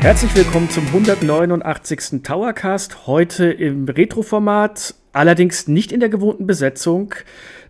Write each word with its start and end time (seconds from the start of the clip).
Herzlich 0.00 0.34
willkommen 0.34 0.70
zum 0.70 0.86
189. 0.86 2.22
Towercast. 2.22 3.06
Heute 3.06 3.52
im 3.52 3.86
Retro-Format, 3.86 4.94
allerdings 5.12 5.68
nicht 5.68 5.92
in 5.92 6.00
der 6.00 6.08
gewohnten 6.08 6.46
Besetzung, 6.46 7.14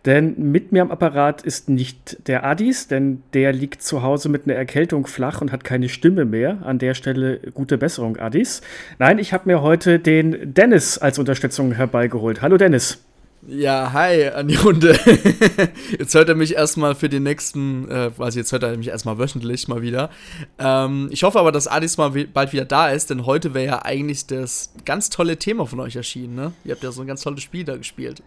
denn 0.07 0.37
mit 0.39 0.71
mir 0.71 0.83
am 0.83 0.93
Apparat 0.93 1.43
ist 1.43 1.69
nicht 1.69 2.29
der 2.29 2.45
Adis, 2.45 2.87
denn 2.87 3.25
der 3.35 3.53
liegt 3.53 3.83
zu 3.83 4.05
Hause 4.05 4.29
mit 4.29 4.45
einer 4.45 4.55
Erkältung 4.55 5.09
flach 5.09 5.41
und 5.41 5.51
hat 5.51 5.65
keine 5.65 5.89
Stimme 5.89 6.25
mehr. 6.25 6.59
An 6.63 6.79
der 6.79 6.95
Stelle 6.95 7.41
gute 7.53 7.79
Besserung, 7.79 8.17
Adis. 8.17 8.61
Nein, 9.01 9.19
ich 9.19 9.33
habe 9.33 9.49
mir 9.49 9.61
heute 9.61 9.99
den 9.99 10.55
Dennis 10.55 10.99
als 10.99 11.19
Unterstützung 11.19 11.73
herbeigeholt. 11.73 12.43
Hallo 12.43 12.57
Dennis. 12.57 13.05
Ja, 13.47 13.95
hi 13.95 14.27
an 14.29 14.49
die 14.49 14.57
Runde. 14.57 14.99
jetzt 15.99 16.15
hört 16.15 16.29
er 16.29 16.35
mich 16.35 16.57
erstmal 16.57 16.95
für 16.95 17.09
den 17.09 17.23
nächsten, 17.23 17.91
äh, 17.91 18.11
quasi 18.15 18.39
jetzt 18.39 18.53
hört 18.53 18.65
er 18.65 18.77
mich 18.77 18.89
erstmal 18.89 19.19
wöchentlich 19.19 19.67
mal 19.67 19.81
wieder. 19.81 20.11
Ähm, 20.59 21.09
ich 21.11 21.23
hoffe 21.23 21.39
aber, 21.41 21.51
dass 21.51 21.67
Adis 21.67 21.97
mal 21.97 22.11
bald 22.11 22.53
wieder 22.53 22.67
da 22.67 22.91
ist, 22.91 23.09
denn 23.09 23.25
heute 23.25 23.55
wäre 23.55 23.65
ja 23.65 23.83
eigentlich 23.83 24.27
das 24.27 24.75
ganz 24.85 25.09
tolle 25.09 25.39
Thema 25.39 25.67
von 25.67 25.81
euch 25.81 25.97
erschienen, 25.97 26.35
ne? 26.35 26.53
Ihr 26.65 26.75
habt 26.75 26.83
ja 26.83 26.93
so 26.93 27.01
ein 27.01 27.07
ganz 27.07 27.23
tolles 27.23 27.43
Spiel 27.43 27.65
da 27.65 27.79
gespielt. 27.79 28.23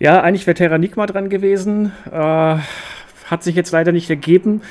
Ja, 0.00 0.20
eigentlich 0.20 0.46
wäre 0.48 0.56
Terranigma 0.56 1.06
dran 1.06 1.28
gewesen. 1.28 1.92
Äh, 2.10 2.56
hat 3.26 3.44
sich 3.44 3.54
jetzt 3.54 3.70
leider 3.70 3.92
nicht 3.92 4.10
ergeben. 4.10 4.62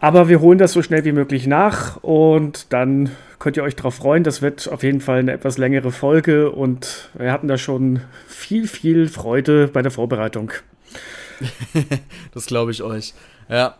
Aber 0.00 0.28
wir 0.28 0.40
holen 0.40 0.58
das 0.58 0.72
so 0.72 0.82
schnell 0.82 1.06
wie 1.06 1.12
möglich 1.12 1.46
nach 1.46 1.96
und 2.02 2.72
dann 2.74 3.10
könnt 3.38 3.56
ihr 3.56 3.62
euch 3.62 3.76
darauf 3.76 3.94
freuen. 3.94 4.24
Das 4.24 4.42
wird 4.42 4.68
auf 4.68 4.82
jeden 4.82 5.00
Fall 5.00 5.20
eine 5.20 5.32
etwas 5.32 5.58
längere 5.58 5.92
Folge 5.92 6.50
und 6.50 7.10
wir 7.14 7.32
hatten 7.32 7.48
da 7.48 7.58
schon 7.58 8.00
viel, 8.26 8.66
viel 8.66 9.08
Freude 9.08 9.68
bei 9.68 9.82
der 9.82 9.90
Vorbereitung. 9.90 10.52
das 12.34 12.46
glaube 12.46 12.70
ich 12.70 12.82
euch. 12.82 13.14
Ja. 13.48 13.76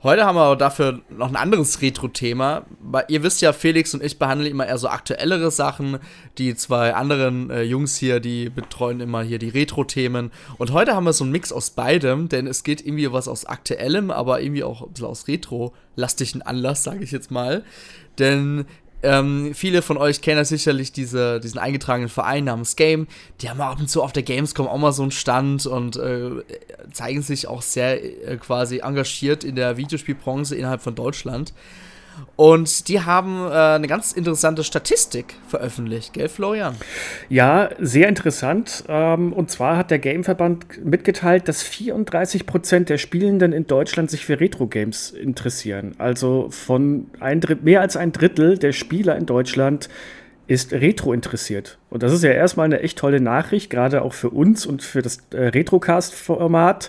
Heute 0.00 0.24
haben 0.24 0.36
wir 0.36 0.42
aber 0.42 0.56
dafür 0.56 1.00
noch 1.10 1.28
ein 1.28 1.34
anderes 1.34 1.82
Retro-Thema. 1.82 2.66
Ihr 3.08 3.24
wisst 3.24 3.40
ja, 3.40 3.52
Felix 3.52 3.94
und 3.94 4.02
ich 4.02 4.16
behandeln 4.16 4.48
immer 4.48 4.64
eher 4.64 4.78
so 4.78 4.86
aktuellere 4.88 5.50
Sachen. 5.50 5.98
Die 6.38 6.54
zwei 6.54 6.94
anderen 6.94 7.50
äh, 7.50 7.62
Jungs 7.62 7.96
hier, 7.96 8.20
die 8.20 8.48
betreuen 8.48 9.00
immer 9.00 9.22
hier 9.22 9.40
die 9.40 9.48
Retro-Themen. 9.48 10.30
Und 10.56 10.72
heute 10.72 10.94
haben 10.94 11.02
wir 11.02 11.12
so 11.12 11.24
einen 11.24 11.32
Mix 11.32 11.50
aus 11.50 11.70
beidem, 11.70 12.28
denn 12.28 12.46
es 12.46 12.62
geht 12.62 12.86
irgendwie 12.86 13.12
was 13.12 13.26
aus 13.26 13.44
aktuellem, 13.44 14.12
aber 14.12 14.40
irgendwie 14.40 14.62
auch 14.62 14.82
ein 14.82 14.92
bisschen 14.92 15.08
aus 15.08 15.26
Retro-lastigen 15.26 16.42
Anlass, 16.42 16.84
sage 16.84 17.02
ich 17.02 17.10
jetzt 17.10 17.32
mal. 17.32 17.64
Denn 18.20 18.66
ähm, 19.02 19.52
viele 19.54 19.82
von 19.82 19.96
euch 19.96 20.20
kennen 20.20 20.38
ja 20.38 20.44
sicherlich 20.44 20.92
diese, 20.92 21.40
diesen 21.40 21.58
eingetragenen 21.58 22.08
Verein 22.08 22.44
namens 22.44 22.74
Game. 22.76 23.06
Die 23.40 23.48
haben 23.48 23.60
ab 23.60 23.78
und 23.78 23.88
zu 23.88 24.02
auf 24.02 24.12
der 24.12 24.24
Gamescom 24.24 24.66
auch 24.66 24.78
mal 24.78 24.92
so 24.92 25.02
einen 25.02 25.12
Stand 25.12 25.66
und 25.66 25.96
äh, 25.96 26.30
zeigen 26.92 27.22
sich 27.22 27.46
auch 27.46 27.62
sehr 27.62 28.02
äh, 28.02 28.36
quasi 28.36 28.78
engagiert 28.78 29.44
in 29.44 29.54
der 29.54 29.76
Videospielbranche 29.76 30.54
innerhalb 30.56 30.82
von 30.82 30.94
Deutschland. 30.94 31.52
Und 32.36 32.88
die 32.88 33.00
haben 33.00 33.46
äh, 33.46 33.52
eine 33.52 33.86
ganz 33.86 34.12
interessante 34.12 34.64
Statistik 34.64 35.34
veröffentlicht, 35.48 36.12
gell, 36.12 36.28
Florian? 36.28 36.76
Ja, 37.28 37.70
sehr 37.78 38.08
interessant. 38.08 38.84
Ähm, 38.88 39.32
und 39.32 39.50
zwar 39.50 39.76
hat 39.76 39.90
der 39.90 39.98
Gameverband 39.98 40.84
mitgeteilt, 40.84 41.48
dass 41.48 41.62
34 41.62 42.46
Prozent 42.46 42.88
der 42.88 42.98
Spielenden 42.98 43.52
in 43.52 43.66
Deutschland 43.66 44.10
sich 44.10 44.24
für 44.24 44.40
Retro-Games 44.40 45.10
interessieren. 45.10 45.94
Also 45.98 46.48
von 46.50 47.06
ein 47.20 47.40
mehr 47.62 47.80
als 47.80 47.96
ein 47.96 48.12
Drittel 48.12 48.58
der 48.58 48.72
Spieler 48.72 49.16
in 49.16 49.26
Deutschland 49.26 49.88
ist 50.48 50.72
Retro 50.72 51.12
interessiert. 51.12 51.78
Und 51.90 52.02
das 52.02 52.12
ist 52.12 52.24
ja 52.24 52.30
erstmal 52.30 52.64
eine 52.64 52.80
echt 52.80 52.98
tolle 52.98 53.20
Nachricht, 53.20 53.68
gerade 53.68 54.02
auch 54.02 54.14
für 54.14 54.30
uns 54.30 54.64
und 54.64 54.82
für 54.82 55.02
das 55.02 55.18
äh, 55.30 55.48
Retrocast-Format. 55.48 56.88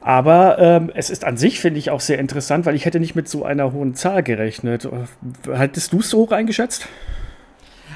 Aber 0.00 0.58
ähm, 0.58 0.90
es 0.94 1.10
ist 1.10 1.24
an 1.24 1.36
sich, 1.36 1.60
finde 1.60 1.78
ich, 1.78 1.90
auch 1.90 2.00
sehr 2.00 2.18
interessant, 2.18 2.66
weil 2.66 2.74
ich 2.74 2.84
hätte 2.84 3.00
nicht 3.00 3.14
mit 3.14 3.28
so 3.28 3.44
einer 3.44 3.72
hohen 3.72 3.94
Zahl 3.94 4.22
gerechnet. 4.22 4.88
Hattest 5.48 5.92
du 5.92 6.00
es 6.00 6.10
so 6.10 6.18
hoch 6.18 6.32
eingeschätzt? 6.32 6.88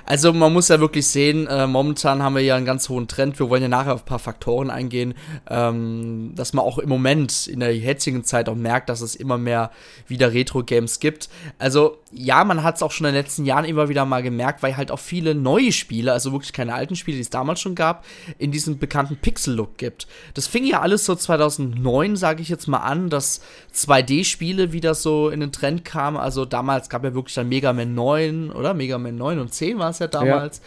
Also 0.04 0.32
man 0.32 0.52
muss 0.52 0.68
ja 0.68 0.80
wirklich 0.80 1.06
sehen, 1.06 1.46
äh, 1.46 1.66
momentan 1.66 2.22
haben 2.22 2.34
wir 2.34 2.42
ja 2.42 2.56
einen 2.56 2.66
ganz 2.66 2.88
hohen 2.88 3.08
Trend. 3.08 3.38
Wir 3.38 3.48
wollen 3.48 3.62
ja 3.62 3.68
nachher 3.68 3.94
auf 3.94 4.02
ein 4.02 4.06
paar 4.06 4.18
Faktoren 4.18 4.70
eingehen, 4.70 5.14
ähm, 5.48 6.32
dass 6.34 6.52
man 6.52 6.64
auch 6.64 6.78
im 6.78 6.88
Moment 6.88 7.46
in 7.46 7.60
der 7.60 7.76
jetzigen 7.76 8.24
Zeit 8.24 8.48
auch 8.48 8.54
merkt, 8.54 8.88
dass 8.88 9.00
es 9.00 9.14
immer 9.14 9.38
mehr 9.38 9.70
wieder 10.06 10.32
Retro-Games 10.32 11.00
gibt. 11.00 11.28
Also 11.58 11.98
ja, 12.10 12.44
man 12.44 12.62
hat 12.62 12.76
es 12.76 12.82
auch 12.82 12.90
schon 12.90 13.06
in 13.06 13.14
den 13.14 13.22
letzten 13.22 13.44
Jahren 13.44 13.64
immer 13.64 13.88
wieder 13.88 14.04
mal 14.04 14.22
gemerkt, 14.22 14.62
weil 14.62 14.76
halt 14.76 14.90
auch 14.90 14.98
viele 14.98 15.34
neue 15.34 15.72
Spiele, 15.72 16.12
also 16.12 16.32
wirklich 16.32 16.52
keine 16.52 16.74
alten 16.74 16.96
Spiele, 16.96 17.16
die 17.16 17.22
es 17.22 17.30
damals 17.30 17.60
schon 17.60 17.74
gab, 17.74 18.04
in 18.38 18.52
diesem 18.52 18.78
bekannten 18.78 19.16
Pixel-Look 19.16 19.78
gibt. 19.78 20.06
Das 20.34 20.46
fing 20.46 20.64
ja 20.64 20.80
alles 20.80 21.06
so 21.06 21.14
2009, 21.14 22.16
sage 22.16 22.42
ich 22.42 22.48
jetzt 22.48 22.66
mal 22.66 22.78
an, 22.78 23.08
dass 23.08 23.40
2D-Spiele 23.74 24.72
wieder 24.72 24.94
so 24.94 25.30
in 25.30 25.40
den 25.40 25.52
Trend 25.52 25.84
kamen. 25.84 26.16
Also 26.16 26.44
damals 26.44 26.88
gab 26.88 27.04
ja 27.04 27.14
wirklich 27.14 27.34
dann 27.34 27.48
Mega 27.48 27.72
Man 27.72 27.94
9, 27.94 28.50
oder? 28.50 28.74
Mega 28.74 28.98
Man 28.98 29.16
9 29.16 29.38
und 29.38 29.54
10 29.54 29.78
war 29.78 29.91
es 29.92 29.98
ja 30.00 30.08
damals. 30.08 30.60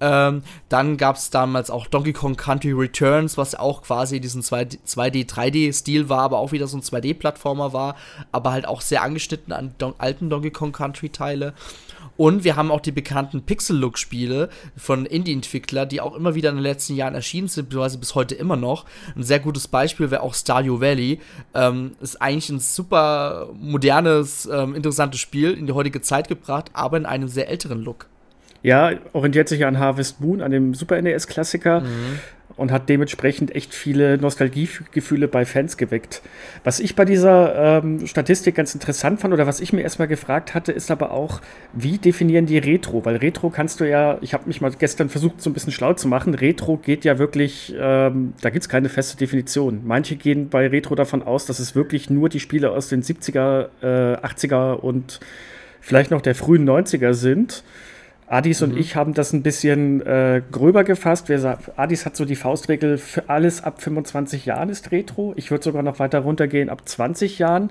Ja. 0.00 0.28
Ähm, 0.28 0.42
dann 0.68 0.96
gab 0.96 1.16
es 1.16 1.30
damals 1.30 1.70
auch 1.70 1.86
Donkey 1.86 2.12
Kong 2.12 2.36
Country 2.36 2.72
Returns, 2.72 3.38
was 3.38 3.54
auch 3.54 3.82
quasi 3.82 4.20
diesen 4.20 4.42
2D, 4.42 4.78
3D-Stil 5.28 6.08
war, 6.08 6.22
aber 6.22 6.38
auch 6.38 6.52
wieder 6.52 6.66
so 6.66 6.76
ein 6.76 6.82
2D-Plattformer 6.82 7.72
war, 7.72 7.96
aber 8.32 8.52
halt 8.52 8.66
auch 8.66 8.80
sehr 8.80 9.02
angeschnitten 9.02 9.52
an 9.52 9.74
Don 9.78 9.94
alten 9.98 10.28
Donkey 10.30 10.50
Kong 10.50 10.72
Country-Teile. 10.72 11.54
Und 12.20 12.44
wir 12.44 12.54
haben 12.54 12.70
auch 12.70 12.80
die 12.80 12.92
bekannten 12.92 13.44
Pixel-Look-Spiele 13.44 14.50
von 14.76 15.06
Indie-Entwickler, 15.06 15.86
die 15.86 16.02
auch 16.02 16.14
immer 16.14 16.34
wieder 16.34 16.50
in 16.50 16.56
den 16.56 16.62
letzten 16.62 16.94
Jahren 16.94 17.14
erschienen 17.14 17.48
sind, 17.48 17.70
beziehungsweise 17.70 17.96
bis 17.96 18.14
heute 18.14 18.34
immer 18.34 18.56
noch. 18.56 18.84
Ein 19.16 19.22
sehr 19.22 19.40
gutes 19.40 19.68
Beispiel 19.68 20.10
wäre 20.10 20.22
auch 20.22 20.34
Stardew 20.34 20.82
Valley. 20.82 21.18
Ähm, 21.54 21.92
ist 22.02 22.20
eigentlich 22.20 22.50
ein 22.50 22.60
super 22.60 23.48
modernes, 23.58 24.44
ähm, 24.52 24.74
interessantes 24.74 25.18
Spiel 25.18 25.52
in 25.52 25.66
die 25.66 25.72
heutige 25.72 26.02
Zeit 26.02 26.28
gebracht, 26.28 26.70
aber 26.74 26.98
in 26.98 27.06
einem 27.06 27.28
sehr 27.28 27.48
älteren 27.48 27.80
Look. 27.80 28.06
Ja, 28.62 28.92
orientiert 29.12 29.48
sich 29.48 29.64
an 29.64 29.78
Harvest 29.78 30.20
Moon, 30.20 30.42
an 30.42 30.50
dem 30.50 30.74
Super 30.74 31.00
NES-Klassiker. 31.00 31.80
Mhm. 31.80 32.18
Und 32.56 32.72
hat 32.72 32.90
dementsprechend 32.90 33.54
echt 33.54 33.72
viele 33.72 34.18
Nostalgiegefühle 34.18 35.28
bei 35.28 35.46
Fans 35.46 35.78
geweckt. 35.78 36.20
Was 36.62 36.78
ich 36.78 36.94
bei 36.94 37.06
dieser 37.06 37.78
ähm, 37.78 38.06
Statistik 38.06 38.56
ganz 38.56 38.74
interessant 38.74 39.18
fand 39.18 39.32
oder 39.32 39.46
was 39.46 39.60
ich 39.60 39.72
mir 39.72 39.80
erstmal 39.80 40.08
gefragt 40.08 40.52
hatte, 40.52 40.70
ist 40.70 40.90
aber 40.90 41.12
auch, 41.12 41.40
wie 41.72 41.96
definieren 41.96 42.44
die 42.44 42.58
Retro? 42.58 43.02
Weil 43.06 43.16
Retro 43.16 43.48
kannst 43.48 43.80
du 43.80 43.88
ja, 43.88 44.18
ich 44.20 44.34
habe 44.34 44.46
mich 44.46 44.60
mal 44.60 44.72
gestern 44.72 45.08
versucht, 45.08 45.40
so 45.40 45.48
ein 45.48 45.54
bisschen 45.54 45.72
schlau 45.72 45.94
zu 45.94 46.06
machen. 46.06 46.34
Retro 46.34 46.76
geht 46.76 47.06
ja 47.06 47.18
wirklich, 47.18 47.74
ähm, 47.80 48.34
da 48.42 48.50
gibt 48.50 48.64
es 48.64 48.68
keine 48.68 48.90
feste 48.90 49.16
Definition. 49.16 49.80
Manche 49.84 50.16
gehen 50.16 50.50
bei 50.50 50.66
Retro 50.66 50.96
davon 50.96 51.22
aus, 51.22 51.46
dass 51.46 51.60
es 51.60 51.74
wirklich 51.74 52.10
nur 52.10 52.28
die 52.28 52.40
Spiele 52.40 52.72
aus 52.72 52.90
den 52.90 53.02
70er, 53.02 53.68
äh, 53.80 54.16
80er 54.16 54.74
und 54.74 55.20
vielleicht 55.80 56.10
noch 56.10 56.20
der 56.20 56.34
frühen 56.34 56.68
90er 56.68 57.14
sind. 57.14 57.64
Adis 58.30 58.60
mhm. 58.60 58.70
und 58.70 58.78
ich 58.78 58.94
haben 58.94 59.12
das 59.12 59.32
ein 59.32 59.42
bisschen 59.42 60.06
äh, 60.06 60.40
gröber 60.52 60.84
gefasst. 60.84 61.28
Wir, 61.28 61.58
Adis 61.76 62.06
hat 62.06 62.16
so 62.16 62.24
die 62.24 62.36
Faustregel, 62.36 62.96
für 62.96 63.28
alles 63.28 63.64
ab 63.64 63.82
25 63.82 64.46
Jahren 64.46 64.68
ist 64.68 64.92
Retro. 64.92 65.32
Ich 65.36 65.50
würde 65.50 65.64
sogar 65.64 65.82
noch 65.82 65.98
weiter 65.98 66.20
runtergehen, 66.20 66.70
ab 66.70 66.88
20 66.88 67.40
Jahren. 67.40 67.70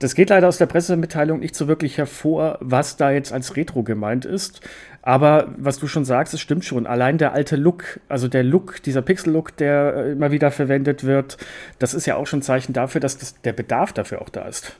Das 0.00 0.16
geht 0.16 0.30
leider 0.30 0.48
aus 0.48 0.58
der 0.58 0.66
Pressemitteilung 0.66 1.38
nicht 1.38 1.54
so 1.54 1.68
wirklich 1.68 1.96
hervor, 1.96 2.58
was 2.60 2.96
da 2.96 3.12
jetzt 3.12 3.32
als 3.32 3.54
Retro 3.56 3.84
gemeint 3.84 4.24
ist. 4.24 4.60
Aber 5.00 5.54
was 5.58 5.78
du 5.78 5.86
schon 5.86 6.04
sagst, 6.04 6.34
es 6.34 6.40
stimmt 6.40 6.64
schon. 6.64 6.88
Allein 6.88 7.16
der 7.16 7.32
alte 7.32 7.54
Look, 7.54 8.00
also 8.08 8.26
der 8.26 8.42
Look, 8.42 8.82
dieser 8.82 9.02
Pixel-Look, 9.02 9.56
der 9.58 9.94
äh, 9.94 10.12
immer 10.12 10.32
wieder 10.32 10.50
verwendet 10.50 11.04
wird, 11.04 11.36
das 11.78 11.94
ist 11.94 12.06
ja 12.06 12.16
auch 12.16 12.26
schon 12.26 12.40
ein 12.40 12.42
Zeichen 12.42 12.72
dafür, 12.72 13.00
dass 13.00 13.16
das, 13.16 13.40
der 13.42 13.52
Bedarf 13.52 13.92
dafür 13.92 14.22
auch 14.22 14.28
da 14.28 14.48
ist. 14.48 14.74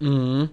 Mhm. 0.00 0.48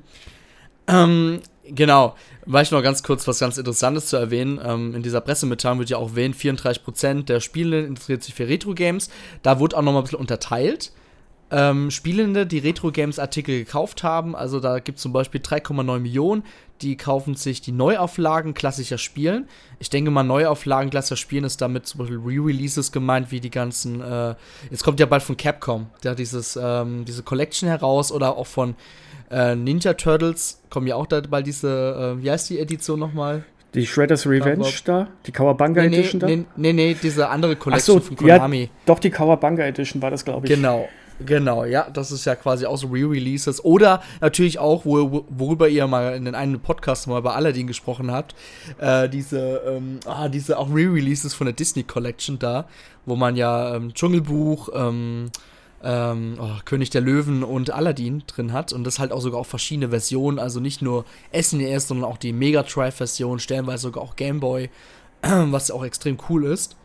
Ähm, 0.88 1.40
genau. 1.76 2.16
Vielleicht 2.44 2.72
noch 2.72 2.82
ganz 2.82 3.04
kurz 3.04 3.28
was 3.28 3.40
ganz 3.40 3.58
Interessantes 3.58 4.08
zu 4.08 4.18
erwähnen. 4.18 4.60
Ähm, 4.64 4.96
in 4.96 5.04
dieser 5.04 5.22
Pressemitteilung 5.22 5.80
wird 5.80 5.90
ja 5.90 5.98
auch 5.98 6.10
erwähnt, 6.10 6.36
34% 6.36 7.26
der 7.26 7.40
Spielenden 7.40 7.90
interessiert 7.90 8.24
sich 8.24 8.34
für 8.34 8.48
Retro-Games. 8.48 9.10
Da 9.44 9.60
wurde 9.60 9.78
auch 9.78 9.82
noch 9.82 9.94
mal 9.94 10.00
ein 10.00 10.04
bisschen 10.04 10.20
unterteilt. 10.20 10.92
Ähm, 11.52 11.92
Spielende, 11.92 12.48
die 12.48 12.60
Retro-Games-Artikel 12.60 13.60
gekauft 13.60 14.04
haben, 14.04 14.38
also 14.38 14.62
da 14.62 14.80
gibt 14.80 14.98
es 14.98 15.02
zum 15.02 15.12
Beispiel 15.12 15.42
3,9 15.42 16.00
Millionen, 16.00 16.44
die 16.82 16.98
kaufen 16.98 17.36
sich 17.36 17.62
die 17.62 17.72
Neuauflagen 17.72 18.54
klassischer 18.54 18.98
Spielen. 18.98 19.48
Ich 19.80 19.90
denke 19.90 20.12
mal, 20.12 20.24
Neuauflagen 20.24 20.90
klassischer 20.90 21.18
Spielen 21.18 21.44
ist 21.44 21.62
damit 21.62 21.86
zum 21.88 22.00
Beispiel 22.00 22.18
Re-Releases 22.18 22.92
gemeint, 22.92 23.32
wie 23.32 23.40
die 23.40 23.50
ganzen, 23.50 24.02
äh, 24.02 24.36
jetzt 24.70 24.84
kommt 24.84 25.00
ja 25.00 25.06
bald 25.06 25.24
von 25.24 25.38
Capcom, 25.38 25.88
der 26.04 26.16
dieses, 26.16 26.60
ähm, 26.62 27.06
diese 27.06 27.24
Collection 27.24 27.70
heraus 27.70 28.12
oder 28.12 28.38
auch 28.38 28.48
von 28.48 28.76
äh, 29.30 29.56
Ninja 29.56 29.94
Turtles 29.94 30.62
kommen 30.70 30.88
ja 30.88 30.96
auch 30.96 31.06
da 31.06 31.22
bald 31.22 31.48
diese, 31.48 32.18
äh, 32.18 32.24
wie 32.24 32.30
heißt 32.30 32.50
die 32.50 32.60
Edition 32.60 33.00
nochmal? 33.00 33.44
Die 33.74 33.88
Shredder's 33.88 34.28
Revenge 34.28 34.68
da? 34.84 35.08
Die 35.26 35.32
Kawabanga 35.32 35.82
nee, 35.84 35.90
nee, 35.90 35.98
Edition 36.00 36.20
da? 36.20 36.28
Nee, 36.28 36.46
nee, 36.58 36.74
nee, 36.74 36.98
diese 37.02 37.30
andere 37.30 37.56
Collection 37.56 37.96
so, 37.96 38.02
von 38.02 38.18
Konami. 38.18 38.64
Ja, 38.64 38.70
doch, 38.86 39.00
die 39.00 39.10
Kawabanga 39.10 39.64
Edition 39.64 40.02
war 40.02 40.12
das, 40.12 40.26
glaube 40.26 40.46
ich. 40.46 40.54
Genau. 40.54 40.90
Genau, 41.26 41.66
ja, 41.66 41.90
das 41.90 42.12
ist 42.12 42.26
ja 42.26 42.36
quasi 42.36 42.66
auch 42.66 42.78
so 42.78 42.88
Re-Releases. 42.88 43.64
Oder 43.64 44.02
natürlich 44.20 44.60
auch, 44.60 44.86
wo, 44.86 45.26
worüber 45.30 45.70
ihr 45.70 45.88
mal 45.88 46.16
in 46.16 46.34
einem 46.34 46.60
Podcast 46.60 47.08
mal 47.08 47.22
bei 47.22 47.34
Aladdin 47.34 47.68
gesprochen 47.68 48.12
habt, 48.12 48.36
äh, 48.80 49.10
diese, 49.10 49.62
ähm, 49.68 50.00
ah, 50.06 50.30
diese 50.30 50.58
auch 50.58 50.70
Re-Releases 50.70 51.34
von 51.34 51.46
der 51.46 51.54
Disney 51.54 51.84
Collection 51.84 52.40
da, 52.40 52.66
wo 53.06 53.16
man 53.16 53.36
ja 53.36 53.76
ähm, 53.76 53.94
Dschungelbuch, 53.94 54.70
ähm, 54.74 55.32
ähm, 55.84 56.38
oh, 56.40 56.60
König 56.66 56.90
der 56.90 57.02
Löwen 57.02 57.44
und 57.44 57.72
Aladdin 57.72 58.24
drin 58.28 58.54
hat 58.54 58.74
und 58.74 58.84
das 58.84 59.00
halt 59.00 59.12
auch 59.12 59.22
sogar 59.22 59.40
auch 59.40 59.46
verschiedene 59.46 59.90
Versionen, 59.90 60.40
also 60.40 60.60
nicht 60.60 60.82
nur 60.82 61.06
SNES, 61.34 61.88
sondern 61.88 62.10
auch 62.10 62.18
die 62.18 62.34
Mega 62.34 62.64
Drive 62.64 62.96
Version, 62.96 63.40
stellenweise 63.40 63.84
sogar 63.84 64.04
auch 64.04 64.16
Game 64.16 64.40
Boy, 64.40 64.70
was 65.22 65.72
auch 65.72 65.84
extrem 65.84 66.18
cool 66.30 66.46
ist. 66.46 66.76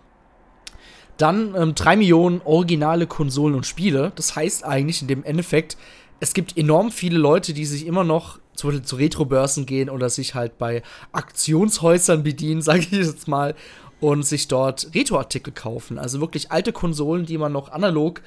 Dann 1.17 1.55
ähm, 1.57 1.75
3 1.75 1.97
Millionen 1.97 2.41
originale 2.45 3.07
Konsolen 3.07 3.55
und 3.55 3.67
Spiele. 3.67 4.13
Das 4.17 4.37
heißt 4.37 4.65
eigentlich 4.65 5.03
in 5.03 5.09
dem 5.09 5.25
Endeffekt, 5.25 5.77
es 6.21 6.35
gibt 6.35 6.57
enorm 6.57 6.91
viele 6.91 7.19
Leute, 7.19 7.53
die 7.53 7.67
sich 7.67 7.87
immer 7.87 8.05
noch 8.05 8.39
zum 8.55 8.71
Beispiel 8.71 8.87
zu 8.87 8.97
Retro-Börsen 8.97 9.67
gehen 9.67 9.91
oder 9.91 10.09
sich 10.09 10.35
halt 10.35 10.59
bei 10.59 10.83
Aktionshäusern 11.13 12.23
bedienen, 12.23 12.63
sage 12.63 12.81
ich 12.81 12.91
jetzt 12.91 13.29
mal, 13.29 13.55
und 14.01 14.25
sich 14.25 14.49
dort 14.49 14.91
Retro-Artikel 14.95 15.53
kaufen. 15.53 15.99
Also 15.99 16.21
wirklich 16.21 16.53
alte 16.53 16.73
Konsolen, 16.73 17.27
die 17.27 17.39
man 17.39 17.53
noch 17.53 17.71
analog 17.71 18.21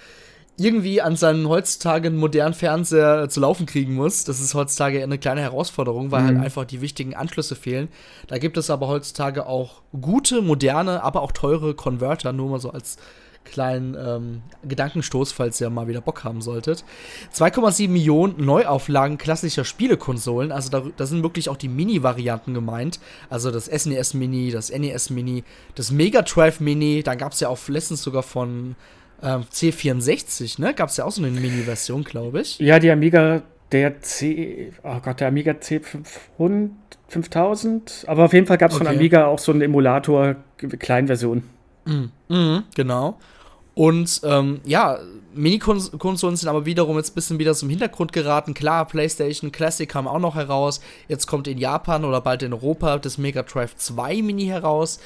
irgendwie 0.59 1.01
an 1.01 1.15
seinen 1.15 1.47
heutzutage 1.47 2.09
modernen 2.09 2.53
Fernseher 2.53 3.29
zu 3.29 3.39
laufen 3.39 3.65
kriegen 3.65 3.93
muss. 3.93 4.23
Das 4.23 4.39
ist 4.39 4.53
heutzutage 4.53 5.01
eine 5.01 5.17
kleine 5.17 5.41
Herausforderung, 5.41 6.11
weil 6.11 6.21
halt 6.21 6.33
mhm. 6.33 6.37
halt 6.37 6.45
einfach 6.45 6.65
die 6.65 6.81
wichtigen 6.81 7.15
Anschlüsse 7.15 7.55
fehlen. 7.55 7.89
Da 8.27 8.37
gibt 8.37 8.57
es 8.57 8.69
aber 8.69 8.87
heutzutage 8.87 9.45
auch 9.45 9.81
gute, 9.99 10.41
moderne, 10.41 11.03
aber 11.03 11.21
auch 11.21 11.31
teure 11.31 11.73
Converter, 11.73 12.33
nur 12.33 12.49
mal 12.49 12.59
so 12.59 12.71
als 12.71 12.97
kleinen 13.49 13.95
ähm, 13.99 14.41
Gedankenstoß, 14.67 15.31
falls 15.31 15.59
ihr 15.59 15.69
mal 15.69 15.87
wieder 15.87 16.01
Bock 16.01 16.23
haben 16.23 16.41
solltet. 16.41 16.83
2,7 17.33 17.89
Millionen 17.89 18.43
Neuauflagen 18.43 19.17
klassischer 19.17 19.65
Spielekonsolen, 19.65 20.51
also 20.51 20.69
da, 20.69 20.83
da 20.95 21.05
sind 21.05 21.23
wirklich 21.23 21.49
auch 21.49 21.57
die 21.57 21.67
Mini-Varianten 21.67 22.53
gemeint. 22.53 22.99
Also 23.29 23.51
das 23.51 23.65
SNES 23.65 24.13
Mini, 24.13 24.51
das 24.51 24.71
NES 24.71 25.09
Mini, 25.09 25.43
das 25.75 25.91
Mega 25.91 26.21
Drive 26.21 26.59
Mini, 26.59 27.03
da 27.03 27.15
gab 27.15 27.33
es 27.33 27.39
ja 27.39 27.49
auch 27.49 27.59
letztens 27.67 28.03
sogar 28.03 28.23
von 28.23 28.75
ähm, 29.23 29.43
C64, 29.51 30.61
ne? 30.61 30.73
Gab 30.73 30.89
es 30.89 30.97
ja 30.97 31.05
auch 31.05 31.11
so 31.11 31.21
eine 31.23 31.31
Mini-Version, 31.31 32.03
glaube 32.03 32.41
ich. 32.41 32.59
Ja, 32.59 32.79
die 32.79 32.91
Amiga, 32.91 33.41
der 33.71 34.01
C, 34.01 34.71
oh 34.83 34.99
Gott, 35.03 35.19
der 35.19 35.27
Amiga 35.27 35.51
C500, 35.51 36.69
5000. 37.07 38.05
Aber 38.07 38.25
auf 38.25 38.33
jeden 38.33 38.47
Fall 38.47 38.57
gab 38.57 38.71
es 38.71 38.77
okay. 38.77 38.85
von 38.85 38.95
Amiga 38.95 39.27
auch 39.27 39.39
so 39.39 39.51
einen 39.51 39.61
Emulator, 39.61 40.35
Kleinversion. 40.57 41.43
Mhm. 41.85 42.11
Mhm, 42.27 42.63
genau. 42.75 43.17
Und 43.75 44.21
ähm, 44.25 44.59
ja, 44.65 44.99
Mini-Konsolen 45.33 46.35
sind 46.35 46.49
aber 46.49 46.65
wiederum 46.65 46.97
jetzt 46.97 47.11
ein 47.11 47.15
bisschen 47.15 47.39
wieder 47.39 47.53
zum 47.53 47.69
Hintergrund 47.69 48.11
geraten. 48.11 48.53
Klar, 48.53 48.85
PlayStation 48.85 49.51
Classic 49.51 49.87
kam 49.87 50.07
auch 50.07 50.19
noch 50.19 50.35
heraus. 50.35 50.81
Jetzt 51.07 51.27
kommt 51.27 51.47
in 51.47 51.57
Japan 51.57 52.03
oder 52.03 52.19
bald 52.19 52.43
in 52.43 52.51
Europa 52.51 52.97
das 52.97 53.17
Mega 53.17 53.43
Drive 53.43 53.75
2 53.75 54.21
Mini 54.21 54.47
heraus. 54.47 54.99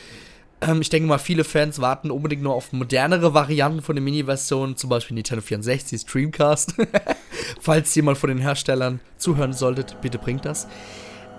Ähm, 0.68 0.82
ich 0.82 0.90
denke 0.90 1.08
mal, 1.08 1.18
viele 1.18 1.44
Fans 1.44 1.80
warten 1.80 2.12
unbedingt 2.12 2.42
nur 2.42 2.54
auf 2.54 2.74
modernere 2.74 3.34
Varianten 3.34 3.82
von 3.82 3.96
den 3.96 4.04
Mini-Versionen, 4.04 4.78
zum 4.78 4.90
Beispiel 4.90 5.16
Nintendo 5.16 5.42
64, 5.42 6.02
Streamcast. 6.02 6.76
Falls 7.62 7.94
jemand 7.96 8.18
von 8.18 8.30
den 8.30 8.40
Herstellern 8.40 9.00
zuhören 9.18 9.54
solltet, 9.54 9.98
bitte 10.02 10.18
bringt 10.18 10.46
das. 10.46 10.68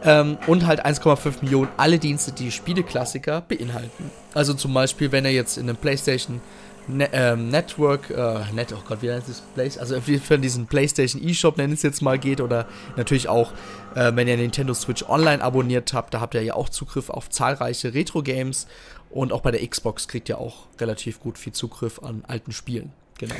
Ähm, 0.02 0.36
und 0.46 0.66
halt 0.66 0.84
1,5 0.84 1.42
Millionen 1.42 1.70
alle 1.76 1.98
Dienste, 1.98 2.32
die 2.32 2.50
Spieleklassiker 2.50 3.40
beinhalten. 3.40 4.10
Also 4.34 4.52
zum 4.52 4.74
Beispiel, 4.74 5.12
wenn 5.12 5.24
er 5.24 5.32
jetzt 5.32 5.56
in 5.56 5.68
einem 5.68 5.76
PlayStation 5.76 6.40
Ne 6.86 7.08
ähm, 7.12 7.48
Network, 7.48 8.10
äh, 8.10 8.40
Net, 8.52 8.72
oh 8.72 8.82
Gott, 8.86 9.00
wie 9.00 9.10
heißt 9.10 9.28
das? 9.28 9.42
Play 9.54 9.70
also 9.78 10.00
für 10.00 10.38
diesen 10.38 10.66
PlayStation 10.66 11.22
eShop, 11.22 11.56
nennen 11.56 11.72
es 11.72 11.82
jetzt 11.82 12.02
mal, 12.02 12.18
geht 12.18 12.40
oder 12.40 12.66
natürlich 12.96 13.28
auch, 13.28 13.52
äh, 13.94 14.12
wenn 14.14 14.28
ihr 14.28 14.36
Nintendo 14.36 14.74
Switch 14.74 15.02
Online 15.08 15.42
abonniert 15.42 15.94
habt, 15.94 16.12
da 16.12 16.20
habt 16.20 16.34
ihr 16.34 16.42
ja 16.42 16.54
auch 16.54 16.68
Zugriff 16.68 17.08
auf 17.08 17.30
zahlreiche 17.30 17.94
Retro-Games 17.94 18.66
und 19.10 19.32
auch 19.32 19.40
bei 19.40 19.50
der 19.50 19.66
Xbox 19.66 20.08
kriegt 20.08 20.28
ihr 20.28 20.38
auch 20.38 20.66
relativ 20.78 21.20
gut 21.20 21.38
viel 21.38 21.52
Zugriff 21.52 22.02
an 22.02 22.24
alten 22.26 22.52
Spielen. 22.52 22.92
Genau. 23.18 23.34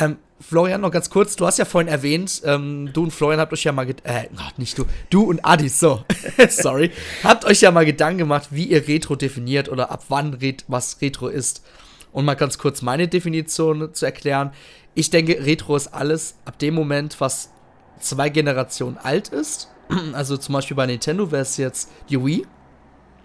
Ähm, 0.00 0.16
Florian, 0.40 0.80
noch 0.80 0.90
ganz 0.90 1.10
kurz, 1.10 1.36
du 1.36 1.46
hast 1.46 1.58
ja 1.58 1.64
vorhin 1.64 1.88
erwähnt, 1.88 2.42
ähm, 2.44 2.90
du 2.92 3.04
und 3.04 3.12
Florian 3.12 3.40
habt 3.40 3.52
euch 3.52 3.64
ja 3.64 3.72
mal, 3.72 3.88
äh, 3.88 4.28
nicht 4.56 4.76
du, 4.76 4.86
du 5.10 5.22
und 5.22 5.44
Adi, 5.44 5.68
so, 5.68 6.04
sorry, 6.48 6.90
habt 7.22 7.44
euch 7.44 7.60
ja 7.60 7.70
mal 7.70 7.84
Gedanken 7.84 8.18
gemacht, 8.18 8.48
wie 8.50 8.64
ihr 8.64 8.88
Retro 8.88 9.16
definiert 9.16 9.68
oder 9.68 9.90
ab 9.90 10.04
wann 10.08 10.34
Ret 10.34 10.64
was 10.66 11.00
Retro 11.00 11.28
ist. 11.28 11.62
Und 12.12 12.24
mal 12.24 12.34
ganz 12.34 12.58
kurz 12.58 12.82
meine 12.82 13.08
Definition 13.08 13.94
zu 13.94 14.04
erklären. 14.04 14.52
Ich 14.94 15.10
denke, 15.10 15.44
Retro 15.44 15.76
ist 15.76 15.88
alles 15.88 16.36
ab 16.44 16.58
dem 16.58 16.74
Moment, 16.74 17.20
was 17.20 17.50
zwei 18.00 18.28
Generationen 18.28 18.98
alt 18.98 19.28
ist. 19.28 19.68
Also 20.12 20.36
zum 20.36 20.52
Beispiel 20.52 20.76
bei 20.76 20.86
Nintendo 20.86 21.32
wäre 21.32 21.42
es 21.42 21.56
jetzt 21.56 21.90
die 22.08 22.24
Wii 22.24 22.46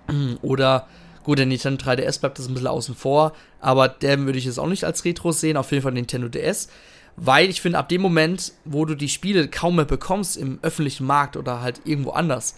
oder 0.41 0.87
Gut, 1.25 1.39
der 1.39 1.47
Nintendo 1.47 1.83
3DS 1.83 2.19
bleibt 2.19 2.37
das 2.37 2.47
ein 2.47 2.53
bisschen 2.53 2.67
außen 2.67 2.93
vor, 2.93 3.33
aber 3.59 3.87
den 3.89 4.27
würde 4.27 4.37
ich 4.37 4.45
jetzt 4.45 4.59
auch 4.59 4.67
nicht 4.67 4.83
als 4.83 5.03
Retro 5.05 5.31
sehen, 5.31 5.57
auf 5.57 5.71
jeden 5.71 5.81
Fall 5.81 5.91
Nintendo 5.91 6.29
DS. 6.29 6.69
Weil 7.15 7.49
ich 7.49 7.61
finde, 7.61 7.79
ab 7.79 7.89
dem 7.89 8.01
Moment, 8.01 8.53
wo 8.63 8.85
du 8.85 8.93
die 8.93 9.09
Spiele 9.09 9.47
kaum 9.47 9.77
mehr 9.77 9.85
bekommst 9.85 10.37
im 10.37 10.59
öffentlichen 10.61 11.07
Markt 11.07 11.35
oder 11.35 11.61
halt 11.61 11.81
irgendwo 11.83 12.11
anders, 12.11 12.57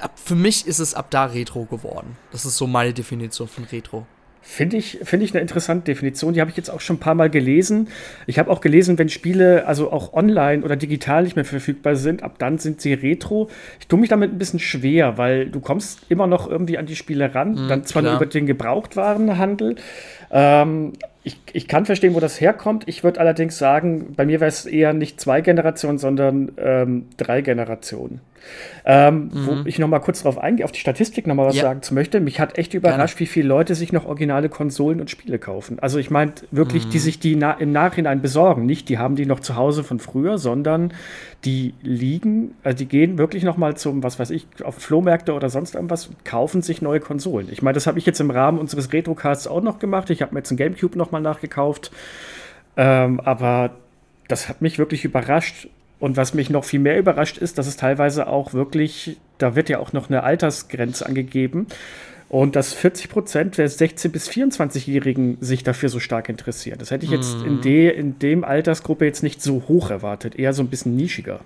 ab, 0.00 0.18
für 0.18 0.34
mich 0.34 0.66
ist 0.66 0.80
es 0.80 0.94
ab 0.94 1.10
da 1.10 1.26
Retro 1.26 1.64
geworden. 1.66 2.16
Das 2.32 2.44
ist 2.44 2.56
so 2.56 2.66
meine 2.66 2.92
Definition 2.92 3.46
von 3.46 3.62
Retro. 3.64 4.04
Finde 4.52 4.78
ich, 4.78 4.98
find 5.04 5.22
ich 5.22 5.32
eine 5.32 5.40
interessante 5.40 5.84
Definition. 5.84 6.34
Die 6.34 6.40
habe 6.40 6.50
ich 6.50 6.56
jetzt 6.56 6.70
auch 6.70 6.80
schon 6.80 6.96
ein 6.96 6.98
paar 6.98 7.14
Mal 7.14 7.30
gelesen. 7.30 7.86
Ich 8.26 8.40
habe 8.40 8.50
auch 8.50 8.60
gelesen, 8.60 8.98
wenn 8.98 9.08
Spiele 9.08 9.64
also 9.64 9.92
auch 9.92 10.12
online 10.12 10.64
oder 10.64 10.74
digital 10.74 11.22
nicht 11.22 11.36
mehr 11.36 11.44
verfügbar 11.44 11.94
sind, 11.94 12.24
ab 12.24 12.34
dann 12.38 12.58
sind 12.58 12.80
sie 12.80 12.92
retro. 12.92 13.48
Ich 13.78 13.86
tue 13.86 14.00
mich 14.00 14.08
damit 14.08 14.32
ein 14.32 14.38
bisschen 14.38 14.58
schwer, 14.58 15.16
weil 15.18 15.46
du 15.46 15.60
kommst 15.60 16.00
immer 16.08 16.26
noch 16.26 16.50
irgendwie 16.50 16.78
an 16.78 16.86
die 16.86 16.96
Spiele 16.96 17.32
ran. 17.32 17.52
Mhm, 17.52 17.68
dann 17.68 17.84
zwar 17.84 18.02
nur 18.02 18.16
über 18.16 18.26
den 18.26 18.46
Gebrauchtwarenhandel. 18.46 19.76
Ähm, 20.32 20.94
ich, 21.22 21.38
ich 21.52 21.68
kann 21.68 21.86
verstehen, 21.86 22.16
wo 22.16 22.20
das 22.20 22.40
herkommt. 22.40 22.82
Ich 22.86 23.04
würde 23.04 23.20
allerdings 23.20 23.56
sagen, 23.56 24.14
bei 24.16 24.26
mir 24.26 24.40
wäre 24.40 24.48
es 24.48 24.66
eher 24.66 24.92
nicht 24.92 25.20
zwei 25.20 25.42
Generationen, 25.42 25.98
sondern 25.98 26.50
ähm, 26.58 27.06
drei 27.16 27.40
Generationen. 27.40 28.20
Ähm, 28.84 29.30
mhm. 29.32 29.46
Wo 29.46 29.68
ich 29.68 29.78
noch 29.78 29.88
mal 29.88 29.98
kurz 29.98 30.22
darauf 30.22 30.38
eingehe, 30.38 30.64
auf 30.64 30.72
die 30.72 30.80
Statistik 30.80 31.26
noch 31.26 31.34
mal 31.34 31.46
was 31.46 31.56
ja. 31.56 31.62
sagen 31.62 31.82
zu 31.82 31.94
möchte. 31.94 32.20
Mich 32.20 32.40
hat 32.40 32.58
echt 32.58 32.74
überrascht, 32.74 33.16
Gerne. 33.16 33.20
wie 33.20 33.32
viele 33.32 33.48
Leute 33.48 33.74
sich 33.74 33.92
noch 33.92 34.06
originale 34.06 34.48
Konsolen 34.48 35.00
und 35.00 35.10
Spiele 35.10 35.38
kaufen. 35.38 35.78
Also 35.80 35.98
ich 35.98 36.10
meine 36.10 36.32
wirklich, 36.50 36.86
mhm. 36.86 36.90
die 36.90 36.98
sich 36.98 37.18
die 37.18 37.36
na 37.36 37.52
im 37.52 37.72
Nachhinein 37.72 38.22
besorgen. 38.22 38.66
Nicht, 38.66 38.88
die 38.88 38.98
haben 38.98 39.16
die 39.16 39.26
noch 39.26 39.40
zu 39.40 39.56
Hause 39.56 39.84
von 39.84 39.98
früher, 39.98 40.38
sondern 40.38 40.92
die 41.44 41.74
liegen, 41.82 42.54
also 42.62 42.78
die 42.78 42.86
gehen 42.86 43.18
wirklich 43.18 43.44
noch 43.44 43.56
mal 43.56 43.76
zum, 43.76 44.02
was 44.02 44.18
weiß 44.18 44.30
ich, 44.30 44.46
auf 44.62 44.76
Flohmärkte 44.76 45.32
oder 45.32 45.48
sonst 45.48 45.74
irgendwas, 45.74 46.10
kaufen 46.24 46.62
sich 46.62 46.82
neue 46.82 47.00
Konsolen. 47.00 47.48
Ich 47.50 47.62
meine, 47.62 47.74
das 47.74 47.86
habe 47.86 47.98
ich 47.98 48.06
jetzt 48.06 48.20
im 48.20 48.30
Rahmen 48.30 48.58
unseres 48.58 48.92
Retrocasts 48.92 49.46
auch 49.46 49.62
noch 49.62 49.78
gemacht. 49.78 50.10
Ich 50.10 50.22
habe 50.22 50.34
mir 50.34 50.40
jetzt 50.40 50.50
einen 50.50 50.58
Gamecube 50.58 50.98
noch 50.98 51.10
mal 51.10 51.20
nachgekauft. 51.20 51.90
Ähm, 52.76 53.20
aber 53.20 53.70
das 54.28 54.48
hat 54.48 54.62
mich 54.62 54.78
wirklich 54.78 55.04
überrascht, 55.04 55.68
und 56.00 56.16
was 56.16 56.34
mich 56.34 56.50
noch 56.50 56.64
viel 56.64 56.80
mehr 56.80 56.98
überrascht 56.98 57.38
ist, 57.38 57.58
dass 57.58 57.66
es 57.66 57.76
teilweise 57.76 58.26
auch 58.26 58.54
wirklich, 58.54 59.18
da 59.38 59.54
wird 59.54 59.68
ja 59.68 59.78
auch 59.78 59.92
noch 59.92 60.08
eine 60.08 60.22
Altersgrenze 60.22 61.06
angegeben. 61.06 61.66
Und 62.30 62.54
dass 62.54 62.72
40 62.72 63.10
Prozent 63.10 63.58
der 63.58 63.68
16- 63.68 64.08
bis 64.10 64.30
24-Jährigen 64.30 65.36
sich 65.40 65.64
dafür 65.64 65.88
so 65.88 65.98
stark 65.98 66.28
interessieren. 66.28 66.78
Das 66.78 66.92
hätte 66.92 67.04
ich 67.04 67.10
jetzt 67.10 67.38
mhm. 67.38 67.46
in, 67.46 67.60
de, 67.60 67.90
in 67.90 68.18
dem 68.20 68.44
Altersgruppe 68.44 69.04
jetzt 69.04 69.24
nicht 69.24 69.42
so 69.42 69.64
hoch 69.66 69.90
erwartet, 69.90 70.36
eher 70.36 70.52
so 70.52 70.62
ein 70.62 70.68
bisschen 70.68 70.94
nischiger. 70.94 71.40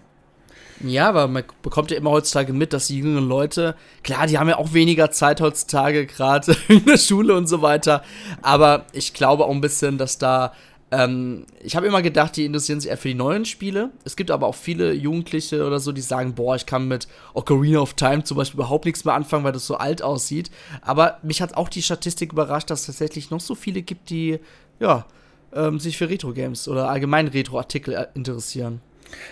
Ja, 0.80 1.08
aber 1.08 1.26
man 1.26 1.44
bekommt 1.62 1.90
ja 1.90 1.96
immer 1.96 2.10
heutzutage 2.10 2.52
mit, 2.52 2.72
dass 2.74 2.88
die 2.88 2.98
jüngeren 2.98 3.26
Leute, 3.26 3.76
klar, 4.02 4.26
die 4.26 4.38
haben 4.38 4.48
ja 4.48 4.58
auch 4.58 4.74
weniger 4.74 5.10
Zeit 5.10 5.40
heutzutage, 5.40 6.04
gerade 6.04 6.54
in 6.68 6.84
der 6.84 6.98
Schule 6.98 7.34
und 7.34 7.46
so 7.46 7.62
weiter. 7.62 8.02
Aber 8.42 8.84
ich 8.92 9.14
glaube 9.14 9.46
auch 9.46 9.50
ein 9.52 9.62
bisschen, 9.62 9.96
dass 9.96 10.18
da 10.18 10.52
ähm, 10.90 11.46
ich 11.62 11.76
habe 11.76 11.86
immer 11.86 12.02
gedacht, 12.02 12.36
die 12.36 12.44
interessieren 12.44 12.80
sich 12.80 12.90
eher 12.90 12.96
für 12.96 13.08
die 13.08 13.14
neuen 13.14 13.44
Spiele. 13.44 13.90
Es 14.04 14.16
gibt 14.16 14.30
aber 14.30 14.46
auch 14.46 14.54
viele 14.54 14.92
Jugendliche 14.92 15.66
oder 15.66 15.80
so, 15.80 15.92
die 15.92 16.00
sagen, 16.00 16.34
boah, 16.34 16.56
ich 16.56 16.66
kann 16.66 16.88
mit 16.88 17.08
Ocarina 17.32 17.80
of 17.80 17.94
Time 17.94 18.24
zum 18.24 18.36
Beispiel 18.36 18.58
überhaupt 18.60 18.84
nichts 18.84 19.04
mehr 19.04 19.14
anfangen, 19.14 19.44
weil 19.44 19.52
das 19.52 19.66
so 19.66 19.76
alt 19.76 20.02
aussieht. 20.02 20.50
Aber 20.82 21.18
mich 21.22 21.42
hat 21.42 21.56
auch 21.56 21.68
die 21.68 21.82
Statistik 21.82 22.32
überrascht, 22.32 22.70
dass 22.70 22.80
es 22.80 22.86
tatsächlich 22.86 23.30
noch 23.30 23.40
so 23.40 23.54
viele 23.54 23.82
gibt, 23.82 24.10
die, 24.10 24.38
ja, 24.78 25.06
ähm, 25.52 25.78
sich 25.78 25.96
für 25.96 26.08
Retro-Games 26.08 26.68
oder 26.68 26.88
allgemein 26.88 27.28
Retro-Artikel 27.28 27.94
äh, 27.94 28.06
interessieren. 28.14 28.80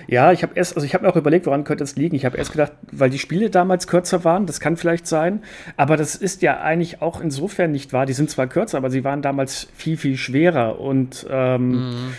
Ja, 0.06 0.32
ich 0.32 0.42
habe 0.42 0.52
erst, 0.54 0.76
also 0.76 0.86
ich 0.86 0.94
habe 0.94 1.04
mir 1.04 1.10
auch 1.10 1.16
überlegt, 1.16 1.46
woran 1.46 1.64
könnte 1.64 1.84
es 1.84 1.96
liegen. 1.96 2.16
Ich 2.16 2.24
habe 2.24 2.36
erst 2.36 2.52
gedacht, 2.52 2.72
weil 2.90 3.10
die 3.10 3.18
Spiele 3.18 3.50
damals 3.50 3.86
kürzer 3.86 4.24
waren, 4.24 4.46
das 4.46 4.60
kann 4.60 4.76
vielleicht 4.76 5.06
sein, 5.06 5.42
aber 5.76 5.96
das 5.96 6.14
ist 6.14 6.42
ja 6.42 6.60
eigentlich 6.60 7.02
auch 7.02 7.20
insofern 7.20 7.72
nicht 7.72 7.92
wahr. 7.92 8.06
Die 8.06 8.12
sind 8.12 8.30
zwar 8.30 8.46
kürzer, 8.46 8.78
aber 8.78 8.90
sie 8.90 9.04
waren 9.04 9.22
damals 9.22 9.68
viel, 9.74 9.96
viel 9.96 10.16
schwerer 10.16 10.80
und 10.80 11.26
ähm, 11.30 11.70
mhm. 11.70 12.14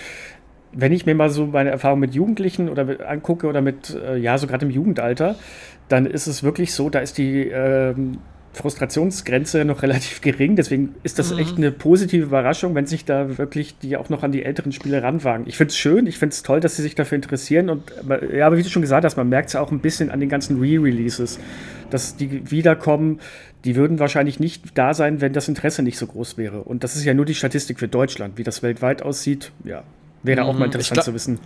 Wenn 0.75 0.91
ich 0.91 1.05
mir 1.05 1.13
mal 1.13 1.29
so 1.29 1.46
meine 1.46 1.70
Erfahrung 1.70 2.00
mit 2.00 2.15
Jugendlichen 2.15 2.67
oder 2.67 2.86
mit, 2.86 3.00
angucke 3.00 3.46
oder 3.46 3.62
mit, 3.62 3.96
äh, 3.96 4.17
ja, 4.17 4.39
so 4.39 4.48
gerade 4.48 4.65
im 4.65 4.72
Jugendalter, 4.72 5.36
dann 5.88 6.08
ist 6.08 6.25
es 6.25 6.41
wirklich 6.41 6.74
so, 6.74 6.89
da 6.89 6.98
ist 6.98 7.20
die 7.20 7.48
ähm, 7.48 8.17
Frustrationsgrenze 8.53 9.65
noch 9.65 9.81
relativ 9.83 10.22
gering. 10.22 10.55
Deswegen 10.55 10.95
ist 11.03 11.19
das 11.19 11.31
mhm. 11.33 11.39
echt 11.39 11.57
eine 11.57 11.72
positive 11.72 12.24
Überraschung, 12.24 12.75
wenn 12.75 12.86
sich 12.86 13.05
da 13.05 13.38
wirklich 13.38 13.77
die 13.79 13.98
auch 13.98 14.10
noch 14.10 14.24
an 14.24 14.31
die 14.31 14.43
älteren 14.43 14.72
Spiele 14.72 15.03
ranwagen. 15.03 15.45
Ich 15.48 15.57
finde 15.57 15.72
es 15.72 15.77
schön, 15.77 16.07
ich 16.07 16.17
finde 16.17 16.33
es 16.33 16.43
toll, 16.43 16.60
dass 16.60 16.75
sie 16.75 16.81
sich 16.81 16.95
dafür 16.95 17.15
interessieren. 17.15 17.69
Und 17.69 17.91
ja, 18.33 18.48
aber 18.48 18.57
wie 18.57 18.63
du 18.63 18.69
schon 18.69 18.81
gesagt 18.81 19.05
hast, 19.05 19.17
man 19.17 19.29
merkt 19.29 19.48
es 19.48 19.53
ja 19.53 19.62
auch 19.62 19.72
ein 19.72 19.79
bisschen 19.79 20.10
an 20.10 20.19
den 20.19 20.29
ganzen 20.29 20.60
Re-Releases, 20.60 21.39
dass 21.89 22.15
die 22.15 22.50
wiederkommen. 22.51 23.19
Die 23.65 23.75
würden 23.77 23.98
wahrscheinlich 23.98 24.41
nicht 24.41 24.77
da 24.77 24.93
sein, 24.93 25.22
wenn 25.22 25.31
das 25.31 25.48
Interesse 25.48 25.83
nicht 25.83 25.98
so 25.98 26.05
groß 26.05 26.38
wäre. 26.38 26.63
Und 26.63 26.83
das 26.83 26.98
ist 26.98 27.05
ja 27.05 27.13
nur 27.13 27.25
die 27.25 27.36
Statistik 27.36 27.79
für 27.79 27.88
Deutschland. 27.88 28.38
Wie 28.38 28.43
das 28.43 28.62
weltweit 28.62 29.01
aussieht, 29.01 29.53
ja, 29.63 29.83
Wäre 30.24 30.43
auch 30.43 30.53
mal 30.53 30.60
mhm. 30.60 30.65
interessant 30.65 31.03
zu 31.03 31.13
wissen. 31.13 31.39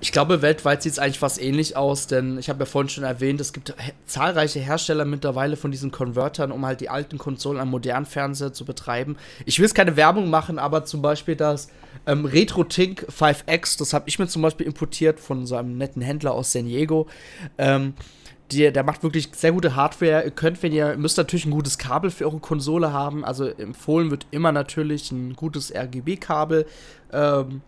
Ich 0.00 0.12
glaube, 0.12 0.42
weltweit 0.42 0.82
sieht 0.82 0.92
es 0.92 0.98
eigentlich 1.00 1.18
fast 1.18 1.42
ähnlich 1.42 1.76
aus, 1.76 2.06
denn 2.06 2.38
ich 2.38 2.48
habe 2.48 2.60
ja 2.60 2.66
vorhin 2.66 2.88
schon 2.88 3.02
erwähnt, 3.02 3.40
es 3.40 3.52
gibt 3.52 3.74
zahlreiche 4.06 4.60
Hersteller 4.60 5.04
mittlerweile 5.04 5.56
von 5.56 5.72
diesen 5.72 5.90
Convertern, 5.90 6.52
um 6.52 6.64
halt 6.64 6.80
die 6.80 6.88
alten 6.88 7.18
Konsolen 7.18 7.58
an 7.58 7.68
modernen 7.68 8.06
Fernseher 8.06 8.52
zu 8.52 8.64
betreiben. 8.64 9.16
Ich 9.44 9.58
will 9.58 9.64
jetzt 9.64 9.74
keine 9.74 9.96
Werbung 9.96 10.30
machen, 10.30 10.60
aber 10.60 10.84
zum 10.84 11.02
Beispiel 11.02 11.34
das 11.34 11.68
ähm, 12.06 12.26
RetroTink 12.26 13.06
5X, 13.10 13.76
das 13.78 13.92
habe 13.92 14.08
ich 14.08 14.20
mir 14.20 14.28
zum 14.28 14.42
Beispiel 14.42 14.66
importiert 14.66 15.18
von 15.18 15.46
so 15.46 15.56
einem 15.56 15.76
netten 15.76 16.00
Händler 16.00 16.32
aus 16.32 16.52
San 16.52 16.66
Diego. 16.66 17.08
Ähm, 17.58 17.94
die, 18.52 18.72
der 18.72 18.84
macht 18.84 19.02
wirklich 19.02 19.30
sehr 19.32 19.52
gute 19.52 19.74
Hardware. 19.74 20.24
Ihr 20.24 20.30
könnt, 20.30 20.62
wenn 20.62 20.72
ihr, 20.72 20.96
müsst 20.96 21.18
natürlich 21.18 21.44
ein 21.44 21.50
gutes 21.50 21.76
Kabel 21.76 22.10
für 22.10 22.24
eure 22.24 22.38
Konsole 22.38 22.92
haben. 22.92 23.24
Also 23.24 23.46
empfohlen 23.46 24.10
wird 24.10 24.26
immer 24.30 24.52
natürlich 24.52 25.10
ein 25.10 25.34
gutes 25.34 25.74
RGB-Kabel. 25.74 26.66
Ähm, 27.12 27.62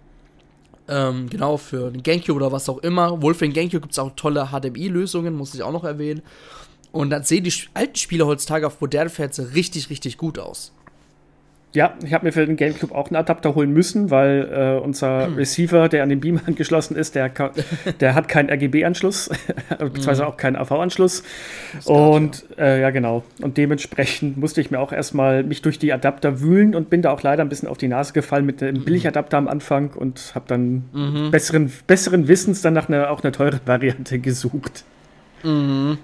ähm, 0.91 1.31
genau, 1.31 1.57
für 1.57 1.91
den 1.91 2.03
Gamecube 2.03 2.37
oder 2.37 2.53
was 2.53 2.69
auch 2.69 2.79
immer. 2.79 3.23
Wohl 3.23 3.35
für 3.35 3.47
den 3.47 3.55
Gamecube 3.55 3.81
gibt 3.83 3.93
es 3.93 3.99
auch 3.99 4.13
tolle 4.17 4.49
HDMI-Lösungen, 4.49 5.35
muss 5.35 5.55
ich 5.55 5.63
auch 5.63 5.73
noch 5.73 5.85
erwähnen. 5.85 6.23
Und 6.93 7.11
dann 7.11 7.23
sehen 7.23 7.45
die 7.45 7.53
alten 7.75 7.95
Spiele 7.95 8.27
heutzutage 8.27 8.67
auf 8.67 8.81
modernen 8.81 9.11
Fernseher 9.11 9.55
richtig, 9.55 9.91
richtig 9.91 10.19
gut 10.19 10.39
aus. 10.39 10.73
Ja, 11.73 11.95
ich 12.05 12.13
habe 12.13 12.27
mir 12.27 12.33
für 12.33 12.45
den 12.45 12.57
GameCube 12.57 12.93
auch 12.93 13.07
einen 13.09 13.17
Adapter 13.17 13.55
holen 13.55 13.73
müssen, 13.73 14.11
weil 14.11 14.49
äh, 14.53 14.85
unser 14.85 15.27
hm. 15.27 15.35
Receiver, 15.35 15.89
der 15.89 16.03
an 16.03 16.09
den 16.09 16.19
Beamer 16.19 16.41
angeschlossen 16.47 16.97
ist, 16.97 17.15
der, 17.15 17.31
der 18.01 18.15
hat 18.15 18.29
keinen 18.29 18.51
RGB-Anschluss, 18.51 19.31
beziehungsweise 19.69 20.23
hm. 20.23 20.29
auch 20.29 20.37
keinen 20.37 20.57
AV-Anschluss. 20.57 21.23
Und 21.85 22.45
ja. 22.59 22.65
Äh, 22.65 22.81
ja, 22.81 22.91
genau. 22.91 23.23
Und 23.41 23.57
dementsprechend 23.57 24.37
musste 24.37 24.61
ich 24.61 24.73
mir 24.73 24.81
auch 24.81 24.93
erstmal 24.93 25.45
mich 25.45 25.63
durch 25.63 25.79
die 25.79 25.93
Adapter 25.93 26.41
wühlen 26.41 26.75
und 26.75 26.91
bin 26.91 27.03
da 27.03 27.13
auch 27.13 27.23
leider 27.23 27.43
ein 27.43 27.49
bisschen 27.49 27.69
auf 27.69 27.79
die 27.79 27.89
Nase 27.89 28.13
gefallen 28.15 28.45
mit 28.45 28.61
einem 28.63 28.79
mhm. 28.79 28.85
Billigadapter 28.85 29.39
am 29.39 29.47
Anfang 29.47 29.91
und 29.91 30.33
habe 30.35 30.47
dann 30.49 30.85
mhm. 30.93 31.31
besseren, 31.31 31.73
besseren 31.87 32.27
Wissens 32.27 32.63
dann 32.63 32.75
nach 32.75 32.89
einer 32.89 33.11
auch 33.11 33.23
einer 33.23 33.33
teuren 33.33 33.61
Variante 33.65 34.19
gesucht. 34.19 34.85
Mhm. 35.45 35.99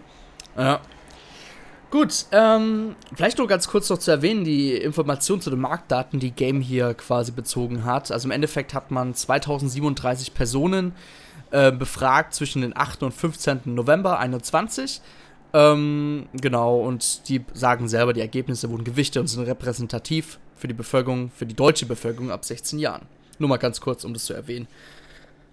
Ja. 0.57 0.81
Gut, 1.91 2.27
ähm, 2.33 2.97
vielleicht 3.15 3.39
nur 3.39 3.47
ganz 3.47 3.69
kurz 3.69 3.89
noch 3.89 3.99
zu 3.99 4.11
erwähnen, 4.11 4.45
die 4.45 4.75
Information 4.75 5.41
zu 5.41 5.51
den 5.51 5.61
Marktdaten, 5.61 6.19
die 6.19 6.33
Game 6.33 6.61
hier 6.61 6.95
quasi 6.95 7.31
bezogen 7.31 7.85
hat. 7.85 8.11
Also 8.11 8.27
im 8.27 8.33
Endeffekt 8.33 8.75
hat 8.75 8.91
man 8.91 9.15
2037 9.15 10.35
Personen 10.35 10.93
äh, 11.53 11.71
befragt 11.71 12.35
zwischen 12.35 12.63
den 12.63 12.77
8. 12.77 13.05
und 13.05 13.13
15. 13.13 13.61
November 13.67 14.19
2021. 14.19 15.01
Ähm, 15.53 16.27
genau, 16.35 16.81
und 16.81 17.29
die 17.29 17.45
sagen 17.55 17.89
selber, 17.89 18.13
die 18.13 18.21
Ergebnisse 18.21 18.69
wurden 18.69 18.85
gewichtet 18.85 19.21
und 19.21 19.29
sind 19.29 19.45
repräsentativ 19.45 20.39
für 20.57 20.67
die 20.67 20.75
Bevölkerung, 20.75 21.31
für 21.31 21.47
die 21.47 21.55
deutsche 21.55 21.87
Bevölkerung 21.87 22.33
ab 22.33 22.45
16 22.45 22.81
Jahren. 22.81 23.07
Nur 23.39 23.49
mal 23.49 23.59
ganz 23.59 23.81
kurz, 23.81 24.05
um 24.05 24.13
das 24.13 24.25
zu 24.25 24.35
erwähnen, 24.35 24.67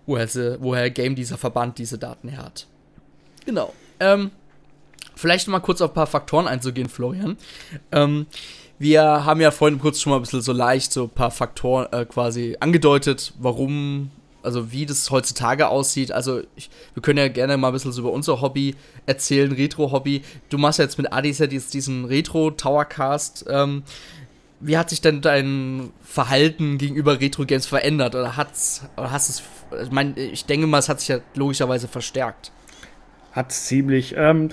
woher, 0.08 0.28
sie, 0.28 0.58
woher 0.60 0.90
Game 0.90 1.16
dieser 1.16 1.38
Verband 1.38 1.78
diese 1.78 2.00
Daten 2.00 2.28
her 2.28 2.44
hat. 2.44 2.68
Genau. 3.46 3.74
Ähm, 4.00 4.32
Vielleicht 5.15 5.48
mal 5.48 5.60
kurz 5.60 5.82
auf 5.82 5.91
ein 5.91 5.93
paar 5.93 6.08
Faktoren 6.08 6.48
einzugehen, 6.48 6.89
Florian. 6.89 7.38
Ähm, 7.91 8.25
wir 8.79 9.03
haben 9.03 9.39
ja 9.39 9.51
vorhin 9.51 9.79
kurz 9.79 10.01
schon 10.01 10.12
mal 10.12 10.17
ein 10.17 10.24
bisschen 10.24 10.41
so 10.41 10.51
leicht 10.51 10.91
so 10.91 11.03
ein 11.03 11.10
paar 11.10 11.32
Faktoren 11.32 11.88
äh, 11.91 12.05
quasi 12.05 12.58
angedeutet, 12.60 13.34
warum, 13.39 14.10
also 14.41 14.72
wie 14.72 14.86
das 14.86 15.10
heutzutage 15.12 15.67
aussieht. 15.67 16.12
Also 16.12 16.41
ich, 16.55 16.70
wir 16.93 17.01
können 17.01 17.20
ja 17.20 17.27
gerne 17.27 17.55
mal 17.58 17.67
ein 17.67 17.74
bisschen 17.74 17.91
so 17.91 18.01
über 18.01 18.12
unser 18.12 18.41
Hobby 18.41 18.75
erzählen, 19.05 19.51
Retro-Hobby. 19.51 20.24
Du 20.50 20.58
machst 20.58 20.79
ja 20.79 20.86
jetzt 20.86 20.98
mit 20.98 21.13
Adis 21.13 21.39
ja 21.39 21.48
diesen 21.48 22.05
Retro-Towercast. 22.05 23.46
Ähm, 23.48 23.84
wie 24.60 24.77
hat 24.77 24.89
sich 24.89 25.01
denn 25.01 25.22
dein 25.22 25.91
Verhalten 26.01 26.77
gegenüber 26.77 27.20
Retro-Games 27.20 27.65
verändert? 27.65 28.15
Oder 28.15 28.38
hat's, 28.38 28.84
oder 28.98 29.12
hast 29.12 29.29
es, 29.29 29.43
ich 29.84 29.91
meine, 29.91 30.20
ich 30.20 30.46
denke 30.46 30.67
mal, 30.67 30.79
es 30.79 30.89
hat 30.89 31.00
sich 31.00 31.10
ja 31.10 31.20
logischerweise 31.36 31.88
verstärkt. 31.88 32.51
Hat 33.34 33.51
ziemlich. 33.51 34.15
Ähm, 34.17 34.50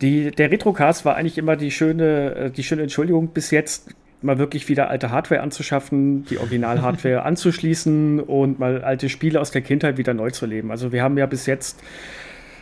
die, 0.00 0.30
der 0.30 0.50
Retrocast 0.50 1.04
war 1.04 1.16
eigentlich 1.16 1.38
immer 1.38 1.56
die 1.56 1.70
schöne, 1.70 2.34
äh, 2.34 2.50
die 2.50 2.62
schöne 2.62 2.82
Entschuldigung 2.82 3.28
bis 3.28 3.50
jetzt, 3.50 3.94
mal 4.20 4.38
wirklich 4.38 4.68
wieder 4.68 4.90
alte 4.90 5.10
Hardware 5.10 5.40
anzuschaffen, 5.40 6.24
die 6.24 6.38
Original-Hardware 6.38 7.22
anzuschließen 7.24 8.20
und 8.20 8.58
mal 8.58 8.82
alte 8.82 9.08
Spiele 9.08 9.40
aus 9.40 9.50
der 9.50 9.62
Kindheit 9.62 9.96
wieder 9.96 10.14
neu 10.14 10.30
zu 10.30 10.46
leben. 10.46 10.70
Also 10.70 10.92
wir 10.92 11.02
haben 11.02 11.16
ja 11.18 11.26
bis 11.26 11.46
jetzt 11.46 11.80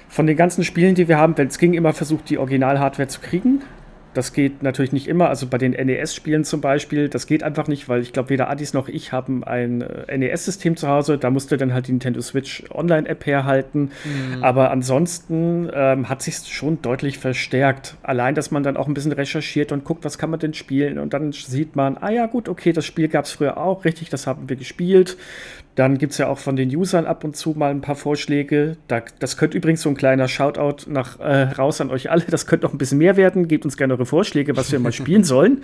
von 0.08 0.26
den 0.26 0.36
ganzen 0.36 0.64
Spielen, 0.64 0.94
die 0.94 1.08
wir 1.08 1.18
haben, 1.18 1.36
wenn 1.36 1.48
es 1.48 1.58
ging, 1.58 1.74
immer 1.74 1.92
versucht, 1.92 2.28
die 2.30 2.38
Original-Hardware 2.38 3.08
zu 3.08 3.20
kriegen. 3.20 3.62
Das 4.16 4.32
geht 4.32 4.62
natürlich 4.62 4.92
nicht 4.92 5.08
immer. 5.08 5.28
Also 5.28 5.46
bei 5.46 5.58
den 5.58 5.72
NES-Spielen 5.72 6.44
zum 6.44 6.62
Beispiel, 6.62 7.10
das 7.10 7.26
geht 7.26 7.42
einfach 7.42 7.68
nicht, 7.68 7.86
weil 7.90 8.00
ich 8.00 8.14
glaube, 8.14 8.30
weder 8.30 8.48
Adis 8.48 8.72
noch 8.72 8.88
ich 8.88 9.12
haben 9.12 9.44
ein 9.44 9.82
äh, 9.82 10.16
NES-System 10.16 10.78
zu 10.78 10.88
Hause. 10.88 11.18
Da 11.18 11.28
musste 11.28 11.58
dann 11.58 11.74
halt 11.74 11.88
die 11.88 11.92
Nintendo 11.92 12.22
Switch 12.22 12.64
Online-App 12.70 13.26
herhalten. 13.26 13.90
Mhm. 14.04 14.42
Aber 14.42 14.70
ansonsten 14.70 15.68
ähm, 15.70 16.08
hat 16.08 16.22
sich 16.22 16.38
schon 16.38 16.80
deutlich 16.80 17.18
verstärkt. 17.18 17.96
Allein, 18.02 18.34
dass 18.34 18.50
man 18.50 18.62
dann 18.62 18.78
auch 18.78 18.88
ein 18.88 18.94
bisschen 18.94 19.12
recherchiert 19.12 19.70
und 19.70 19.84
guckt, 19.84 20.02
was 20.06 20.16
kann 20.16 20.30
man 20.30 20.40
denn 20.40 20.54
spielen. 20.54 20.98
Und 20.98 21.12
dann 21.12 21.32
sieht 21.32 21.76
man, 21.76 21.98
ah 21.98 22.10
ja, 22.10 22.24
gut, 22.24 22.48
okay, 22.48 22.72
das 22.72 22.86
Spiel 22.86 23.08
gab 23.08 23.26
es 23.26 23.32
früher 23.32 23.58
auch, 23.58 23.84
richtig, 23.84 24.08
das 24.08 24.26
haben 24.26 24.48
wir 24.48 24.56
gespielt. 24.56 25.18
Dann 25.76 25.98
gibt 25.98 26.12
es 26.12 26.18
ja 26.18 26.28
auch 26.28 26.38
von 26.38 26.56
den 26.56 26.74
Usern 26.74 27.04
ab 27.04 27.22
und 27.22 27.36
zu 27.36 27.50
mal 27.50 27.70
ein 27.70 27.82
paar 27.82 27.96
Vorschläge. 27.96 28.78
Da, 28.88 29.02
das 29.18 29.36
könnte 29.36 29.58
übrigens 29.58 29.82
so 29.82 29.90
ein 29.90 29.96
kleiner 29.96 30.26
Shoutout 30.26 30.90
nach 30.90 31.20
äh, 31.20 31.42
raus 31.42 31.82
an 31.82 31.90
euch 31.90 32.10
alle. 32.10 32.24
Das 32.24 32.46
könnte 32.46 32.66
noch 32.66 32.72
ein 32.72 32.78
bisschen 32.78 32.96
mehr 32.96 33.18
werden. 33.18 33.46
Gebt 33.46 33.66
uns 33.66 33.76
gerne 33.76 33.92
eure 33.92 34.06
Vorschläge, 34.06 34.56
was 34.56 34.72
wir 34.72 34.78
mal 34.78 34.92
spielen 34.92 35.22
sollen. 35.24 35.62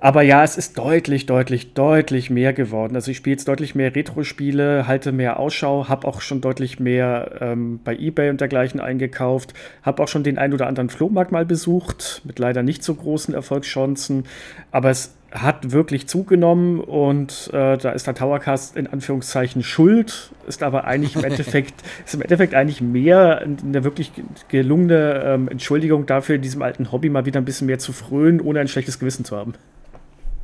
Aber 0.00 0.22
ja, 0.22 0.44
es 0.44 0.56
ist 0.56 0.78
deutlich, 0.78 1.26
deutlich, 1.26 1.74
deutlich 1.74 2.30
mehr 2.30 2.52
geworden. 2.52 2.94
Also 2.94 3.10
ich 3.10 3.16
spiele 3.16 3.34
jetzt 3.34 3.48
deutlich 3.48 3.74
mehr 3.74 3.96
Retro-Spiele, 3.96 4.86
halte 4.86 5.10
mehr 5.10 5.40
Ausschau, 5.40 5.88
habe 5.88 6.06
auch 6.06 6.20
schon 6.20 6.40
deutlich 6.40 6.78
mehr 6.78 7.38
ähm, 7.40 7.80
bei 7.82 7.96
eBay 7.96 8.30
und 8.30 8.40
dergleichen 8.40 8.78
eingekauft, 8.78 9.54
habe 9.82 10.00
auch 10.00 10.06
schon 10.06 10.22
den 10.22 10.38
ein 10.38 10.54
oder 10.54 10.68
anderen 10.68 10.88
Flohmarkt 10.88 11.32
mal 11.32 11.44
besucht, 11.44 12.22
mit 12.24 12.38
leider 12.38 12.62
nicht 12.62 12.84
so 12.84 12.94
großen 12.94 13.34
Erfolgschancen. 13.34 14.24
Aber 14.70 14.90
es 14.90 15.16
hat 15.32 15.72
wirklich 15.72 16.06
zugenommen 16.06 16.80
und 16.80 17.50
äh, 17.52 17.76
da 17.76 17.90
ist 17.90 18.06
der 18.06 18.14
Towercast 18.14 18.76
in 18.76 18.86
Anführungszeichen 18.86 19.64
schuld, 19.64 20.30
ist 20.46 20.62
aber 20.62 20.84
eigentlich 20.84 21.16
im 21.16 21.24
Endeffekt, 21.24 21.74
ist 22.06 22.14
im 22.14 22.22
Endeffekt 22.22 22.54
eigentlich 22.54 22.80
mehr 22.80 23.40
eine 23.40 23.82
wirklich 23.82 24.12
gelungene 24.46 25.22
ähm, 25.24 25.48
Entschuldigung 25.48 26.06
dafür, 26.06 26.38
diesem 26.38 26.62
alten 26.62 26.92
Hobby 26.92 27.10
mal 27.10 27.26
wieder 27.26 27.40
ein 27.40 27.44
bisschen 27.44 27.66
mehr 27.66 27.80
zu 27.80 27.92
frönen, 27.92 28.40
ohne 28.40 28.60
ein 28.60 28.68
schlechtes 28.68 29.00
Gewissen 29.00 29.24
zu 29.24 29.36
haben. 29.36 29.54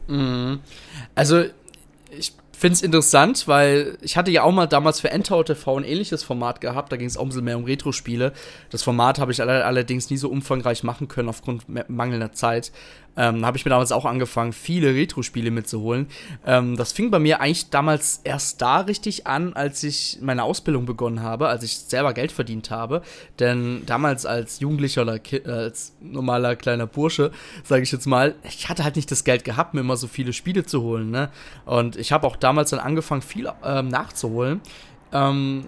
Mhm. 0.07 0.61
Also 1.15 1.45
ich 2.11 2.33
finde 2.53 2.75
es 2.75 2.83
interessant, 2.83 3.47
weil 3.49 3.99
ich 4.01 4.17
hatte 4.17 4.31
ja 4.31 4.43
auch 4.43 4.53
mal 4.53 4.67
damals 4.67 5.01
für 5.01 5.11
Endtower 5.11 5.45
TV 5.45 5.77
ein 5.77 5.85
ähnliches 5.85 6.23
Format 6.23 6.61
gehabt. 6.61 6.93
Da 6.93 6.97
ging 6.97 7.07
es 7.07 7.17
auch 7.17 7.23
ein 7.23 7.29
bisschen 7.29 7.45
mehr 7.45 7.59
um 7.59 7.65
Retro-Spiele. 7.65 8.33
Das 8.71 8.83
Format 8.83 9.19
habe 9.19 9.33
ich 9.33 9.43
allerdings 9.43 10.11
nie 10.11 10.17
so 10.17 10.29
umfangreich 10.31 10.83
machen 10.83 11.09
können 11.09 11.29
aufgrund 11.29 11.65
mangelnder 11.89 12.33
Zeit 12.33 12.73
ähm, 13.17 13.45
habe 13.45 13.57
ich 13.57 13.65
mir 13.65 13.71
damals 13.71 13.93
auch 13.93 14.05
angefangen, 14.05 14.53
viele 14.53 14.95
Retro-Spiele 14.95 15.51
mitzuholen. 15.51 16.09
Ähm, 16.47 16.77
das 16.77 16.93
fing 16.93 17.11
bei 17.11 17.19
mir 17.19 17.41
eigentlich 17.41 17.71
damals 17.71 18.21
erst 18.25 18.61
da 18.63 18.81
richtig 18.81 19.27
an, 19.27 19.53
als 19.55 19.83
ich 19.83 20.19
meine 20.21 20.43
Ausbildung 20.43 20.87
begonnen 20.87 21.23
habe, 21.23 21.49
als 21.49 21.63
ich 21.63 21.77
selber 21.79 22.13
Geld 22.13 22.33
verdient 22.33 22.71
habe. 22.71 23.03
Denn 23.39 23.83
damals 23.87 24.27
als 24.27 24.61
Jugendlicher 24.61 25.03
oder 25.03 25.19
Ki 25.19 25.37
äh, 25.37 25.51
als 25.51 25.95
normaler 26.01 26.57
kleiner 26.57 26.87
Bursche, 26.87 27.31
sage 27.63 27.83
ich 27.83 27.93
jetzt 27.93 28.07
mal, 28.07 28.35
ich 28.43 28.69
hatte 28.69 28.85
halt 28.85 28.97
nicht 28.97 29.11
das 29.11 29.25
Geld 29.25 29.45
gehabt, 29.45 29.75
mir 29.75 29.81
immer 29.81 29.97
so 29.97 30.07
viele 30.07 30.33
Spiele 30.33 30.65
zu 30.65 30.83
holen. 30.83 31.11
Ne? 31.11 31.31
Und 31.65 31.97
ich 31.97 32.13
habe 32.13 32.27
auch 32.27 32.37
damals 32.37 32.71
dann 32.71 32.81
angefangen, 32.81 33.23
viel 33.23 33.49
ähm, 33.65 33.89
nachzuholen. 33.89 34.61
Ähm, 35.13 35.67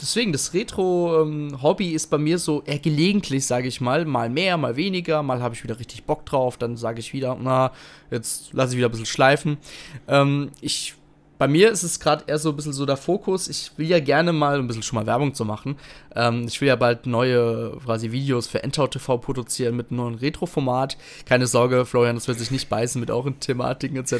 deswegen, 0.00 0.32
das 0.32 0.54
Retro-Hobby 0.54 1.90
ähm, 1.90 1.96
ist 1.96 2.08
bei 2.08 2.18
mir 2.18 2.38
so 2.38 2.62
eher 2.64 2.78
gelegentlich, 2.78 3.46
sage 3.46 3.68
ich 3.68 3.80
mal. 3.80 4.04
Mal 4.04 4.30
mehr, 4.30 4.56
mal 4.56 4.76
weniger. 4.76 5.22
Mal 5.22 5.42
habe 5.42 5.54
ich 5.54 5.64
wieder 5.64 5.78
richtig 5.78 6.04
Bock 6.04 6.26
drauf. 6.26 6.56
Dann 6.56 6.76
sage 6.76 7.00
ich 7.00 7.12
wieder, 7.12 7.36
na, 7.40 7.72
jetzt 8.10 8.52
lasse 8.52 8.72
ich 8.72 8.78
wieder 8.78 8.88
ein 8.88 8.90
bisschen 8.90 9.06
schleifen. 9.06 9.58
Ähm, 10.06 10.50
ich, 10.60 10.94
bei 11.38 11.48
mir 11.48 11.70
ist 11.70 11.82
es 11.82 12.00
gerade 12.00 12.24
eher 12.26 12.38
so 12.38 12.50
ein 12.50 12.56
bisschen 12.56 12.72
so 12.72 12.86
der 12.86 12.96
Fokus. 12.96 13.48
Ich 13.48 13.72
will 13.76 13.86
ja 13.86 14.00
gerne 14.00 14.32
mal 14.32 14.58
ein 14.58 14.66
bisschen 14.66 14.82
schon 14.82 14.98
mal 14.98 15.06
Werbung 15.06 15.34
zu 15.34 15.44
machen. 15.44 15.76
Ähm, 16.14 16.44
ich 16.48 16.60
will 16.60 16.68
ja 16.68 16.76
bald 16.76 17.06
neue 17.06 17.78
quasi 17.84 18.12
Videos 18.12 18.46
für 18.46 18.62
Endtau 18.62 18.86
TV 18.86 19.18
produzieren 19.18 19.76
mit 19.76 19.90
einem 19.90 19.98
neuen 19.98 20.14
Retro-Format. 20.16 20.96
Keine 21.26 21.46
Sorge, 21.46 21.86
Florian, 21.86 22.16
das 22.16 22.28
wird 22.28 22.38
sich 22.38 22.50
nicht 22.50 22.68
beißen 22.68 23.00
mit 23.00 23.10
euren 23.10 23.38
Thematiken 23.40 23.96
etc. 23.96 24.12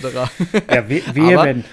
Ja, 0.71 0.89
we 0.89 1.03
wehe, 1.13 1.39
wenn. 1.43 1.65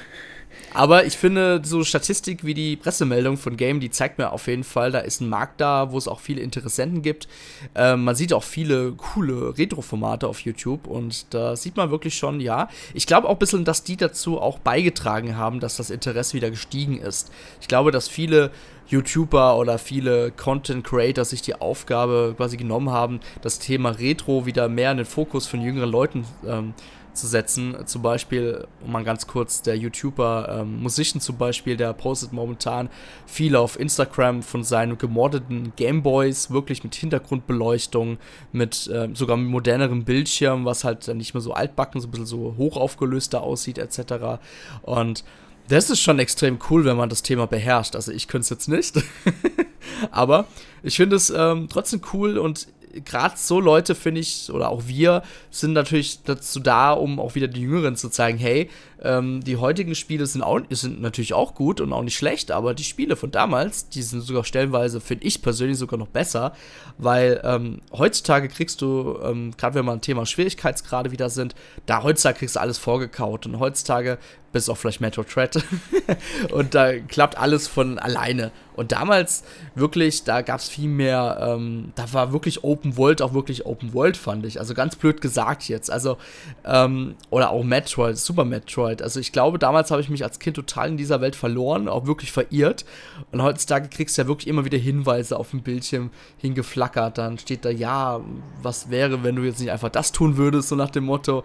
Aber 0.74 1.06
ich 1.06 1.18
finde, 1.18 1.62
so 1.64 1.86
Statistik 1.86 2.44
wie 2.44 2.54
die 2.54 2.76
Pressemeldung 2.76 3.38
von 3.38 3.56
Game, 3.56 3.80
die 3.80 3.90
zeigt 3.90 4.18
mir 4.18 4.34
auf 4.34 4.48
jeden 4.48 4.66
Fall, 4.66 4.92
da 4.92 5.00
ist 5.00 5.22
ein 5.22 5.30
Markt 5.30 5.62
da, 5.62 5.92
wo 5.92 5.98
es 5.98 6.08
auch 6.08 6.20
viele 6.20 6.42
Interessenten 6.42 7.02
gibt. 7.02 7.30
Ähm, 7.76 8.04
man 8.04 8.16
sieht 8.16 8.34
auch 8.34 8.44
viele 8.44 8.92
coole 8.92 9.58
Retro-Formate 9.58 10.28
auf 10.28 10.42
YouTube 10.42 10.88
und 10.88 11.34
da 11.34 11.56
sieht 11.56 11.78
man 11.78 11.92
wirklich 11.92 12.16
schon, 12.16 12.42
ja. 12.42 12.68
Ich 12.94 13.08
glaube 13.08 13.30
auch 13.30 13.34
ein 13.34 13.40
bisschen, 13.40 13.64
dass 13.64 13.84
die 13.84 13.96
dazu 13.96 14.40
auch 14.40 14.60
beigetragen 14.60 15.38
haben, 15.38 15.62
dass 15.62 15.78
das 15.78 15.90
Interesse 15.90 16.34
wieder 16.34 16.50
gestiegen 16.50 16.98
ist. 17.00 17.32
Ich 17.62 17.70
glaube, 17.70 17.92
dass 17.92 18.10
viele 18.10 18.52
YouTuber 18.88 19.58
oder 19.58 19.78
viele 19.78 20.32
Content 20.32 20.84
Creator 20.86 21.26
sich 21.26 21.42
die 21.42 21.56
Aufgabe 21.56 22.34
quasi 22.36 22.58
genommen 22.58 22.92
haben, 22.92 23.20
das 23.42 23.60
Thema 23.60 23.92
Retro 23.92 24.46
wieder 24.46 24.70
mehr 24.70 24.92
in 24.92 24.98
den 24.98 25.06
Fokus 25.06 25.48
von 25.48 25.62
jüngeren 25.62 25.90
Leuten 25.90 26.26
ähm, 26.46 26.74
zu 27.16 27.28
setzen. 27.28 27.76
Zum 27.86 28.02
Beispiel, 28.02 28.68
um 28.84 28.92
mal 28.92 29.04
ganz 29.04 29.28
kurz, 29.28 29.62
der 29.62 29.78
YouTuber 29.78 30.60
ähm, 30.62 30.82
Musician 30.82 31.22
zum 31.22 31.38
Beispiel, 31.38 31.78
der 31.78 31.94
postet 31.94 32.34
momentan 32.34 32.90
viel 33.26 33.56
auf 33.56 33.80
Instagram 33.80 34.44
von 34.44 34.64
seinen 34.64 34.98
gemordeten 34.98 35.74
Gameboys, 35.76 36.52
wirklich 36.52 36.84
mit 36.84 36.96
Hintergrundbeleuchtung, 36.96 38.18
mit 38.52 38.88
äh, 38.88 39.10
sogar 39.14 39.38
mit 39.38 39.50
modernerem 39.50 40.04
Bildschirm, 40.04 40.66
was 40.66 40.84
halt 40.84 41.08
nicht 41.08 41.34
mehr 41.34 41.42
so 41.42 41.54
altbacken, 41.54 42.02
so 42.02 42.08
ein 42.08 42.12
bisschen 42.12 42.26
so 42.26 42.56
hoch 42.58 42.78
aufgelöster 42.78 43.42
aussieht, 43.42 43.78
etc. 43.78 44.40
Und 44.82 45.24
das 45.68 45.90
ist 45.90 46.02
schon 46.02 46.20
extrem 46.20 46.60
cool, 46.70 46.86
wenn 46.86 46.98
man 46.98 47.10
das 47.10 47.24
Thema 47.24 47.48
beherrscht. 47.48 47.96
Also 47.96 48.12
ich 48.12 48.28
könnte 48.28 48.44
es 48.44 48.50
jetzt 48.50 48.68
nicht. 48.68 49.04
Aber 50.12 50.48
ich 50.84 50.96
finde 50.96 51.16
es 51.16 51.30
ähm, 51.30 51.68
trotzdem 51.70 52.02
cool 52.14 52.38
und 52.38 52.68
gerade 53.04 53.36
so 53.38 53.60
Leute, 53.60 53.96
finde 53.96 54.22
ich, 54.22 54.50
oder 54.52 54.70
auch 54.70 54.84
wir, 54.88 55.24
sind 55.50 55.74
natürlich 55.74 56.24
dazu 56.24 56.60
da, 56.60 56.94
um 56.94 57.20
auch 57.20 57.36
wieder 57.36 57.48
die 57.48 57.62
Jüngeren 57.62 57.96
zu 57.96 58.10
zeigen, 58.10 58.38
hey, 58.38 58.70
ähm, 59.02 59.44
die 59.44 59.58
heutigen 59.58 59.96
Spiele 59.96 60.26
sind, 60.26 60.42
auch, 60.42 60.62
sind 60.70 61.02
natürlich 61.02 61.34
auch 61.34 61.56
gut 61.56 61.82
und 61.82 61.92
auch 61.92 62.04
nicht 62.04 62.16
schlecht, 62.16 62.52
aber 62.52 62.74
die 62.74 62.84
Spiele 62.84 63.16
von 63.16 63.32
damals, 63.32 63.90
die 63.90 64.02
sind 64.02 64.22
sogar 64.22 64.44
stellenweise, 64.44 65.02
finde 65.02 65.26
ich 65.26 65.42
persönlich 65.42 65.78
sogar 65.78 66.00
noch 66.00 66.08
besser, 66.08 66.54
weil 66.98 67.42
ähm, 67.44 67.82
heutzutage 67.92 68.48
kriegst 68.48 68.82
du, 68.82 69.20
ähm, 69.24 69.52
gerade 69.58 69.76
wenn 69.76 69.86
wir 69.86 69.92
ein 69.92 70.02
Thema 70.02 70.26
Schwierigkeitsgrade 70.26 71.12
wieder 71.12 71.30
sind, 71.30 71.56
da 71.86 72.04
heutzutage 72.04 72.40
kriegst 72.40 72.56
du 72.56 72.62
alles 72.62 72.78
vorgekaut 72.78 73.46
und 73.46 73.60
heutzutage 73.60 74.18
bis 74.56 74.70
auf 74.70 74.80
vielleicht 74.80 75.02
Metro 75.02 75.22
Thread. 75.22 75.62
und 76.54 76.76
da 76.76 76.98
klappt 76.98 77.38
alles 77.38 77.68
von 77.68 78.00
alleine. 78.00 78.54
Und 78.78 78.94
damals 78.94 79.44
wirklich, 79.76 80.24
da 80.24 80.42
gab 80.44 80.62
es 80.62 80.70
viel 80.70 80.88
mehr, 80.88 81.38
ähm, 81.42 81.92
da 81.96 82.14
war 82.14 82.32
wirklich 82.32 82.64
Open 82.64 82.96
World 82.96 83.22
auch 83.22 83.34
wirklich 83.34 83.66
Open 83.66 83.94
World, 83.94 84.16
fand 84.16 84.46
ich. 84.46 84.58
Also 84.58 84.74
ganz 84.74 84.96
blöd 84.96 85.20
gesagt 85.20 85.68
jetzt. 85.68 85.92
Also, 85.92 86.18
ähm, 86.64 87.16
oder 87.32 87.50
auch 87.50 87.66
Metroid, 87.66 88.18
Super 88.18 88.46
Metroid. 88.46 89.02
Also 89.02 89.20
ich 89.20 89.34
glaube, 89.34 89.60
damals 89.60 89.92
habe 89.92 90.00
ich 90.02 90.08
mich 90.08 90.24
als 90.24 90.40
Kind 90.40 90.56
total 90.56 90.88
in 90.88 90.96
dieser 90.96 91.20
Welt 91.20 91.36
verloren, 91.36 91.90
auch 91.90 92.08
wirklich 92.08 92.32
verirrt. 92.32 92.86
Und 93.34 93.42
heutzutage 93.42 93.90
kriegst 93.90 94.18
du 94.18 94.22
ja 94.22 94.28
wirklich 94.30 94.48
immer 94.48 94.64
wieder 94.64 94.78
Hinweise 94.78 95.38
auf 95.38 95.50
dem 95.52 95.64
Bildschirm 95.64 96.12
hingeflackert. 96.38 97.18
Dann 97.18 97.38
steht 97.40 97.66
da, 97.66 97.70
ja, 97.72 98.22
was 98.62 98.90
wäre, 98.90 99.22
wenn 99.22 99.36
du 99.36 99.44
jetzt 99.44 99.60
nicht 99.60 99.72
einfach 99.72 99.90
das 99.90 100.14
tun 100.14 100.38
würdest, 100.38 100.70
so 100.70 100.78
nach 100.78 100.92
dem 100.92 101.04
Motto. 101.04 101.44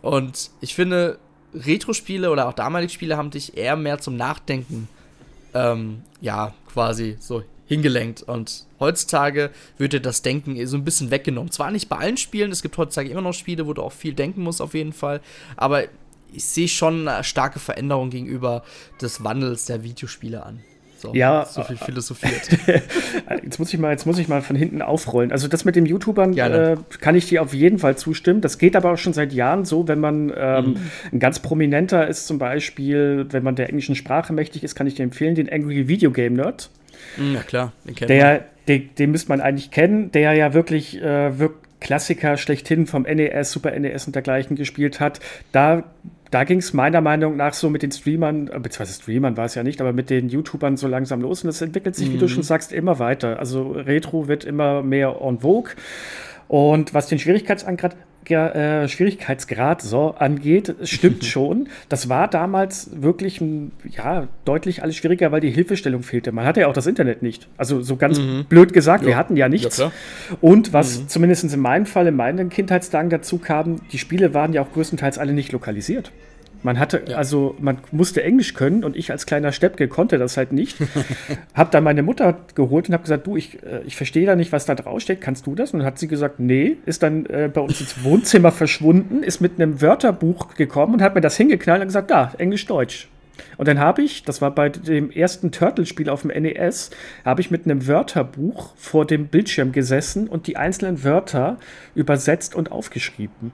Und 0.00 0.50
ich 0.60 0.76
finde, 0.76 1.18
Retro-Spiele 1.54 2.30
oder 2.30 2.48
auch 2.48 2.52
damalige 2.52 2.92
Spiele 2.92 3.16
haben 3.16 3.30
dich 3.30 3.56
eher 3.56 3.76
mehr 3.76 3.98
zum 3.98 4.16
Nachdenken, 4.16 4.88
ähm, 5.54 6.02
ja, 6.20 6.54
quasi 6.72 7.16
so 7.20 7.42
hingelenkt. 7.66 8.22
Und 8.22 8.66
heutzutage 8.80 9.50
wird 9.78 9.92
dir 9.92 10.00
das 10.00 10.22
Denken 10.22 10.66
so 10.66 10.76
ein 10.76 10.84
bisschen 10.84 11.10
weggenommen. 11.10 11.50
Zwar 11.50 11.70
nicht 11.70 11.88
bei 11.88 11.96
allen 11.96 12.16
Spielen, 12.16 12.52
es 12.52 12.62
gibt 12.62 12.76
heutzutage 12.76 13.10
immer 13.10 13.22
noch 13.22 13.34
Spiele, 13.34 13.66
wo 13.66 13.72
du 13.72 13.82
auch 13.82 13.92
viel 13.92 14.14
denken 14.14 14.42
musst, 14.42 14.60
auf 14.60 14.74
jeden 14.74 14.92
Fall, 14.92 15.20
aber 15.56 15.84
ich 16.34 16.44
sehe 16.44 16.68
schon 16.68 17.06
eine 17.06 17.24
starke 17.24 17.58
Veränderung 17.58 18.10
gegenüber 18.10 18.62
des 19.00 19.22
Wandels 19.22 19.66
der 19.66 19.82
Videospiele 19.82 20.44
an. 20.44 20.62
So, 21.02 21.12
ja, 21.14 21.44
so 21.44 21.64
viel 21.64 21.76
philosophiert. 21.76 22.48
jetzt 23.42 23.58
muss 23.58 23.74
ich 23.74 23.80
mal, 23.80 23.90
jetzt 23.90 24.06
muss 24.06 24.18
ich 24.18 24.28
mal 24.28 24.40
von 24.40 24.54
hinten 24.54 24.82
aufrollen. 24.82 25.32
Also 25.32 25.48
das 25.48 25.64
mit 25.64 25.74
den 25.74 25.84
YouTubern 25.84 26.38
äh, 26.38 26.76
kann 27.00 27.16
ich 27.16 27.28
dir 27.28 27.42
auf 27.42 27.52
jeden 27.52 27.80
Fall 27.80 27.96
zustimmen. 27.96 28.40
Das 28.40 28.56
geht 28.56 28.76
aber 28.76 28.92
auch 28.92 28.98
schon 28.98 29.12
seit 29.12 29.32
Jahren 29.32 29.64
so, 29.64 29.88
wenn 29.88 29.98
man 29.98 30.32
ähm, 30.36 30.64
mhm. 30.64 30.76
ein 31.10 31.18
ganz 31.18 31.40
prominenter 31.40 32.06
ist, 32.06 32.28
zum 32.28 32.38
Beispiel, 32.38 33.26
wenn 33.30 33.42
man 33.42 33.56
der 33.56 33.68
englischen 33.68 33.96
Sprache 33.96 34.32
mächtig 34.32 34.62
ist, 34.62 34.76
kann 34.76 34.86
ich 34.86 34.94
dir 34.94 35.02
empfehlen, 35.02 35.34
den 35.34 35.50
Angry 35.50 35.88
Video 35.88 36.12
Game 36.12 36.34
Nerd. 36.34 36.70
Mhm, 37.16 37.34
ja 37.34 37.42
klar, 37.42 37.72
den 37.84 37.94
kennt 37.96 38.10
der. 38.10 38.44
Den, 38.68 38.94
den 38.94 39.10
müsste 39.10 39.28
man 39.28 39.40
eigentlich 39.40 39.72
kennen, 39.72 40.12
der 40.12 40.34
ja 40.34 40.54
wirklich, 40.54 41.02
äh, 41.02 41.36
wirklich 41.36 41.58
Klassiker 41.80 42.36
schlechthin 42.36 42.86
vom 42.86 43.02
NES, 43.02 43.50
Super 43.50 43.76
NES 43.76 44.06
und 44.06 44.14
dergleichen 44.14 44.54
gespielt 44.54 45.00
hat. 45.00 45.18
Da 45.50 45.82
da 46.32 46.44
ging 46.44 46.58
es 46.58 46.72
meiner 46.72 47.02
Meinung 47.02 47.36
nach 47.36 47.52
so 47.52 47.68
mit 47.68 47.82
den 47.82 47.92
Streamern, 47.92 48.48
äh, 48.48 48.58
beziehungsweise 48.58 49.02
Streamern 49.02 49.36
war 49.36 49.44
es 49.44 49.54
ja 49.54 49.62
nicht, 49.62 49.80
aber 49.82 49.92
mit 49.92 50.08
den 50.08 50.30
YouTubern 50.30 50.78
so 50.78 50.88
langsam 50.88 51.20
los 51.20 51.44
und 51.44 51.50
es 51.50 51.60
entwickelt 51.60 51.94
sich, 51.94 52.08
mhm. 52.08 52.14
wie 52.14 52.18
du 52.18 52.24
mhm. 52.24 52.30
schon 52.30 52.42
sagst, 52.42 52.72
immer 52.72 52.98
weiter. 52.98 53.38
Also 53.38 53.72
Retro 53.72 54.28
wird 54.28 54.44
immer 54.44 54.82
mehr 54.82 55.18
en 55.20 55.40
vogue. 55.40 55.72
Und 56.48 56.94
was 56.94 57.06
den 57.06 57.18
Schwierigkeitsgrad, 57.18 57.96
äh, 58.30 58.88
Schwierigkeitsgrad 58.88 59.82
so 59.82 60.14
angeht, 60.18 60.74
stimmt 60.82 61.24
schon. 61.24 61.68
Das 61.88 62.08
war 62.08 62.28
damals 62.28 62.90
wirklich 62.94 63.40
ja, 63.90 64.28
deutlich 64.44 64.82
alles 64.82 64.96
schwieriger, 64.96 65.32
weil 65.32 65.40
die 65.40 65.50
Hilfestellung 65.50 66.02
fehlte. 66.02 66.32
Man 66.32 66.44
hatte 66.44 66.60
ja 66.60 66.68
auch 66.68 66.72
das 66.72 66.86
Internet 66.86 67.22
nicht. 67.22 67.48
Also 67.56 67.82
so 67.82 67.96
ganz 67.96 68.18
mhm. 68.18 68.46
blöd 68.48 68.72
gesagt, 68.72 69.02
ja. 69.02 69.08
wir 69.08 69.16
hatten 69.16 69.36
ja 69.36 69.48
nichts. 69.48 69.78
Ja, 69.78 69.92
Und 70.40 70.72
was 70.72 71.00
mhm. 71.00 71.08
zumindest 71.08 71.52
in 71.52 71.60
meinem 71.60 71.86
Fall, 71.86 72.06
in 72.06 72.16
meinen 72.16 72.48
Kindheitstagen 72.48 73.10
dazu 73.10 73.38
kam, 73.38 73.80
die 73.90 73.98
Spiele 73.98 74.34
waren 74.34 74.52
ja 74.52 74.62
auch 74.62 74.72
größtenteils 74.72 75.18
alle 75.18 75.32
nicht 75.32 75.52
lokalisiert. 75.52 76.12
Man 76.62 76.78
hatte, 76.78 77.02
ja. 77.06 77.16
also 77.16 77.56
man 77.58 77.78
musste 77.90 78.22
Englisch 78.22 78.54
können 78.54 78.84
und 78.84 78.96
ich 78.96 79.10
als 79.10 79.26
kleiner 79.26 79.52
Steppke 79.52 79.88
konnte 79.88 80.18
das 80.18 80.36
halt 80.36 80.52
nicht. 80.52 80.76
hab 81.54 81.72
dann 81.72 81.82
meine 81.82 82.02
Mutter 82.02 82.38
geholt 82.54 82.88
und 82.88 82.94
hab 82.94 83.02
gesagt, 83.02 83.26
du, 83.26 83.36
ich, 83.36 83.62
äh, 83.64 83.82
ich 83.84 83.96
verstehe 83.96 84.26
da 84.26 84.36
nicht, 84.36 84.52
was 84.52 84.64
da 84.64 84.74
draufsteht, 84.74 85.20
kannst 85.20 85.46
du 85.46 85.54
das? 85.54 85.72
Und 85.72 85.80
dann 85.80 85.86
hat 85.86 85.98
sie 85.98 86.08
gesagt, 86.08 86.38
nee, 86.38 86.76
ist 86.86 87.02
dann 87.02 87.26
äh, 87.26 87.50
bei 87.52 87.60
uns 87.60 87.80
ins 87.80 88.04
Wohnzimmer 88.04 88.52
verschwunden, 88.52 89.22
ist 89.22 89.40
mit 89.40 89.60
einem 89.60 89.80
Wörterbuch 89.80 90.54
gekommen 90.54 90.94
und 90.94 91.02
hat 91.02 91.14
mir 91.14 91.20
das 91.20 91.36
hingeknallt 91.36 91.80
und 91.80 91.88
gesagt, 91.88 92.10
da, 92.10 92.32
Englisch-Deutsch. 92.38 93.08
Und 93.56 93.68
dann 93.68 93.78
habe 93.78 94.02
ich, 94.02 94.22
das 94.24 94.40
war 94.40 94.50
bei 94.54 94.68
dem 94.68 95.10
ersten 95.10 95.50
Turtle-Spiel 95.52 96.08
auf 96.08 96.22
dem 96.22 96.30
NES, 96.30 96.90
habe 97.24 97.40
ich 97.40 97.50
mit 97.50 97.64
einem 97.64 97.86
Wörterbuch 97.86 98.74
vor 98.76 99.06
dem 99.06 99.26
Bildschirm 99.28 99.72
gesessen 99.72 100.28
und 100.28 100.46
die 100.46 100.56
einzelnen 100.56 101.02
Wörter 101.02 101.58
übersetzt 101.94 102.54
und 102.54 102.70
aufgeschrieben. 102.70 103.52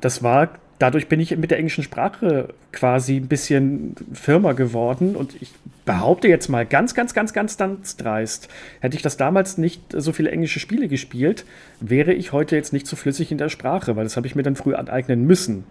Das 0.00 0.22
war 0.22 0.50
dadurch 0.80 1.08
bin 1.08 1.20
ich 1.20 1.36
mit 1.36 1.50
der 1.52 1.58
englischen 1.58 1.84
Sprache 1.84 2.48
quasi 2.72 3.18
ein 3.18 3.28
bisschen 3.28 3.94
firmer 4.12 4.54
geworden 4.54 5.14
und 5.14 5.40
ich 5.40 5.52
behaupte 5.84 6.26
jetzt 6.26 6.48
mal 6.48 6.66
ganz, 6.66 6.94
ganz, 6.94 7.14
ganz, 7.14 7.32
ganz, 7.32 7.56
ganz 7.56 7.96
dreist, 7.96 8.48
hätte 8.80 8.96
ich 8.96 9.02
das 9.02 9.16
damals 9.16 9.58
nicht 9.58 9.82
so 9.92 10.12
viele 10.12 10.30
englische 10.30 10.58
Spiele 10.58 10.88
gespielt, 10.88 11.44
wäre 11.80 12.14
ich 12.14 12.32
heute 12.32 12.56
jetzt 12.56 12.72
nicht 12.72 12.86
so 12.86 12.96
flüssig 12.96 13.30
in 13.30 13.38
der 13.38 13.50
Sprache, 13.50 13.94
weil 13.94 14.04
das 14.04 14.16
habe 14.16 14.26
ich 14.26 14.34
mir 14.34 14.42
dann 14.42 14.56
früh 14.56 14.74
aneignen 14.74 15.26
müssen. 15.26 15.64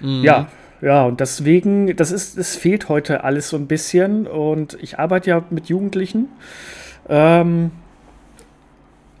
Mhm. 0.00 0.22
Ja, 0.22 0.48
ja, 0.80 1.04
und 1.04 1.20
deswegen, 1.20 1.94
das 1.96 2.12
ist, 2.12 2.38
es 2.38 2.56
fehlt 2.56 2.88
heute 2.88 3.24
alles 3.24 3.48
so 3.48 3.56
ein 3.56 3.66
bisschen 3.66 4.26
und 4.26 4.78
ich 4.80 4.98
arbeite 4.98 5.30
ja 5.30 5.44
mit 5.50 5.66
Jugendlichen. 5.66 6.28
Ähm, 7.08 7.72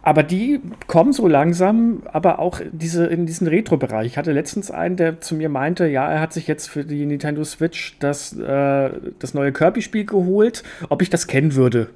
aber 0.02 0.22
die 0.22 0.60
kommen 0.86 1.12
so 1.12 1.28
langsam, 1.28 2.02
aber 2.10 2.38
auch 2.38 2.60
diese, 2.72 3.06
in 3.06 3.26
diesen 3.26 3.46
Retro-Bereich. 3.46 4.06
Ich 4.06 4.18
hatte 4.18 4.32
letztens 4.32 4.70
einen, 4.70 4.96
der 4.96 5.20
zu 5.20 5.34
mir 5.34 5.48
meinte, 5.48 5.86
ja, 5.86 6.10
er 6.10 6.20
hat 6.20 6.32
sich 6.32 6.46
jetzt 6.46 6.68
für 6.68 6.84
die 6.84 7.04
Nintendo 7.04 7.44
Switch 7.44 7.98
das, 7.98 8.36
äh, 8.36 8.90
das 9.18 9.34
neue 9.34 9.52
Kirby-Spiel 9.52 10.06
geholt, 10.06 10.62
ob 10.88 11.02
ich 11.02 11.10
das 11.10 11.26
kennen 11.26 11.54
würde. 11.54 11.88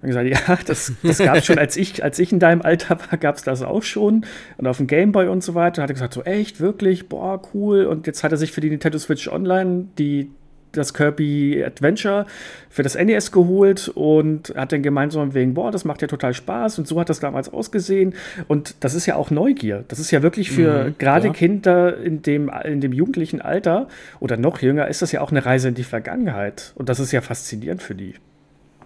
Und 0.00 0.08
gesagt, 0.08 0.28
ja, 0.28 0.58
das, 0.66 0.92
das 1.02 1.18
gab 1.18 1.36
es 1.36 1.46
schon, 1.46 1.58
als 1.58 1.76
ich, 1.76 2.04
als 2.04 2.20
ich 2.20 2.32
in 2.32 2.38
deinem 2.38 2.62
Alter 2.62 2.98
war, 3.10 3.18
gab 3.18 3.34
es 3.34 3.42
das 3.42 3.62
auch 3.62 3.82
schon. 3.82 4.24
Und 4.56 4.66
auf 4.68 4.76
dem 4.76 4.86
Gameboy 4.86 5.26
und 5.26 5.42
so 5.42 5.56
weiter. 5.56 5.82
Hat 5.82 5.90
er 5.90 5.94
gesagt, 5.94 6.14
so 6.14 6.22
echt, 6.22 6.60
wirklich, 6.60 7.08
boah, 7.08 7.42
cool. 7.52 7.86
Und 7.86 8.06
jetzt 8.06 8.22
hat 8.22 8.30
er 8.30 8.38
sich 8.38 8.52
für 8.52 8.60
die 8.60 8.70
Nintendo 8.70 8.98
Switch 8.98 9.26
Online 9.26 9.88
die 9.98 10.30
das 10.78 10.94
Kirby 10.94 11.62
Adventure 11.64 12.26
für 12.70 12.82
das 12.82 12.94
NES 12.94 13.32
geholt 13.32 13.88
und 13.88 14.54
hat 14.56 14.72
dann 14.72 14.82
gemeint, 14.82 15.12
so 15.12 15.34
wegen, 15.34 15.54
boah, 15.54 15.70
das 15.70 15.84
macht 15.84 16.02
ja 16.02 16.08
total 16.08 16.34
Spaß 16.34 16.78
und 16.78 16.88
so 16.88 16.98
hat 17.00 17.08
das 17.08 17.20
damals 17.20 17.52
ausgesehen. 17.52 18.14
Und 18.46 18.76
das 18.80 18.94
ist 18.94 19.06
ja 19.06 19.16
auch 19.16 19.30
Neugier. 19.30 19.84
Das 19.88 19.98
ist 19.98 20.10
ja 20.10 20.22
wirklich 20.22 20.50
für 20.50 20.84
mhm, 20.84 20.94
gerade 20.98 21.28
ja. 21.28 21.32
Kinder 21.32 21.96
in 21.96 22.22
dem, 22.22 22.50
in 22.64 22.80
dem 22.80 22.92
jugendlichen 22.92 23.40
Alter 23.40 23.88
oder 24.20 24.36
noch 24.36 24.60
jünger, 24.62 24.88
ist 24.88 25.02
das 25.02 25.12
ja 25.12 25.20
auch 25.20 25.30
eine 25.30 25.44
Reise 25.44 25.68
in 25.68 25.74
die 25.74 25.84
Vergangenheit. 25.84 26.72
Und 26.76 26.88
das 26.88 27.00
ist 27.00 27.12
ja 27.12 27.20
faszinierend 27.20 27.82
für 27.82 27.94
die. 27.94 28.14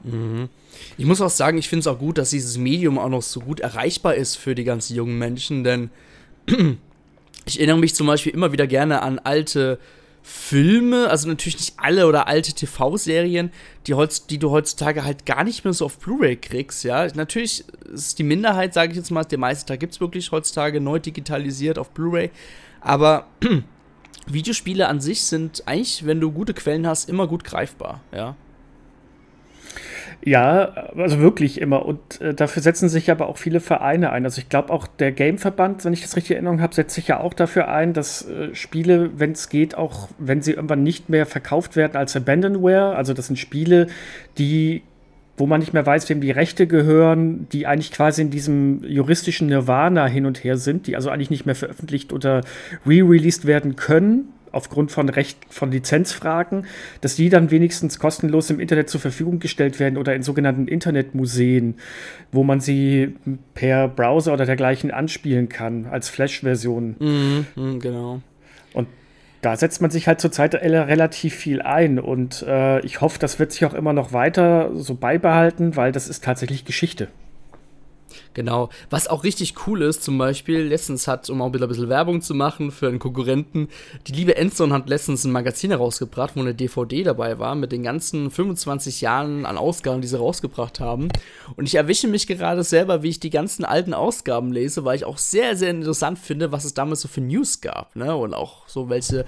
Mhm. 0.05 0.49
Ich 0.97 1.05
muss 1.05 1.21
auch 1.21 1.31
sagen, 1.31 1.59
ich 1.59 1.69
finde 1.69 1.81
es 1.81 1.87
auch 1.87 1.99
gut, 1.99 2.19
dass 2.19 2.31
dieses 2.31 2.59
Medium 2.59 2.99
auch 2.99 3.09
noch 3.09 3.23
so 3.23 3.41
gut 3.41 3.61
erreichbar 3.61 4.15
ist 4.15 4.37
für 4.37 4.55
die 4.55 4.65
ganzen 4.65 4.97
jungen 4.97 5.19
Menschen, 5.19 5.65
denn 5.65 5.91
ich 7.47 7.59
erinnere 7.59 7.79
mich 7.79 7.95
zum 7.95 8.07
Beispiel 8.07 8.33
immer 8.33 8.53
wieder 8.53 8.67
gerne 8.67 9.03
an 9.03 9.19
alte 9.19 9.79
Filme, 10.23 11.09
also 11.09 11.29
natürlich 11.29 11.59
nicht 11.59 11.75
alle 11.79 12.07
oder 12.07 12.29
alte 12.29 12.53
TV-Serien, 12.53 13.51
die, 13.87 13.95
die 14.31 14.39
du 14.39 14.51
heutzutage 14.51 15.05
halt 15.05 15.27
gar 15.27 15.43
nicht 15.43 15.65
mehr 15.65 15.73
so 15.73 15.87
auf 15.87 15.99
Blu-ray 15.99 16.37
kriegst, 16.37 16.85
ja. 16.85 17.07
Natürlich 17.15 17.65
ist 17.93 18.19
die 18.19 18.23
Minderheit, 18.23 18.73
sage 18.73 18.93
ich 18.93 18.97
jetzt 18.97 19.11
mal, 19.11 19.25
der 19.25 19.39
meiste 19.39 19.67
Tag 19.67 19.81
gibt 19.81 19.95
es 19.95 20.01
wirklich 20.01 20.31
heutzutage 20.31 20.81
neu 20.81 21.01
digitalisiert 21.01 21.79
auf 21.79 21.91
Blu-ray, 21.91 22.31
aber 22.81 23.27
Videospiele 24.27 24.87
an 24.87 25.01
sich 25.01 25.23
sind 25.23 25.65
eigentlich, 25.67 26.07
wenn 26.07 26.21
du 26.21 26.31
gute 26.31 26.55
Quellen 26.55 26.87
hast, 26.87 27.09
immer 27.09 27.27
gut 27.27 27.43
greifbar, 27.43 28.01
ja. 28.13 28.37
Ja, 30.25 30.91
also 30.97 31.19
wirklich 31.19 31.61
immer. 31.61 31.85
Und 31.85 32.21
äh, 32.21 32.33
dafür 32.33 32.63
setzen 32.63 32.89
sich 32.89 33.11
aber 33.11 33.29
auch 33.29 33.39
viele 33.39 33.59
Vereine 33.59 34.11
ein. 34.11 34.25
Also 34.25 34.41
ich 34.41 34.49
glaube 34.49 34.73
auch 34.73 34.87
der 34.87 35.11
Gameverband, 35.11 35.85
wenn 35.85 35.93
ich 35.93 36.03
das 36.03 36.15
richtig 36.15 36.31
in 36.31 36.37
Erinnerung 36.37 36.61
habe, 36.61 36.75
setzt 36.75 36.95
sich 36.95 37.09
ja 37.09 37.19
auch 37.19 37.35
dafür 37.35 37.69
ein, 37.69 37.93
dass 37.93 38.29
äh, 38.29 38.55
Spiele, 38.55 39.11
wenn 39.19 39.33
es 39.33 39.49
geht, 39.49 39.77
auch 39.77 40.09
wenn 40.19 40.41
sie 40.41 40.53
irgendwann 40.53 40.85
nicht 40.85 41.09
mehr 41.09 41.27
verkauft 41.27 41.75
werden 41.75 41.97
als 41.97 42.15
Abandonware, 42.15 42.95
also 42.95 43.15
das 43.15 43.27
sind 43.27 43.39
Spiele, 43.39 43.89
die 44.39 44.83
wo 45.39 45.47
man 45.47 45.61
nicht 45.61 45.73
mehr 45.73 45.85
weiß, 45.85 46.09
wem 46.11 46.21
die 46.21 46.31
Rechte 46.31 46.67
gehören, 46.67 47.49
die 47.53 47.67
eigentlich 47.67 47.91
quasi 47.91 48.21
in 48.23 48.31
diesem 48.31 48.85
juristischen 48.85 49.49
Nirvana 49.49 50.07
hin 50.07 50.27
und 50.27 50.45
her 50.45 50.59
sind, 50.59 50.87
die 50.87 50.95
also 50.95 51.09
eigentlich 51.11 51.31
nicht 51.31 51.47
mehr 51.47 51.55
veröffentlicht 51.55 52.13
oder 52.13 52.43
re-released 52.87 53.47
werden 53.47 53.75
können, 53.75 54.32
aufgrund 54.53 54.93
von 54.93 55.09
Recht 55.09 55.39
von 55.49 55.73
Lizenzfragen, 55.73 56.67
dass 57.01 57.17
die 57.17 57.29
dann 57.29 57.51
wenigstens 57.51 57.99
kostenlos 57.99 58.51
im 58.51 58.61
Internet 58.61 58.89
zur 58.89 59.01
Verfügung 59.01 59.39
gestellt 59.39 59.81
werden 59.81 59.97
oder 59.97 60.15
in 60.15 60.23
sogenannten 60.23 60.69
Internetmuseen, 60.69 61.77
wo 62.31 62.45
man 62.45 62.61
sie 62.61 63.17
per 63.55 63.89
Browser 63.89 64.33
oder 64.33 64.47
dergleichen 64.47 64.91
anspielen 64.91 65.49
kann 65.49 65.87
als 65.87 66.09
Flash-Version. 66.09 66.97
Mhm, 66.99 67.47
mhm 67.57 67.81
genau. 67.81 68.21
Und 68.75 68.89
da 69.41 69.57
setzt 69.57 69.83
man 69.83 69.91
sich 69.91 70.07
halt 70.07 70.21
zurzeit 70.21 70.55
relativ 70.55 71.35
viel 71.35 71.63
ein 71.63 71.99
und 71.99 72.45
äh, 72.47 72.81
ich 72.81 73.01
hoffe, 73.01 73.19
das 73.19 73.39
wird 73.39 73.53
sich 73.53 73.65
auch 73.65 73.75
immer 73.75 73.93
noch 73.93 74.13
weiter 74.13 74.71
so 74.75 74.95
beibehalten, 74.95 75.77
weil 75.77 75.93
das 75.93 76.09
ist 76.09 76.23
tatsächlich 76.23 76.65
Geschichte. 76.65 77.09
Genau. 78.35 78.71
Was 78.91 79.09
auch 79.09 79.25
richtig 79.25 79.55
cool 79.67 79.83
ist, 79.83 80.03
zum 80.03 80.19
Beispiel, 80.19 80.61
letztens 80.61 81.09
hat, 81.09 81.29
um 81.31 81.43
auch 81.43 81.53
wieder 81.53 81.67
ein 81.67 81.69
bisschen 81.69 81.89
Werbung 81.89 82.23
zu 82.23 82.35
machen 82.35 82.71
für 82.71 82.89
einen 82.89 82.99
Konkurrenten, 82.99 83.69
die 84.07 84.13
liebe 84.13 84.37
Endzone 84.37 84.75
hat 84.75 84.89
letztens 84.89 85.25
ein 85.25 85.33
Magazin 85.33 85.71
herausgebracht, 85.71 86.33
wo 86.37 86.41
eine 86.41 86.55
DVD 86.55 87.03
dabei 87.03 87.39
war, 87.39 87.55
mit 87.55 87.73
den 87.73 87.83
ganzen 87.83 88.31
25 88.31 89.01
Jahren 89.01 89.47
an 89.47 89.57
Ausgaben, 89.57 90.01
die 90.01 90.09
sie 90.09 90.19
rausgebracht 90.19 90.81
haben. 90.81 91.09
Und 91.57 91.67
ich 91.67 91.75
erwische 91.75 92.09
mich 92.09 92.27
gerade 92.27 92.65
selber, 92.65 93.03
wie 93.03 93.11
ich 93.11 93.21
die 93.21 93.31
ganzen 93.31 93.65
alten 93.65 93.95
Ausgaben 93.95 94.53
lese, 94.53 94.85
weil 94.85 94.97
ich 94.97 95.05
auch 95.05 95.19
sehr, 95.19 95.57
sehr 95.57 95.71
interessant 95.71 96.19
finde, 96.19 96.53
was 96.53 96.65
es 96.65 96.75
damals 96.75 97.01
so 97.01 97.09
für 97.09 97.21
News 97.21 97.61
gab, 97.61 97.95
ne? 97.97 98.15
Und 98.15 98.35
auch 98.35 98.69
so 98.69 98.89
welche 98.89 99.25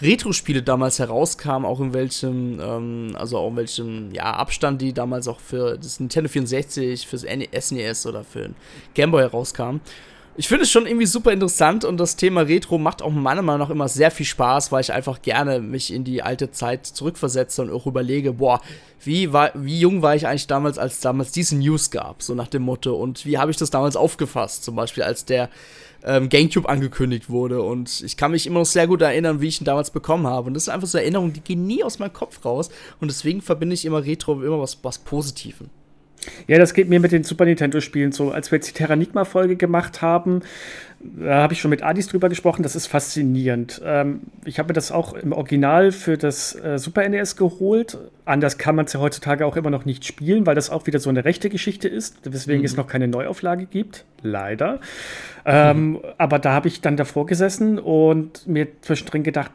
Retro-Spiele 0.00 0.62
damals 0.62 0.98
herauskamen, 0.98 1.66
auch 1.66 1.80
in 1.80 1.92
welchem, 1.92 2.60
ähm, 2.60 3.16
also 3.16 3.38
auch 3.38 3.50
in 3.50 3.56
welchem 3.56 4.12
ja, 4.12 4.32
Abstand 4.34 4.80
die 4.80 4.92
damals 4.92 5.26
auch 5.26 5.40
für 5.40 5.76
das 5.76 5.98
Nintendo 5.98 6.28
64, 6.28 7.06
fürs 7.06 7.22
SNES 7.22 8.04
e 8.04 8.08
oder 8.08 8.24
für 8.24 8.42
den 8.42 8.54
Game 8.94 9.10
Boy 9.10 9.22
herauskamen. 9.22 9.80
Ich 10.38 10.46
finde 10.46 10.62
es 10.62 10.70
schon 10.70 10.86
irgendwie 10.86 11.06
super 11.06 11.32
interessant 11.32 11.84
und 11.84 11.96
das 11.96 12.14
Thema 12.14 12.42
Retro 12.42 12.78
macht 12.78 13.02
auch 13.02 13.10
meiner 13.10 13.42
Meinung 13.42 13.66
nach 13.66 13.70
immer 13.70 13.88
sehr 13.88 14.12
viel 14.12 14.24
Spaß, 14.24 14.70
weil 14.70 14.82
ich 14.82 14.92
einfach 14.92 15.20
gerne 15.20 15.58
mich 15.58 15.92
in 15.92 16.04
die 16.04 16.22
alte 16.22 16.52
Zeit 16.52 16.86
zurückversetze 16.86 17.60
und 17.60 17.72
auch 17.72 17.86
überlege, 17.86 18.34
boah, 18.34 18.60
wie, 19.02 19.32
war, 19.32 19.50
wie 19.56 19.80
jung 19.80 20.00
war 20.00 20.14
ich 20.14 20.28
eigentlich 20.28 20.46
damals, 20.46 20.78
als 20.78 21.00
damals 21.00 21.32
diese 21.32 21.56
News 21.56 21.90
gab, 21.90 22.22
so 22.22 22.36
nach 22.36 22.46
dem 22.46 22.62
Motto 22.62 22.94
und 22.94 23.26
wie 23.26 23.36
habe 23.36 23.50
ich 23.50 23.56
das 23.56 23.70
damals 23.70 23.96
aufgefasst, 23.96 24.62
zum 24.62 24.76
Beispiel 24.76 25.02
als 25.02 25.24
der 25.24 25.50
ähm, 26.04 26.28
GameCube 26.28 26.68
angekündigt 26.68 27.28
wurde. 27.28 27.60
Und 27.60 28.00
ich 28.02 28.16
kann 28.16 28.30
mich 28.30 28.46
immer 28.46 28.60
noch 28.60 28.66
sehr 28.66 28.86
gut 28.86 29.02
erinnern, 29.02 29.40
wie 29.40 29.48
ich 29.48 29.60
ihn 29.60 29.64
damals 29.64 29.90
bekommen 29.90 30.28
habe. 30.28 30.46
Und 30.46 30.54
das 30.54 30.62
ist 30.62 30.68
einfach 30.68 30.86
so 30.86 30.98
Erinnerungen, 30.98 31.32
die 31.32 31.40
gehen 31.40 31.66
nie 31.66 31.82
aus 31.82 31.98
meinem 31.98 32.12
Kopf 32.12 32.44
raus. 32.44 32.70
Und 33.00 33.10
deswegen 33.10 33.42
verbinde 33.42 33.74
ich 33.74 33.84
immer 33.84 34.04
Retro 34.04 34.40
immer 34.40 34.60
was, 34.60 34.78
was 34.84 34.98
Positiven. 34.98 35.68
Ja, 36.46 36.58
das 36.58 36.74
geht 36.74 36.88
mir 36.88 37.00
mit 37.00 37.12
den 37.12 37.24
Super 37.24 37.44
Nintendo-Spielen 37.44 38.12
so. 38.12 38.30
Als 38.30 38.50
wir 38.50 38.56
jetzt 38.56 38.68
die 38.68 38.74
Terranigma-Folge 38.74 39.56
gemacht 39.56 40.02
haben, 40.02 40.42
da 41.00 41.42
habe 41.42 41.52
ich 41.52 41.60
schon 41.60 41.70
mit 41.70 41.82
Adis 41.82 42.08
drüber 42.08 42.28
gesprochen, 42.28 42.64
das 42.64 42.74
ist 42.74 42.88
faszinierend. 42.88 43.80
Ähm, 43.84 44.22
ich 44.44 44.58
habe 44.58 44.68
mir 44.68 44.72
das 44.72 44.90
auch 44.90 45.14
im 45.14 45.32
Original 45.32 45.92
für 45.92 46.18
das 46.18 46.56
äh, 46.56 46.78
Super 46.78 47.08
NES 47.08 47.36
geholt. 47.36 47.98
Anders 48.24 48.58
kann 48.58 48.74
man 48.74 48.86
es 48.86 48.94
ja 48.94 49.00
heutzutage 49.00 49.46
auch 49.46 49.56
immer 49.56 49.70
noch 49.70 49.84
nicht 49.84 50.04
spielen, 50.04 50.44
weil 50.44 50.56
das 50.56 50.70
auch 50.70 50.86
wieder 50.86 50.98
so 50.98 51.08
eine 51.08 51.24
rechte 51.24 51.50
Geschichte 51.50 51.86
ist, 51.88 52.16
weswegen 52.24 52.60
mhm. 52.60 52.66
es 52.66 52.76
noch 52.76 52.88
keine 52.88 53.06
Neuauflage 53.06 53.66
gibt. 53.66 54.04
Leider. 54.22 54.80
Ähm, 55.44 55.90
mhm. 55.90 56.00
Aber 56.18 56.40
da 56.40 56.52
habe 56.52 56.66
ich 56.66 56.80
dann 56.80 56.96
davor 56.96 57.26
gesessen 57.26 57.78
und 57.78 58.48
mir 58.48 58.66
zwischendrin 58.82 59.22
gedacht, 59.22 59.52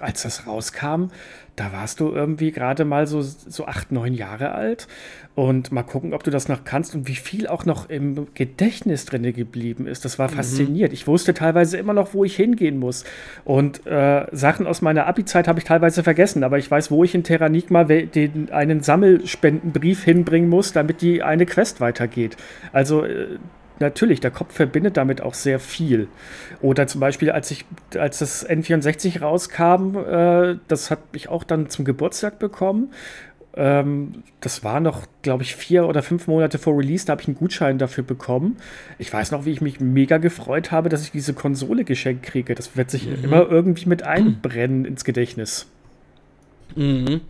als 0.00 0.22
das 0.22 0.46
rauskam, 0.46 1.06
da 1.56 1.72
warst 1.72 2.00
du 2.00 2.10
irgendwie 2.10 2.50
gerade 2.50 2.84
mal 2.84 3.06
so, 3.06 3.22
so 3.22 3.66
acht, 3.66 3.92
neun 3.92 4.14
Jahre 4.14 4.52
alt. 4.52 4.88
Und 5.36 5.72
mal 5.72 5.82
gucken, 5.82 6.14
ob 6.14 6.22
du 6.22 6.30
das 6.30 6.48
noch 6.48 6.62
kannst 6.64 6.94
und 6.94 7.08
wie 7.08 7.16
viel 7.16 7.48
auch 7.48 7.64
noch 7.64 7.88
im 7.90 8.28
Gedächtnis 8.34 9.04
drin 9.04 9.32
geblieben 9.32 9.88
ist. 9.88 10.04
Das 10.04 10.18
war 10.18 10.30
mhm. 10.30 10.34
faszinierend. 10.34 10.92
Ich 10.92 11.08
wusste 11.08 11.34
teilweise 11.34 11.76
immer 11.76 11.92
noch, 11.92 12.14
wo 12.14 12.24
ich 12.24 12.36
hingehen 12.36 12.78
muss. 12.78 13.04
Und 13.44 13.84
äh, 13.84 14.26
Sachen 14.30 14.66
aus 14.66 14.80
meiner 14.80 15.06
Abi-Zeit 15.06 15.48
habe 15.48 15.58
ich 15.58 15.64
teilweise 15.64 16.04
vergessen, 16.04 16.44
aber 16.44 16.58
ich 16.58 16.70
weiß, 16.70 16.92
wo 16.92 17.02
ich 17.02 17.16
in 17.16 17.24
Terranigma 17.24 17.82
den, 17.84 18.52
einen 18.52 18.80
Sammelspendenbrief 18.80 20.04
hinbringen 20.04 20.48
muss, 20.48 20.72
damit 20.72 21.02
die 21.02 21.22
eine 21.22 21.46
Quest 21.46 21.80
weitergeht. 21.80 22.36
Also 22.72 23.04
äh, 23.04 23.38
natürlich, 23.80 24.20
der 24.20 24.30
Kopf 24.30 24.54
verbindet 24.54 24.96
damit 24.96 25.20
auch 25.20 25.34
sehr 25.34 25.60
viel. 25.60 26.08
Oder 26.60 26.86
zum 26.86 27.00
Beispiel, 27.00 27.30
als 27.30 27.50
ich, 27.50 27.64
als 27.96 28.18
das 28.18 28.48
N64 28.48 29.20
rauskam, 29.20 29.96
äh, 29.96 30.58
das 30.68 30.90
hat 30.90 31.00
ich 31.12 31.28
auch 31.28 31.44
dann 31.44 31.68
zum 31.68 31.84
Geburtstag 31.84 32.38
bekommen. 32.38 32.92
Ähm, 33.56 34.24
das 34.40 34.64
war 34.64 34.80
noch, 34.80 35.06
glaube 35.22 35.44
ich, 35.44 35.54
vier 35.54 35.86
oder 35.86 36.02
fünf 36.02 36.26
Monate 36.26 36.58
vor 36.58 36.76
Release, 36.76 37.06
da 37.06 37.12
habe 37.12 37.22
ich 37.22 37.28
einen 37.28 37.36
Gutschein 37.36 37.78
dafür 37.78 38.02
bekommen. 38.02 38.56
Ich 38.98 39.12
weiß 39.12 39.30
noch, 39.30 39.44
wie 39.44 39.52
ich 39.52 39.60
mich 39.60 39.78
mega 39.80 40.18
gefreut 40.18 40.72
habe, 40.72 40.88
dass 40.88 41.02
ich 41.02 41.12
diese 41.12 41.34
Konsole 41.34 41.84
geschenkt 41.84 42.24
kriege. 42.24 42.54
Das 42.54 42.76
wird 42.76 42.90
sich 42.90 43.06
mhm. 43.06 43.24
immer 43.24 43.48
irgendwie 43.48 43.88
mit 43.88 44.02
einbrennen 44.02 44.84
ins 44.84 45.04
Gedächtnis. 45.04 45.66
Mhm. 46.74 47.20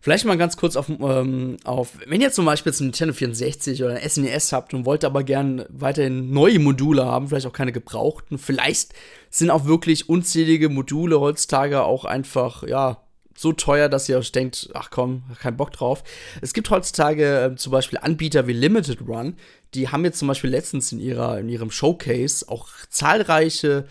Vielleicht 0.00 0.24
mal 0.24 0.38
ganz 0.38 0.56
kurz 0.56 0.76
auf, 0.76 0.88
ähm, 0.88 1.56
auf 1.64 1.90
wenn 2.06 2.20
ihr 2.20 2.30
zum 2.30 2.44
Beispiel 2.44 2.70
jetzt 2.70 2.80
ein 2.80 2.86
Nintendo 2.86 3.14
64 3.14 3.82
oder 3.82 3.96
ein 3.96 4.08
SNES 4.08 4.52
habt 4.52 4.74
und 4.74 4.86
wollt 4.86 5.04
aber 5.04 5.24
gern 5.24 5.64
weiterhin 5.68 6.30
neue 6.30 6.58
Module 6.58 7.04
haben, 7.04 7.28
vielleicht 7.28 7.46
auch 7.46 7.52
keine 7.52 7.72
gebrauchten, 7.72 8.38
vielleicht 8.38 8.94
sind 9.30 9.50
auch 9.50 9.64
wirklich 9.64 10.08
unzählige 10.08 10.68
Module 10.68 11.20
heutzutage 11.20 11.82
auch 11.82 12.04
einfach, 12.04 12.62
ja, 12.62 13.02
so 13.36 13.52
teuer, 13.52 13.88
dass 13.88 14.08
ihr 14.08 14.18
euch 14.18 14.32
denkt, 14.32 14.70
ach 14.74 14.90
komm, 14.90 15.22
kein 15.40 15.56
Bock 15.56 15.70
drauf. 15.70 16.02
Es 16.42 16.52
gibt 16.52 16.70
heutzutage 16.70 17.52
äh, 17.52 17.56
zum 17.56 17.70
Beispiel 17.70 17.98
Anbieter 18.02 18.48
wie 18.48 18.52
Limited 18.52 19.06
Run, 19.06 19.36
die 19.74 19.88
haben 19.88 20.04
jetzt 20.04 20.18
zum 20.18 20.28
Beispiel 20.28 20.50
letztens 20.50 20.90
in, 20.90 20.98
ihrer, 20.98 21.38
in 21.38 21.48
ihrem 21.48 21.70
Showcase 21.70 22.48
auch 22.48 22.68
zahlreiche 22.88 23.86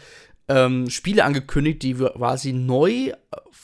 ähm, 0.49 0.89
Spiele 0.89 1.23
angekündigt, 1.23 1.83
die 1.83 1.93
quasi 1.93 2.51
neu 2.53 3.13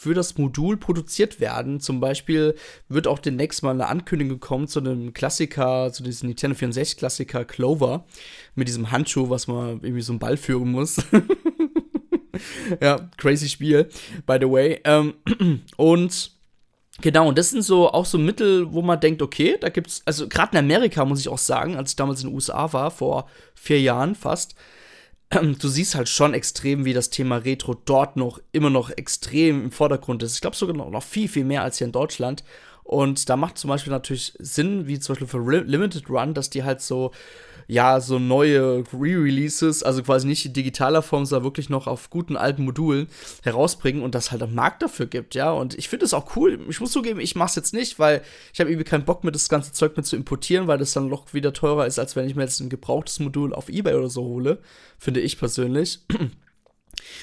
für 0.04 0.14
das 0.14 0.38
Modul 0.38 0.76
produziert 0.76 1.40
werden. 1.40 1.80
Zum 1.80 2.02
Beispiel 2.02 2.56
wird 2.90 3.08
auch 3.08 3.20
demnächst 3.20 3.64
mal 3.64 3.72
eine 3.72 3.88
Ankündigung 3.88 4.42
kommen 4.42 4.68
zu 4.68 4.80
einem 4.80 5.14
Klassiker, 5.14 5.92
zu 5.94 6.04
diesem 6.04 6.28
Nintendo 6.28 6.56
64 6.56 6.98
Klassiker 6.98 7.46
Clover 7.46 8.06
mit 8.54 8.68
diesem 8.68 8.92
Handschuh, 8.92 9.30
was 9.30 9.48
man 9.48 9.80
irgendwie 9.82 10.02
so 10.02 10.12
einen 10.12 10.20
Ball 10.20 10.36
führen 10.36 10.72
muss. 10.72 10.98
ja, 12.82 13.10
crazy 13.16 13.48
Spiel, 13.48 13.88
by 14.26 14.38
the 14.42 14.50
way. 14.50 14.82
Ähm, 14.84 15.14
und 15.78 16.32
Genau, 17.02 17.28
und 17.28 17.40
das 17.40 17.50
sind 17.50 17.64
so 17.64 17.92
auch 17.92 18.06
so 18.06 18.20
Mittel, 18.20 18.72
wo 18.72 18.84
man 18.84 19.00
denkt, 19.00 19.24
okay, 19.24 19.58
da 19.60 19.70
gibt's, 19.70 20.04
also 20.06 20.30
gerade 20.30 20.52
in 20.52 20.64
Amerika 20.64 21.04
muss 21.06 21.20
ich 21.20 21.28
auch 21.28 21.40
sagen, 21.40 21.76
als 21.76 21.92
ich 21.92 21.96
damals 21.96 22.22
in 22.22 22.30
den 22.30 22.36
USA 22.36 22.72
war, 22.72 22.92
vor 22.92 23.28
vier 23.56 23.82
Jahren 23.82 24.14
fast, 24.14 24.54
du 25.42 25.68
siehst 25.68 25.96
halt 25.96 26.10
schon 26.10 26.34
extrem, 26.34 26.86
wie 26.86 26.94
das 26.94 27.10
Thema 27.10 27.38
Retro 27.38 27.74
dort 27.74 28.18
noch 28.18 28.40
immer 28.52 28.70
noch 28.70 28.90
extrem 28.90 29.66
im 29.66 29.72
Vordergrund 29.72 30.24
ist. 30.24 30.36
Ich 30.36 30.42
glaube 30.42 30.56
sogar 30.56 30.76
noch, 30.76 30.90
noch 30.90 31.04
viel, 31.04 31.28
viel 31.28 31.46
mehr 31.46 31.64
als 31.64 31.78
hier 31.78 31.86
in 31.86 31.92
Deutschland. 31.92 32.44
Und 32.84 33.30
da 33.30 33.38
macht 33.38 33.58
zum 33.58 33.70
Beispiel 33.70 33.92
natürlich 33.92 34.34
Sinn, 34.40 34.88
wie 34.88 35.00
zum 35.00 35.14
Beispiel 35.14 35.28
für 35.28 35.62
Limited 35.62 36.10
Run, 36.10 36.34
dass 36.34 36.50
die 36.50 36.64
halt 36.64 36.82
so 36.82 37.12
ja, 37.68 38.00
so 38.00 38.20
neue 38.20 38.84
Re-Releases, 38.94 39.84
also 39.84 40.04
quasi 40.04 40.28
nicht 40.28 40.46
in 40.46 40.54
digitaler 40.54 41.02
Form, 41.02 41.26
sondern 41.26 41.46
wirklich 41.46 41.70
noch 41.70 41.88
auf 41.88 42.10
guten 42.10 42.36
alten 42.36 42.66
Modulen 42.66 43.08
herausbringen 43.44 44.04
und 44.04 44.16
das 44.16 44.32
halt 44.32 44.44
einen 44.44 44.56
Markt 44.56 44.82
dafür 44.82 45.06
gibt, 45.06 45.36
ja. 45.36 45.52
Und 45.52 45.78
ich 45.78 45.90
finde 45.90 46.06
es 46.06 46.14
auch 46.14 46.36
cool. 46.36 46.60
Ich 46.70 46.80
muss 46.80 46.92
zugeben, 46.92 47.20
ich 47.20 47.36
mache 47.36 47.50
es 47.50 47.56
jetzt 47.56 47.74
nicht, 47.74 48.00
weil 48.00 48.22
ich 48.54 48.60
habe 48.60 48.70
irgendwie 48.70 48.90
keinen 48.90 49.06
Bock 49.06 49.24
mehr, 49.24 49.32
das 49.32 49.50
ganze 49.50 49.72
Zeug 49.72 49.96
mit 49.96 50.06
zu 50.06 50.16
importieren, 50.16 50.68
weil 50.68 50.78
das 50.78 50.94
dann 50.94 51.08
noch 51.08 51.34
wieder 51.34 51.54
teurer 51.54 51.86
ist, 51.88 52.00
als 52.00 52.16
wenn 52.16 52.28
ich 52.28 52.36
mir 52.36 52.44
jetzt 52.44 52.60
ein 52.60 52.70
gebrauchtes 52.70 53.20
Modul 53.20 53.54
auf 53.54 53.70
Ebay 53.70 53.96
oder 53.96 54.10
so 54.10 54.24
hole, 54.24 54.60
finde 54.98 55.22
ich 55.22 55.38
persönlich. 55.38 56.00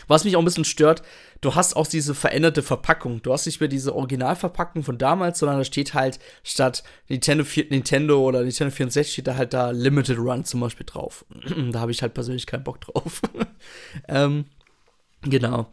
Was 0.09 0.25
mich 0.25 0.37
auch 0.37 0.41
ein 0.41 0.45
bisschen 0.45 0.65
stört, 0.65 1.03
du 1.41 1.55
hast 1.55 1.75
auch 1.77 1.87
diese 1.87 2.15
veränderte 2.15 2.63
Verpackung. 2.63 3.23
Du 3.23 3.33
hast 3.33 3.47
nicht 3.47 3.61
mehr 3.61 3.69
diese 3.69 3.95
Originalverpackung 3.95 4.83
von 4.83 4.99
damals, 4.99 5.39
sondern 5.39 5.59
da 5.59 5.65
steht 5.65 5.95
halt 5.95 6.19
statt 6.43 6.83
Nintendo, 7.09 7.45
Nintendo 7.71 8.21
oder 8.21 8.43
Nintendo 8.43 8.71
64 8.75 9.13
steht 9.13 9.27
da 9.27 9.37
halt 9.37 9.53
da 9.53 9.71
Limited 9.71 10.19
Run 10.19 10.45
zum 10.45 10.61
Beispiel 10.61 10.87
drauf. 10.87 11.25
da 11.73 11.81
habe 11.81 11.93
ich 11.93 12.03
halt 12.03 12.15
persönlich 12.15 12.47
keinen 12.47 12.65
Bock 12.65 12.81
drauf. 12.81 13.23
ähm, 14.09 14.47
genau. 15.23 15.71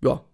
Ja, 0.00 0.24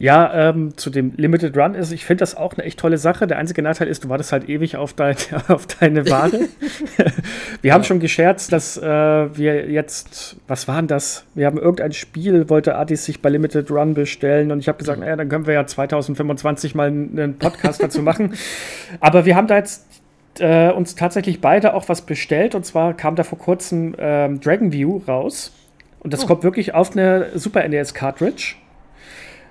ja, 0.00 0.50
ähm, 0.50 0.76
zu 0.76 0.90
dem 0.90 1.12
Limited 1.16 1.56
Run 1.56 1.74
ist, 1.74 1.90
ich 1.90 2.04
finde 2.04 2.20
das 2.20 2.36
auch 2.36 2.54
eine 2.54 2.64
echt 2.64 2.78
tolle 2.78 2.98
Sache. 2.98 3.26
Der 3.26 3.36
einzige 3.36 3.62
Nachteil 3.62 3.88
ist, 3.88 4.04
du 4.04 4.08
wartest 4.08 4.30
halt 4.30 4.48
ewig 4.48 4.76
auf, 4.76 4.92
dein, 4.92 5.16
auf 5.48 5.66
deine 5.66 6.06
Ware. 6.10 6.30
wir 7.62 7.68
ja. 7.68 7.74
haben 7.74 7.82
schon 7.82 7.98
gescherzt, 7.98 8.52
dass 8.52 8.76
äh, 8.76 8.82
wir 8.82 9.68
jetzt, 9.68 10.36
was 10.46 10.68
war 10.68 10.76
denn 10.76 10.86
das? 10.86 11.24
Wir 11.34 11.46
haben 11.46 11.58
irgendein 11.58 11.92
Spiel, 11.92 12.48
wollte 12.48 12.76
Adis 12.76 13.06
sich 13.06 13.20
bei 13.20 13.28
Limited 13.28 13.70
Run 13.72 13.94
bestellen 13.94 14.52
und 14.52 14.60
ich 14.60 14.68
habe 14.68 14.78
gesagt, 14.78 15.00
naja, 15.00 15.16
dann 15.16 15.28
können 15.28 15.46
wir 15.46 15.54
ja 15.54 15.66
2025 15.66 16.76
mal 16.76 16.86
einen 16.86 17.36
Podcast 17.38 17.82
dazu 17.82 18.00
machen. 18.00 18.34
Aber 19.00 19.24
wir 19.24 19.34
haben 19.34 19.48
da 19.48 19.56
jetzt 19.56 19.84
äh, 20.38 20.70
uns 20.70 20.94
tatsächlich 20.94 21.40
beide 21.40 21.74
auch 21.74 21.88
was 21.88 22.02
bestellt 22.02 22.54
und 22.54 22.64
zwar 22.64 22.94
kam 22.94 23.16
da 23.16 23.24
vor 23.24 23.38
kurzem 23.38 23.96
ähm, 23.98 24.40
Dragon 24.40 24.72
View 24.72 25.00
raus. 25.08 25.52
Und 25.98 26.12
das 26.12 26.22
oh. 26.22 26.26
kommt 26.28 26.44
wirklich 26.44 26.74
auf 26.74 26.92
eine 26.92 27.26
Super 27.34 27.66
NES 27.68 27.94
Cartridge. 27.94 28.54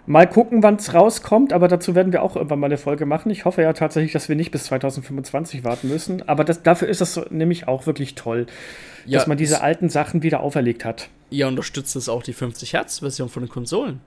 Mal 0.09 0.25
gucken, 0.25 0.63
wann 0.63 0.75
es 0.75 0.93
rauskommt, 0.93 1.51
aber 1.51 1.67
dazu 1.67 1.93
werden 1.93 2.13
wir 2.13 2.23
auch 2.23 2.37
irgendwann 2.37 2.59
mal 2.59 2.67
eine 2.67 2.77
Folge 2.77 3.05
machen. 3.05 3.29
Ich 3.29 3.43
hoffe 3.43 3.61
ja 3.61 3.73
tatsächlich, 3.73 4.13
dass 4.13 4.29
wir 4.29 4.37
nicht 4.37 4.51
bis 4.51 4.63
2025 4.63 5.65
warten 5.65 5.89
müssen. 5.89 6.27
Aber 6.29 6.45
das, 6.45 6.63
dafür 6.63 6.87
ist 6.87 7.01
das 7.01 7.19
nämlich 7.29 7.67
auch 7.67 7.87
wirklich 7.87 8.15
toll, 8.15 8.45
ja, 9.05 9.19
dass 9.19 9.27
man 9.27 9.37
diese 9.37 9.61
alten 9.61 9.89
Sachen 9.89 10.23
wieder 10.23 10.39
auferlegt 10.39 10.85
hat. 10.85 11.09
Ihr 11.29 11.45
unterstützt 11.49 11.93
es 11.97 12.07
auch 12.07 12.23
die 12.23 12.31
50 12.31 12.71
Hertz 12.71 12.99
Version 12.99 13.27
von 13.27 13.43
den 13.43 13.49
Konsolen. 13.49 13.99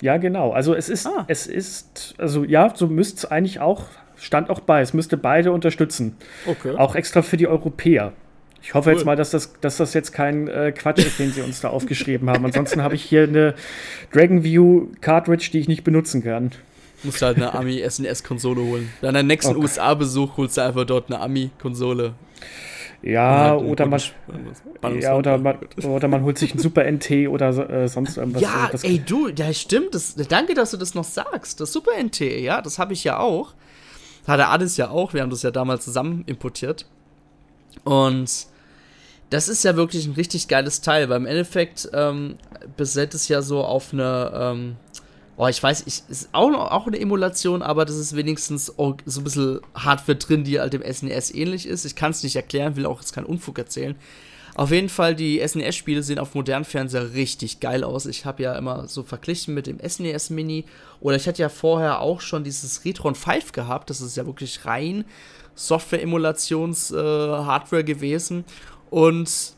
Ja, 0.00 0.16
genau. 0.16 0.50
Also 0.50 0.74
es 0.74 0.88
ist, 0.88 1.06
ah. 1.06 1.24
es 1.28 1.46
ist, 1.46 2.16
also 2.18 2.42
ja, 2.42 2.72
so 2.74 2.88
müsste 2.88 3.18
es 3.18 3.24
eigentlich 3.24 3.60
auch, 3.60 3.84
stand 4.16 4.50
auch 4.50 4.58
bei, 4.58 4.80
es 4.80 4.94
müsste 4.94 5.16
beide 5.16 5.52
unterstützen. 5.52 6.16
Okay. 6.44 6.74
Auch 6.76 6.96
extra 6.96 7.22
für 7.22 7.36
die 7.36 7.46
Europäer. 7.46 8.14
Ich 8.62 8.74
hoffe 8.74 8.90
cool. 8.90 8.96
jetzt 8.96 9.04
mal, 9.04 9.16
dass 9.16 9.30
das, 9.30 9.52
dass 9.60 9.76
das 9.76 9.94
jetzt 9.94 10.12
kein 10.12 10.48
äh, 10.48 10.72
Quatsch 10.72 10.98
ist, 10.98 11.18
den 11.18 11.32
sie 11.32 11.42
uns 11.42 11.60
da 11.60 11.68
aufgeschrieben 11.68 12.28
haben. 12.28 12.44
Ansonsten 12.44 12.82
habe 12.82 12.94
ich 12.94 13.02
hier 13.02 13.22
eine 13.22 13.54
Dragon 14.12 14.42
View 14.42 14.88
Cartridge, 15.00 15.50
die 15.52 15.60
ich 15.60 15.68
nicht 15.68 15.84
benutzen 15.84 16.22
kann. 16.22 16.50
Musst 17.04 17.22
du 17.22 17.26
halt 17.26 17.36
eine 17.36 17.54
Ami 17.54 17.82
SNES-Konsole 17.88 18.60
holen. 18.60 18.90
Bei 19.00 19.12
deinem 19.12 19.28
nächsten 19.28 19.52
okay. 19.52 19.62
USA-Besuch 19.62 20.36
holst 20.36 20.56
du 20.56 20.62
einfach 20.62 20.84
dort 20.84 21.10
eine 21.10 21.20
Ami-Konsole. 21.20 22.14
Ja, 23.00 23.50
halt 23.50 23.62
oder 23.62 23.86
man, 23.86 24.00
ja 25.00 25.16
oder, 25.16 25.38
man, 25.38 25.58
oder 25.84 26.08
man 26.08 26.24
holt 26.24 26.36
sich 26.36 26.52
ein 26.52 26.58
Super 26.58 26.90
NT 26.90 27.28
oder 27.28 27.50
äh, 27.70 27.86
sonst 27.86 28.16
irgendwas. 28.16 28.42
Ja, 28.42 28.68
das 28.72 28.82
ey, 28.82 28.98
du, 28.98 29.28
ja, 29.28 29.52
stimmt. 29.52 29.94
Das, 29.94 30.16
danke, 30.16 30.54
dass 30.54 30.72
du 30.72 30.76
das 30.76 30.96
noch 30.96 31.04
sagst. 31.04 31.60
Das 31.60 31.72
Super 31.72 31.92
NT, 32.02 32.20
ja, 32.20 32.60
das 32.60 32.80
habe 32.80 32.92
ich 32.92 33.04
ja 33.04 33.18
auch. 33.18 33.54
Hat 34.26 34.40
der 34.40 34.50
Adis 34.50 34.76
ja 34.76 34.90
auch. 34.90 35.14
Wir 35.14 35.22
haben 35.22 35.30
das 35.30 35.42
ja 35.42 35.52
damals 35.52 35.84
zusammen 35.84 36.24
importiert. 36.26 36.86
Und 37.84 38.46
das 39.30 39.48
ist 39.48 39.64
ja 39.64 39.76
wirklich 39.76 40.06
ein 40.06 40.14
richtig 40.14 40.48
geiles 40.48 40.80
Teil, 40.80 41.08
weil 41.08 41.18
im 41.18 41.26
Endeffekt 41.26 41.88
ähm, 41.92 42.36
besetzt 42.76 43.14
es 43.14 43.28
ja 43.28 43.42
so 43.42 43.62
auf 43.62 43.92
eine, 43.92 44.32
ähm, 44.34 44.76
oh, 45.36 45.46
ich 45.46 45.62
weiß, 45.62 45.84
ich, 45.86 46.02
ist 46.08 46.30
auch, 46.32 46.50
auch 46.52 46.86
eine 46.86 46.98
Emulation, 46.98 47.62
aber 47.62 47.84
das 47.84 47.96
ist 47.96 48.16
wenigstens 48.16 48.66
so 48.66 48.96
ein 49.20 49.24
bisschen 49.24 49.60
Hardware 49.74 50.16
drin, 50.16 50.44
die 50.44 50.60
halt 50.60 50.72
dem 50.72 50.82
SNES 50.82 51.30
e 51.32 51.42
ähnlich 51.42 51.66
ist. 51.66 51.84
Ich 51.84 51.94
kann 51.94 52.12
es 52.12 52.22
nicht 52.22 52.36
erklären, 52.36 52.76
will 52.76 52.86
auch 52.86 53.00
jetzt 53.00 53.12
keinen 53.12 53.26
Unfug 53.26 53.58
erzählen. 53.58 53.96
Auf 54.54 54.72
jeden 54.72 54.88
Fall, 54.88 55.14
die 55.14 55.40
SNES-Spiele 55.46 56.02
sehen 56.02 56.18
auf 56.18 56.34
modernen 56.34 56.64
Fernseher 56.64 57.14
richtig 57.14 57.60
geil 57.60 57.84
aus. 57.84 58.06
Ich 58.06 58.24
habe 58.24 58.42
ja 58.42 58.54
immer 58.54 58.88
so 58.88 59.04
verglichen 59.04 59.54
mit 59.54 59.68
dem 59.68 59.78
SNES 59.78 60.30
Mini. 60.30 60.64
Oder 61.00 61.14
ich 61.14 61.28
hatte 61.28 61.42
ja 61.42 61.48
vorher 61.48 62.00
auch 62.00 62.20
schon 62.20 62.42
dieses 62.42 62.84
Retron 62.84 63.14
5 63.14 63.52
gehabt. 63.52 63.88
Das 63.88 64.00
ist 64.00 64.16
ja 64.16 64.26
wirklich 64.26 64.64
rein 64.64 65.04
Software-Emulations-Hardware 65.58 67.80
äh, 67.80 67.84
gewesen. 67.84 68.44
Und 68.90 69.56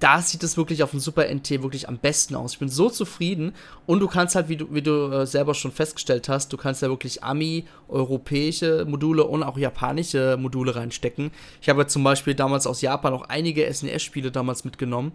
da 0.00 0.20
sieht 0.20 0.42
es 0.42 0.58
wirklich 0.58 0.82
auf 0.82 0.90
dem 0.90 1.00
Super 1.00 1.32
NT 1.32 1.62
wirklich 1.62 1.88
am 1.88 1.98
besten 1.98 2.34
aus. 2.34 2.54
Ich 2.54 2.58
bin 2.58 2.68
so 2.68 2.90
zufrieden. 2.90 3.52
Und 3.86 4.00
du 4.00 4.08
kannst 4.08 4.34
halt, 4.34 4.48
wie 4.48 4.56
du, 4.56 4.74
wie 4.74 4.82
du 4.82 5.10
äh, 5.10 5.26
selber 5.26 5.54
schon 5.54 5.72
festgestellt 5.72 6.28
hast, 6.28 6.52
du 6.52 6.56
kannst 6.56 6.82
ja 6.82 6.88
wirklich 6.88 7.24
Ami, 7.24 7.64
europäische 7.88 8.84
Module 8.86 9.24
und 9.24 9.42
auch 9.42 9.56
japanische 9.56 10.36
Module 10.36 10.76
reinstecken. 10.76 11.30
Ich 11.62 11.68
habe 11.68 11.86
zum 11.86 12.04
Beispiel 12.04 12.34
damals 12.34 12.66
aus 12.66 12.82
Japan 12.82 13.14
auch 13.14 13.22
einige 13.22 13.72
SNES-Spiele 13.72 14.30
damals 14.30 14.64
mitgenommen. 14.64 15.12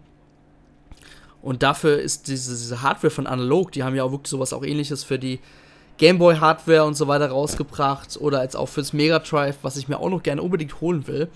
Und 1.42 1.64
dafür 1.64 2.00
ist 2.00 2.28
diese, 2.28 2.52
diese 2.52 2.82
Hardware 2.82 3.12
von 3.12 3.28
Analog, 3.28 3.72
die 3.72 3.84
haben 3.84 3.96
ja 3.96 4.04
auch 4.04 4.12
wirklich 4.12 4.30
sowas 4.30 4.54
auch 4.54 4.64
ähnliches 4.64 5.04
für 5.04 5.20
die 5.20 5.40
Gameboy 6.02 6.38
Hardware 6.38 6.84
und 6.84 6.96
so 6.96 7.08
weiter 7.08 7.28
rausgebracht 7.30 8.18
oder 8.20 8.40
als 8.40 8.56
auch 8.56 8.68
fürs 8.68 8.92
Mega 8.92 9.20
Drive, 9.20 9.58
was 9.62 9.78
ich 9.78 9.88
mir 9.88 10.00
auch 10.00 10.10
noch 10.10 10.24
gerne 10.24 10.42
unbedingt 10.42 10.82
holen 10.82 11.06
will. 11.06 11.28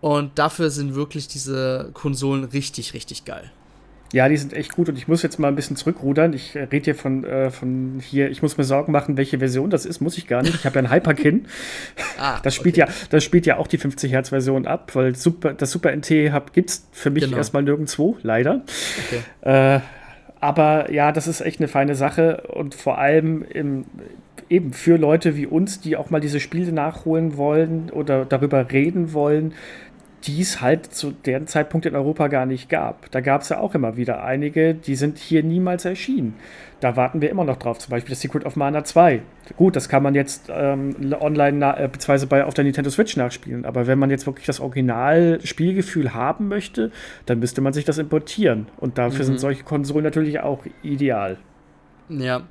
Und 0.00 0.40
dafür 0.40 0.70
sind 0.70 0.96
wirklich 0.96 1.28
diese 1.28 1.90
Konsolen 1.94 2.42
richtig, 2.42 2.94
richtig 2.94 3.24
geil. 3.24 3.52
Ja, 4.12 4.28
die 4.28 4.36
sind 4.36 4.54
echt 4.54 4.72
gut 4.72 4.88
und 4.88 4.98
ich 4.98 5.06
muss 5.06 5.22
jetzt 5.22 5.38
mal 5.38 5.46
ein 5.46 5.54
bisschen 5.54 5.76
zurückrudern. 5.76 6.32
Ich 6.32 6.56
äh, 6.56 6.64
rede 6.64 6.86
hier 6.86 6.94
von, 6.96 7.22
äh, 7.22 7.52
von 7.52 8.02
hier, 8.04 8.28
ich 8.28 8.42
muss 8.42 8.58
mir 8.58 8.64
Sorgen 8.64 8.90
machen, 8.90 9.16
welche 9.16 9.38
Version 9.38 9.70
das 9.70 9.86
ist, 9.86 10.00
muss 10.00 10.18
ich 10.18 10.26
gar 10.26 10.42
nicht. 10.42 10.56
Ich 10.56 10.66
habe 10.66 10.80
ja 10.80 10.84
ein 10.84 10.92
Hyperkin. 10.92 11.46
ah, 12.18 12.40
das 12.42 12.56
spielt 12.56 12.76
okay. 12.76 12.90
ja, 12.90 12.94
das 13.10 13.22
spielt 13.22 13.46
ja 13.46 13.58
auch 13.58 13.68
die 13.68 13.78
50 13.78 14.10
Hertz 14.10 14.30
Version 14.30 14.66
ab, 14.66 14.96
weil 14.96 15.14
Super, 15.14 15.54
das 15.54 15.70
Super 15.70 15.94
NT 15.94 16.08
gibt 16.52 16.70
es 16.70 16.88
für 16.90 17.10
mich 17.10 17.22
genau. 17.22 17.36
erstmal 17.36 17.62
nirgendwo, 17.62 18.18
leider. 18.22 18.62
Okay. 19.06 19.76
Äh, 19.76 19.80
aber 20.42 20.90
ja, 20.90 21.12
das 21.12 21.28
ist 21.28 21.40
echt 21.40 21.60
eine 21.60 21.68
feine 21.68 21.94
Sache. 21.94 22.42
Und 22.48 22.74
vor 22.74 22.98
allem 22.98 23.42
im, 23.42 23.84
eben 24.48 24.72
für 24.72 24.96
Leute 24.96 25.36
wie 25.36 25.46
uns, 25.46 25.80
die 25.80 25.96
auch 25.96 26.10
mal 26.10 26.20
diese 26.20 26.40
Spiele 26.40 26.72
nachholen 26.72 27.36
wollen 27.36 27.90
oder 27.90 28.24
darüber 28.24 28.72
reden 28.72 29.12
wollen, 29.12 29.54
die 30.24 30.40
es 30.40 30.60
halt 30.60 30.94
zu 30.94 31.10
dem 31.10 31.46
Zeitpunkt 31.46 31.86
in 31.86 31.96
Europa 31.96 32.28
gar 32.28 32.46
nicht 32.46 32.68
gab. 32.68 33.10
Da 33.10 33.20
gab 33.20 33.42
es 33.42 33.48
ja 33.48 33.58
auch 33.58 33.74
immer 33.74 33.96
wieder 33.96 34.22
einige, 34.22 34.74
die 34.74 34.94
sind 34.94 35.18
hier 35.18 35.42
niemals 35.42 35.84
erschienen. 35.84 36.34
Da 36.80 36.96
warten 36.96 37.20
wir 37.20 37.30
immer 37.30 37.44
noch 37.44 37.56
drauf, 37.56 37.78
zum 37.78 37.90
Beispiel 37.90 38.10
das 38.10 38.20
Secret 38.20 38.44
of 38.44 38.56
Mana 38.56 38.84
2. 38.84 39.22
Gut, 39.56 39.76
das 39.76 39.88
kann 39.88 40.02
man 40.02 40.14
jetzt 40.14 40.48
ähm, 40.48 41.14
online 41.20 41.76
äh, 41.76 41.88
beziehungsweise 41.88 42.26
bei, 42.26 42.44
auf 42.44 42.54
der 42.54 42.64
Nintendo 42.64 42.90
Switch 42.90 43.16
nachspielen, 43.16 43.64
aber 43.64 43.86
wenn 43.86 43.98
man 43.98 44.10
jetzt 44.10 44.26
wirklich 44.26 44.46
das 44.46 44.60
Original-Spielgefühl 44.60 46.14
haben 46.14 46.48
möchte, 46.48 46.90
dann 47.26 47.38
müsste 47.38 47.60
man 47.60 47.72
sich 47.72 47.84
das 47.84 47.98
importieren. 47.98 48.66
Und 48.78 48.98
dafür 48.98 49.20
mhm. 49.20 49.26
sind 49.26 49.40
solche 49.40 49.64
Konsolen 49.64 50.04
natürlich 50.04 50.40
auch 50.40 50.64
ideal. 50.82 51.38
Ja. 52.08 52.42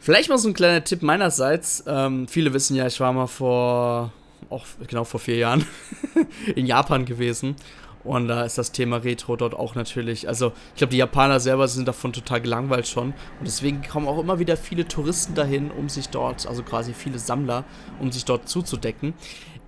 Vielleicht 0.00 0.28
mal 0.28 0.38
so 0.38 0.48
ein 0.48 0.54
kleiner 0.54 0.84
Tipp 0.84 1.02
meinerseits. 1.02 1.84
Ähm, 1.86 2.28
viele 2.28 2.52
wissen 2.52 2.76
ja, 2.76 2.86
ich 2.86 3.00
war 3.00 3.12
mal 3.12 3.26
vor 3.26 4.12
auch 4.50 4.66
genau 4.86 5.04
vor 5.04 5.20
vier 5.20 5.36
Jahren 5.36 5.66
in 6.54 6.66
Japan 6.66 7.04
gewesen. 7.04 7.56
Und 8.04 8.28
da 8.28 8.44
ist 8.44 8.58
das 8.58 8.70
Thema 8.70 8.98
Retro 8.98 9.34
dort 9.34 9.54
auch 9.54 9.74
natürlich. 9.74 10.28
Also, 10.28 10.52
ich 10.74 10.78
glaube, 10.78 10.90
die 10.90 10.98
Japaner 10.98 11.40
selber 11.40 11.66
sind 11.68 11.88
davon 11.88 12.12
total 12.12 12.42
gelangweilt 12.42 12.86
schon. 12.86 13.08
Und 13.38 13.46
deswegen 13.46 13.82
kommen 13.82 14.06
auch 14.06 14.18
immer 14.18 14.38
wieder 14.38 14.58
viele 14.58 14.86
Touristen 14.86 15.34
dahin, 15.34 15.70
um 15.70 15.88
sich 15.88 16.10
dort, 16.10 16.46
also 16.46 16.62
quasi 16.62 16.92
viele 16.92 17.18
Sammler, 17.18 17.64
um 18.00 18.12
sich 18.12 18.26
dort 18.26 18.46
zuzudecken. 18.46 19.14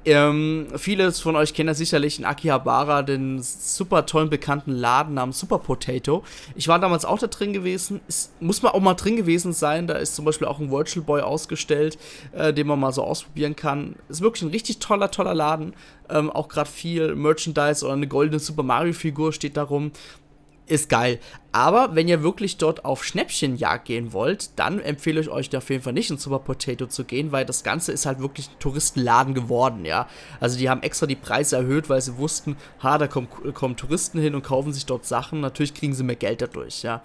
Ähm, 0.06 0.68
viele 0.76 1.10
von 1.10 1.34
euch 1.34 1.52
kennen 1.52 1.66
ja 1.66 1.74
sicherlich 1.74 2.20
in 2.20 2.24
Akihabara 2.24 3.02
den 3.02 3.42
super 3.42 4.06
tollen 4.06 4.30
bekannten 4.30 4.70
Laden 4.70 5.14
namens 5.14 5.40
Super 5.40 5.58
Potato. 5.58 6.22
Ich 6.54 6.68
war 6.68 6.78
damals 6.78 7.04
auch 7.04 7.18
da 7.18 7.26
drin 7.26 7.52
gewesen. 7.52 8.00
Es 8.06 8.30
muss 8.38 8.62
man 8.62 8.70
auch 8.70 8.80
mal 8.80 8.94
drin 8.94 9.16
gewesen 9.16 9.52
sein. 9.52 9.88
Da 9.88 9.94
ist 9.94 10.14
zum 10.14 10.24
Beispiel 10.24 10.46
auch 10.46 10.60
ein 10.60 10.70
Virtual 10.70 11.04
Boy 11.04 11.22
ausgestellt, 11.22 11.98
äh, 12.30 12.52
den 12.52 12.68
man 12.68 12.78
mal 12.78 12.92
so 12.92 13.02
ausprobieren 13.02 13.56
kann. 13.56 13.96
Ist 14.08 14.20
wirklich 14.20 14.42
ein 14.42 14.50
richtig 14.50 14.78
toller, 14.78 15.10
toller 15.10 15.34
Laden. 15.34 15.74
Ähm, 16.08 16.30
auch 16.30 16.46
gerade 16.46 16.70
viel 16.70 17.16
Merchandise 17.16 17.84
oder 17.84 17.94
eine 17.94 18.06
goldene 18.06 18.38
Super 18.38 18.62
Mario 18.62 18.92
Figur 18.92 19.32
steht 19.32 19.56
darum 19.56 19.90
ist 20.66 20.88
geil. 20.88 21.18
Aber 21.52 21.94
wenn 21.94 22.08
ihr 22.08 22.22
wirklich 22.22 22.58
dort 22.58 22.84
auf 22.84 23.04
Schnäppchenjagd 23.04 23.86
gehen 23.86 24.12
wollt, 24.12 24.58
dann 24.58 24.78
empfehle 24.78 25.20
ich 25.20 25.30
euch 25.30 25.56
auf 25.56 25.70
jeden 25.70 25.82
Fall 25.82 25.92
nicht 25.92 26.10
in 26.10 26.18
Super 26.18 26.40
Potato 26.40 26.86
zu 26.86 27.04
gehen, 27.04 27.32
weil 27.32 27.46
das 27.46 27.64
Ganze 27.64 27.92
ist 27.92 28.04
halt 28.04 28.20
wirklich 28.20 28.50
ein 28.50 28.58
Touristenladen 28.58 29.32
geworden, 29.32 29.84
ja. 29.84 30.08
Also 30.40 30.58
die 30.58 30.68
haben 30.68 30.82
extra 30.82 31.06
die 31.06 31.16
Preise 31.16 31.56
erhöht, 31.56 31.88
weil 31.88 32.00
sie 32.00 32.18
wussten, 32.18 32.56
ha, 32.82 32.98
da 32.98 33.06
kommen, 33.06 33.28
kommen 33.54 33.76
Touristen 33.76 34.20
hin 34.20 34.34
und 34.34 34.42
kaufen 34.42 34.72
sich 34.72 34.86
dort 34.86 35.06
Sachen. 35.06 35.40
Natürlich 35.40 35.72
kriegen 35.72 35.94
sie 35.94 36.04
mehr 36.04 36.16
Geld 36.16 36.42
dadurch, 36.42 36.82
ja. 36.82 37.02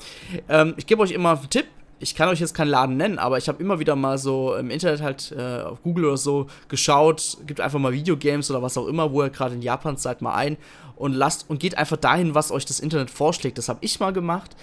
Ähm, 0.49 0.73
ich 0.77 0.85
gebe 0.85 1.01
euch 1.01 1.11
immer 1.11 1.37
einen 1.37 1.49
Tipp, 1.49 1.67
ich 2.01 2.15
kann 2.15 2.29
euch 2.29 2.39
jetzt 2.39 2.53
keinen 2.53 2.69
Laden 2.69 2.97
nennen, 2.97 3.19
aber 3.19 3.37
ich 3.37 3.47
habe 3.47 3.61
immer 3.61 3.79
wieder 3.79 3.95
mal 3.95 4.17
so 4.17 4.55
im 4.55 4.69
Internet 4.71 5.01
halt 5.01 5.33
äh, 5.37 5.61
auf 5.61 5.81
Google 5.83 6.05
oder 6.05 6.17
so 6.17 6.47
geschaut, 6.67 7.37
gibt 7.45 7.61
einfach 7.61 7.79
mal 7.79 7.93
Videogames 7.93 8.49
oder 8.49 8.61
was 8.61 8.77
auch 8.77 8.87
immer, 8.87 9.11
wo 9.11 9.23
ihr 9.23 9.29
gerade 9.29 9.55
in 9.55 9.61
Japan 9.61 9.97
seid, 9.97 10.21
mal 10.21 10.33
ein 10.33 10.57
und 10.95 11.13
lasst 11.13 11.49
und 11.49 11.59
geht 11.59 11.77
einfach 11.77 11.97
dahin, 11.97 12.33
was 12.33 12.51
euch 12.51 12.65
das 12.65 12.79
Internet 12.79 13.11
vorschlägt. 13.11 13.57
Das 13.57 13.69
habe 13.69 13.79
ich 13.81 13.99
mal 13.99 14.11
gemacht. 14.11 14.55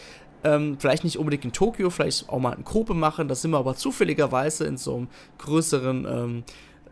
Ähm, 0.44 0.76
vielleicht 0.78 1.02
nicht 1.02 1.18
unbedingt 1.18 1.44
in 1.44 1.52
Tokio, 1.52 1.90
vielleicht 1.90 2.28
auch 2.28 2.38
mal 2.38 2.52
in 2.52 2.64
Kobe 2.64 2.94
machen. 2.94 3.28
Da 3.28 3.34
sind 3.34 3.50
wir 3.50 3.58
aber 3.58 3.74
zufälligerweise 3.74 4.64
in 4.66 4.76
so 4.76 4.96
einem 4.96 5.08
größeren, 5.38 6.06
ähm, 6.08 6.44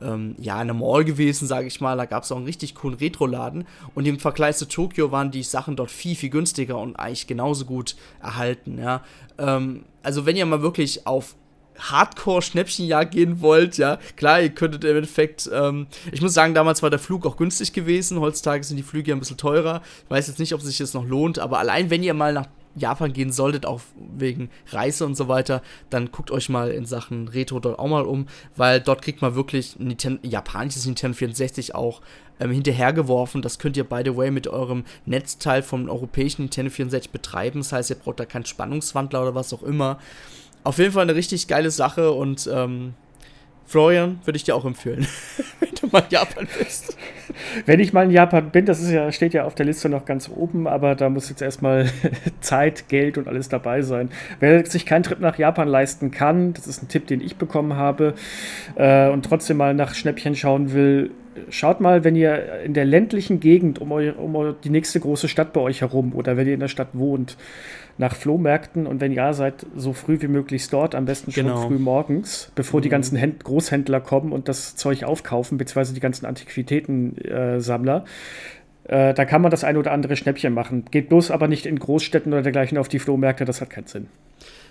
ähm, 0.02 0.36
ja, 0.38 0.54
in 0.54 0.70
einem 0.70 0.80
Mall 0.80 1.04
gewesen, 1.04 1.46
sage 1.46 1.66
ich 1.66 1.80
mal. 1.80 1.96
Da 1.96 2.06
gab 2.06 2.24
es 2.24 2.32
auch 2.32 2.36
einen 2.36 2.46
richtig 2.46 2.74
coolen 2.74 2.98
Retro-Laden. 2.98 3.66
Und 3.94 4.06
im 4.06 4.18
Vergleich 4.18 4.56
zu 4.56 4.68
Tokio 4.68 5.12
waren 5.12 5.30
die 5.30 5.42
Sachen 5.42 5.76
dort 5.76 5.90
viel, 5.90 6.16
viel 6.16 6.30
günstiger 6.30 6.78
und 6.78 6.96
eigentlich 6.96 7.26
genauso 7.26 7.64
gut 7.64 7.96
erhalten. 8.22 8.78
Ja. 8.78 9.02
Ähm, 9.38 9.84
also, 10.02 10.26
wenn 10.26 10.36
ihr 10.36 10.46
mal 10.46 10.62
wirklich 10.62 11.06
auf 11.06 11.34
Hardcore-Schnäppchenjagd 11.78 13.12
gehen 13.12 13.40
wollt, 13.40 13.76
ja, 13.78 13.98
klar, 14.16 14.40
ihr 14.40 14.50
könntet 14.50 14.84
im 14.84 14.96
Endeffekt, 14.96 15.50
ähm, 15.52 15.86
ich 16.10 16.22
muss 16.22 16.34
sagen, 16.34 16.54
damals 16.54 16.82
war 16.82 16.90
der 16.90 16.98
Flug 16.98 17.26
auch 17.26 17.36
günstig 17.36 17.72
gewesen, 17.72 18.20
heutzutage 18.20 18.64
sind 18.64 18.76
die 18.76 18.82
Flüge 18.82 19.10
ja 19.10 19.16
ein 19.16 19.20
bisschen 19.20 19.36
teurer. 19.36 19.82
Ich 20.04 20.10
weiß 20.10 20.26
jetzt 20.28 20.38
nicht, 20.38 20.54
ob 20.54 20.60
sich 20.60 20.78
das 20.78 20.94
noch 20.94 21.06
lohnt, 21.06 21.38
aber 21.38 21.58
allein 21.58 21.90
wenn 21.90 22.02
ihr 22.02 22.14
mal 22.14 22.32
nach 22.32 22.46
Japan 22.76 23.12
gehen 23.12 23.32
solltet, 23.32 23.66
auch 23.66 23.80
wegen 24.16 24.50
Reise 24.68 25.06
und 25.06 25.16
so 25.16 25.28
weiter, 25.28 25.62
dann 25.90 26.12
guckt 26.12 26.30
euch 26.30 26.48
mal 26.48 26.70
in 26.70 26.86
Sachen 26.86 27.28
Retro 27.28 27.58
dort 27.58 27.78
auch 27.78 27.88
mal 27.88 28.04
um, 28.04 28.26
weil 28.54 28.80
dort 28.80 29.02
kriegt 29.02 29.22
man 29.22 29.34
wirklich 29.34 29.76
ein 29.78 29.96
japanisches 30.22 30.86
Nintendo 30.86 31.16
64 31.16 31.74
auch 31.74 32.02
ähm, 32.38 32.50
hinterhergeworfen. 32.50 33.42
Das 33.42 33.58
könnt 33.58 33.76
ihr, 33.76 33.84
by 33.84 34.02
the 34.04 34.16
way, 34.16 34.30
mit 34.30 34.46
eurem 34.46 34.84
Netzteil 35.06 35.62
vom 35.62 35.88
europäischen 35.88 36.42
Nintendo 36.42 36.70
64 36.70 37.10
betreiben. 37.10 37.60
Das 37.60 37.72
heißt, 37.72 37.90
ihr 37.90 37.96
braucht 37.96 38.20
da 38.20 38.24
keinen 38.24 38.46
Spannungswandler 38.46 39.22
oder 39.22 39.34
was 39.34 39.52
auch 39.52 39.62
immer. 39.62 39.98
Auf 40.64 40.78
jeden 40.78 40.92
Fall 40.92 41.02
eine 41.02 41.14
richtig 41.14 41.48
geile 41.48 41.70
Sache 41.70 42.10
und 42.12 42.48
ähm, 42.52 42.94
Florian 43.66 44.20
würde 44.24 44.36
ich 44.36 44.44
dir 44.44 44.54
auch 44.54 44.64
empfehlen, 44.64 45.06
wenn 45.60 45.70
du 45.80 45.88
mal 45.88 46.00
in 46.00 46.10
Japan 46.10 46.46
bist. 46.58 46.96
wenn 47.66 47.80
ich 47.80 47.92
mal 47.92 48.04
in 48.04 48.10
Japan 48.10 48.50
bin, 48.50 48.64
das 48.64 48.80
ist 48.80 48.90
ja, 48.90 49.10
steht 49.10 49.34
ja 49.34 49.44
auf 49.44 49.54
der 49.54 49.66
Liste 49.66 49.88
noch 49.88 50.04
ganz 50.04 50.28
oben, 50.28 50.66
aber 50.66 50.94
da 50.94 51.08
muss 51.08 51.28
jetzt 51.28 51.42
erstmal 51.42 51.90
Zeit, 52.40 52.88
Geld 52.88 53.18
und 53.18 53.28
alles 53.28 53.48
dabei 53.48 53.82
sein. 53.82 54.10
Wer 54.40 54.64
sich 54.66 54.86
keinen 54.86 55.02
Trip 55.02 55.20
nach 55.20 55.38
Japan 55.38 55.68
leisten 55.68 56.10
kann, 56.10 56.52
das 56.54 56.66
ist 56.66 56.82
ein 56.82 56.88
Tipp, 56.88 57.06
den 57.06 57.20
ich 57.20 57.36
bekommen 57.36 57.74
habe, 57.74 58.14
äh, 58.76 59.08
und 59.08 59.24
trotzdem 59.24 59.56
mal 59.56 59.74
nach 59.74 59.94
Schnäppchen 59.94 60.36
schauen 60.36 60.72
will, 60.72 61.10
schaut 61.50 61.80
mal, 61.80 62.04
wenn 62.04 62.16
ihr 62.16 62.60
in 62.62 62.74
der 62.74 62.84
ländlichen 62.84 63.40
Gegend 63.40 63.80
um, 63.80 63.92
eu, 63.92 64.12
um 64.12 64.54
die 64.64 64.70
nächste 64.70 65.00
große 65.00 65.28
Stadt 65.28 65.52
bei 65.52 65.60
euch 65.60 65.80
herum 65.80 66.14
oder 66.14 66.36
wenn 66.36 66.46
ihr 66.46 66.54
in 66.54 66.60
der 66.60 66.68
Stadt 66.68 66.88
wohnt, 66.92 67.36
nach 67.98 68.14
Flohmärkten 68.14 68.86
und 68.86 69.00
wenn 69.00 69.12
ja, 69.12 69.32
seid 69.32 69.66
so 69.74 69.92
früh 69.92 70.20
wie 70.20 70.28
möglich 70.28 70.68
dort, 70.68 70.94
am 70.94 71.06
besten 71.06 71.32
schon 71.32 71.44
genau. 71.44 71.66
früh 71.66 71.78
morgens, 71.78 72.52
bevor 72.54 72.80
mhm. 72.80 72.82
die 72.82 72.88
ganzen 72.90 73.16
Händ 73.16 73.42
Großhändler 73.44 74.00
kommen 74.00 74.32
und 74.32 74.48
das 74.48 74.76
Zeug 74.76 75.04
aufkaufen, 75.04 75.56
beziehungsweise 75.56 75.94
die 75.94 76.00
ganzen 76.00 76.26
Antiquitätensammler. 76.26 78.04
Äh, 78.84 79.14
da 79.14 79.24
kann 79.24 79.40
man 79.42 79.50
das 79.50 79.64
ein 79.64 79.76
oder 79.76 79.92
andere 79.92 80.16
Schnäppchen 80.16 80.52
machen. 80.52 80.84
Geht 80.90 81.08
bloß 81.08 81.30
aber 81.30 81.48
nicht 81.48 81.64
in 81.64 81.78
Großstädten 81.78 82.32
oder 82.32 82.42
dergleichen 82.42 82.76
auf 82.76 82.88
die 82.88 82.98
Flohmärkte, 82.98 83.44
das 83.44 83.60
hat 83.60 83.70
keinen 83.70 83.86
Sinn. 83.86 84.08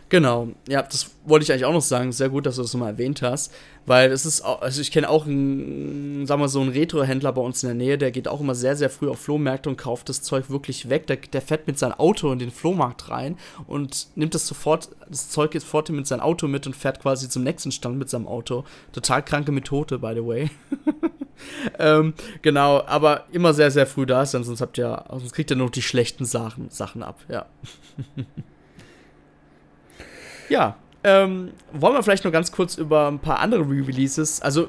Genau, 0.09 0.49
ja, 0.67 0.83
das 0.83 1.11
wollte 1.25 1.43
ich 1.43 1.51
eigentlich 1.51 1.65
auch 1.65 1.73
noch 1.73 1.81
sagen. 1.81 2.11
Sehr 2.11 2.29
gut, 2.29 2.45
dass 2.45 2.57
du 2.57 2.61
das 2.61 2.73
nochmal 2.73 2.91
erwähnt 2.91 3.21
hast. 3.23 3.51
Weil 3.87 4.11
es 4.11 4.25
ist 4.25 4.41
auch, 4.43 4.61
also 4.61 4.81
ich 4.81 4.91
kenne 4.91 5.09
auch 5.09 5.25
einen, 5.25 6.25
sagen 6.25 6.41
wir 6.41 6.47
so, 6.47 6.59
einen 6.59 6.71
Retro-Händler 6.71 7.31
bei 7.33 7.41
uns 7.41 7.61
in 7.61 7.69
der 7.69 7.75
Nähe, 7.75 7.97
der 7.97 8.11
geht 8.11 8.27
auch 8.27 8.39
immer 8.39 8.55
sehr, 8.55 8.75
sehr 8.75 8.89
früh 8.89 9.09
auf 9.09 9.19
Flohmärkte 9.19 9.69
und 9.69 9.77
kauft 9.77 10.09
das 10.09 10.21
Zeug 10.23 10.49
wirklich 10.49 10.89
weg. 10.89 11.05
Der, 11.07 11.17
der 11.17 11.41
fährt 11.41 11.67
mit 11.67 11.77
seinem 11.77 11.93
Auto 11.93 12.31
in 12.31 12.39
den 12.39 12.51
Flohmarkt 12.51 13.09
rein 13.09 13.37
und 13.67 14.07
nimmt 14.15 14.33
das 14.33 14.47
sofort, 14.47 14.89
das 15.07 15.29
Zeug 15.29 15.51
geht 15.51 15.61
sofort 15.61 15.89
mit 15.89 16.07
seinem 16.07 16.21
Auto 16.21 16.47
mit 16.47 16.65
und 16.65 16.75
fährt 16.75 16.99
quasi 16.99 17.29
zum 17.29 17.43
nächsten 17.43 17.71
Stand 17.71 17.97
mit 17.97 18.09
seinem 18.09 18.27
Auto. 18.27 18.63
Total 18.91 19.23
kranke 19.23 19.51
Methode, 19.51 19.99
by 19.99 20.13
the 20.15 20.25
way. 20.25 20.49
ähm, 21.79 22.15
genau, 22.41 22.83
aber 22.87 23.25
immer 23.31 23.53
sehr, 23.53 23.69
sehr 23.69 23.85
früh 23.85 24.07
da 24.07 24.25
sein, 24.25 24.43
sonst 24.43 24.61
habt 24.61 24.79
ihr, 24.79 25.05
sonst 25.09 25.33
kriegt 25.33 25.51
ihr 25.51 25.57
noch 25.57 25.69
die 25.69 25.83
schlechten 25.83 26.25
Sachen, 26.25 26.69
Sachen 26.69 27.03
ab, 27.03 27.19
ja. 27.29 27.45
Ja, 30.49 30.77
ähm, 31.03 31.51
wollen 31.71 31.93
wir 31.93 32.01
vielleicht 32.01 32.23
noch 32.23 32.31
ganz 32.31 32.51
kurz 32.51 32.77
über 32.77 33.08
ein 33.08 33.19
paar 33.19 33.39
andere 33.39 33.62
Re-Releases. 33.62 34.41
Also, 34.41 34.67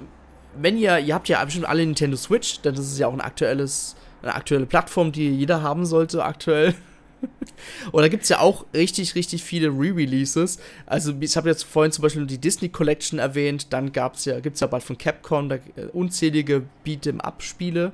wenn 0.54 0.76
ihr, 0.76 0.98
ihr 0.98 1.14
habt 1.14 1.28
ja 1.28 1.42
bestimmt 1.42 1.66
alle 1.66 1.84
Nintendo 1.84 2.16
Switch, 2.16 2.60
denn 2.60 2.74
das 2.74 2.86
ist 2.86 2.98
ja 2.98 3.06
auch 3.06 3.12
ein 3.14 3.22
aktuelles, 3.22 3.96
eine 4.22 4.34
aktuelle 4.34 4.66
Plattform, 4.66 5.12
die 5.12 5.30
jeder 5.30 5.62
haben 5.62 5.86
sollte 5.86 6.22
aktuell. 6.22 6.74
Und 7.92 8.02
da 8.02 8.08
gibt 8.08 8.24
es 8.24 8.28
ja 8.28 8.40
auch 8.40 8.66
richtig, 8.74 9.14
richtig 9.14 9.42
viele 9.42 9.68
Re-Releases. 9.68 10.58
Also, 10.84 11.14
ich 11.18 11.36
habe 11.38 11.48
jetzt 11.48 11.62
vorhin 11.62 11.90
zum 11.90 12.02
Beispiel 12.02 12.26
die 12.26 12.38
Disney 12.38 12.68
Collection 12.68 13.18
erwähnt, 13.18 13.72
dann 13.72 13.92
gab's 13.92 14.26
ja, 14.26 14.38
gibt 14.40 14.56
es 14.56 14.60
ja 14.60 14.66
bald 14.66 14.82
von 14.82 14.98
Capcom 14.98 15.48
da, 15.48 15.54
äh, 15.54 15.86
unzählige 15.92 16.64
Beat'em-up-Spiele. 16.84 17.92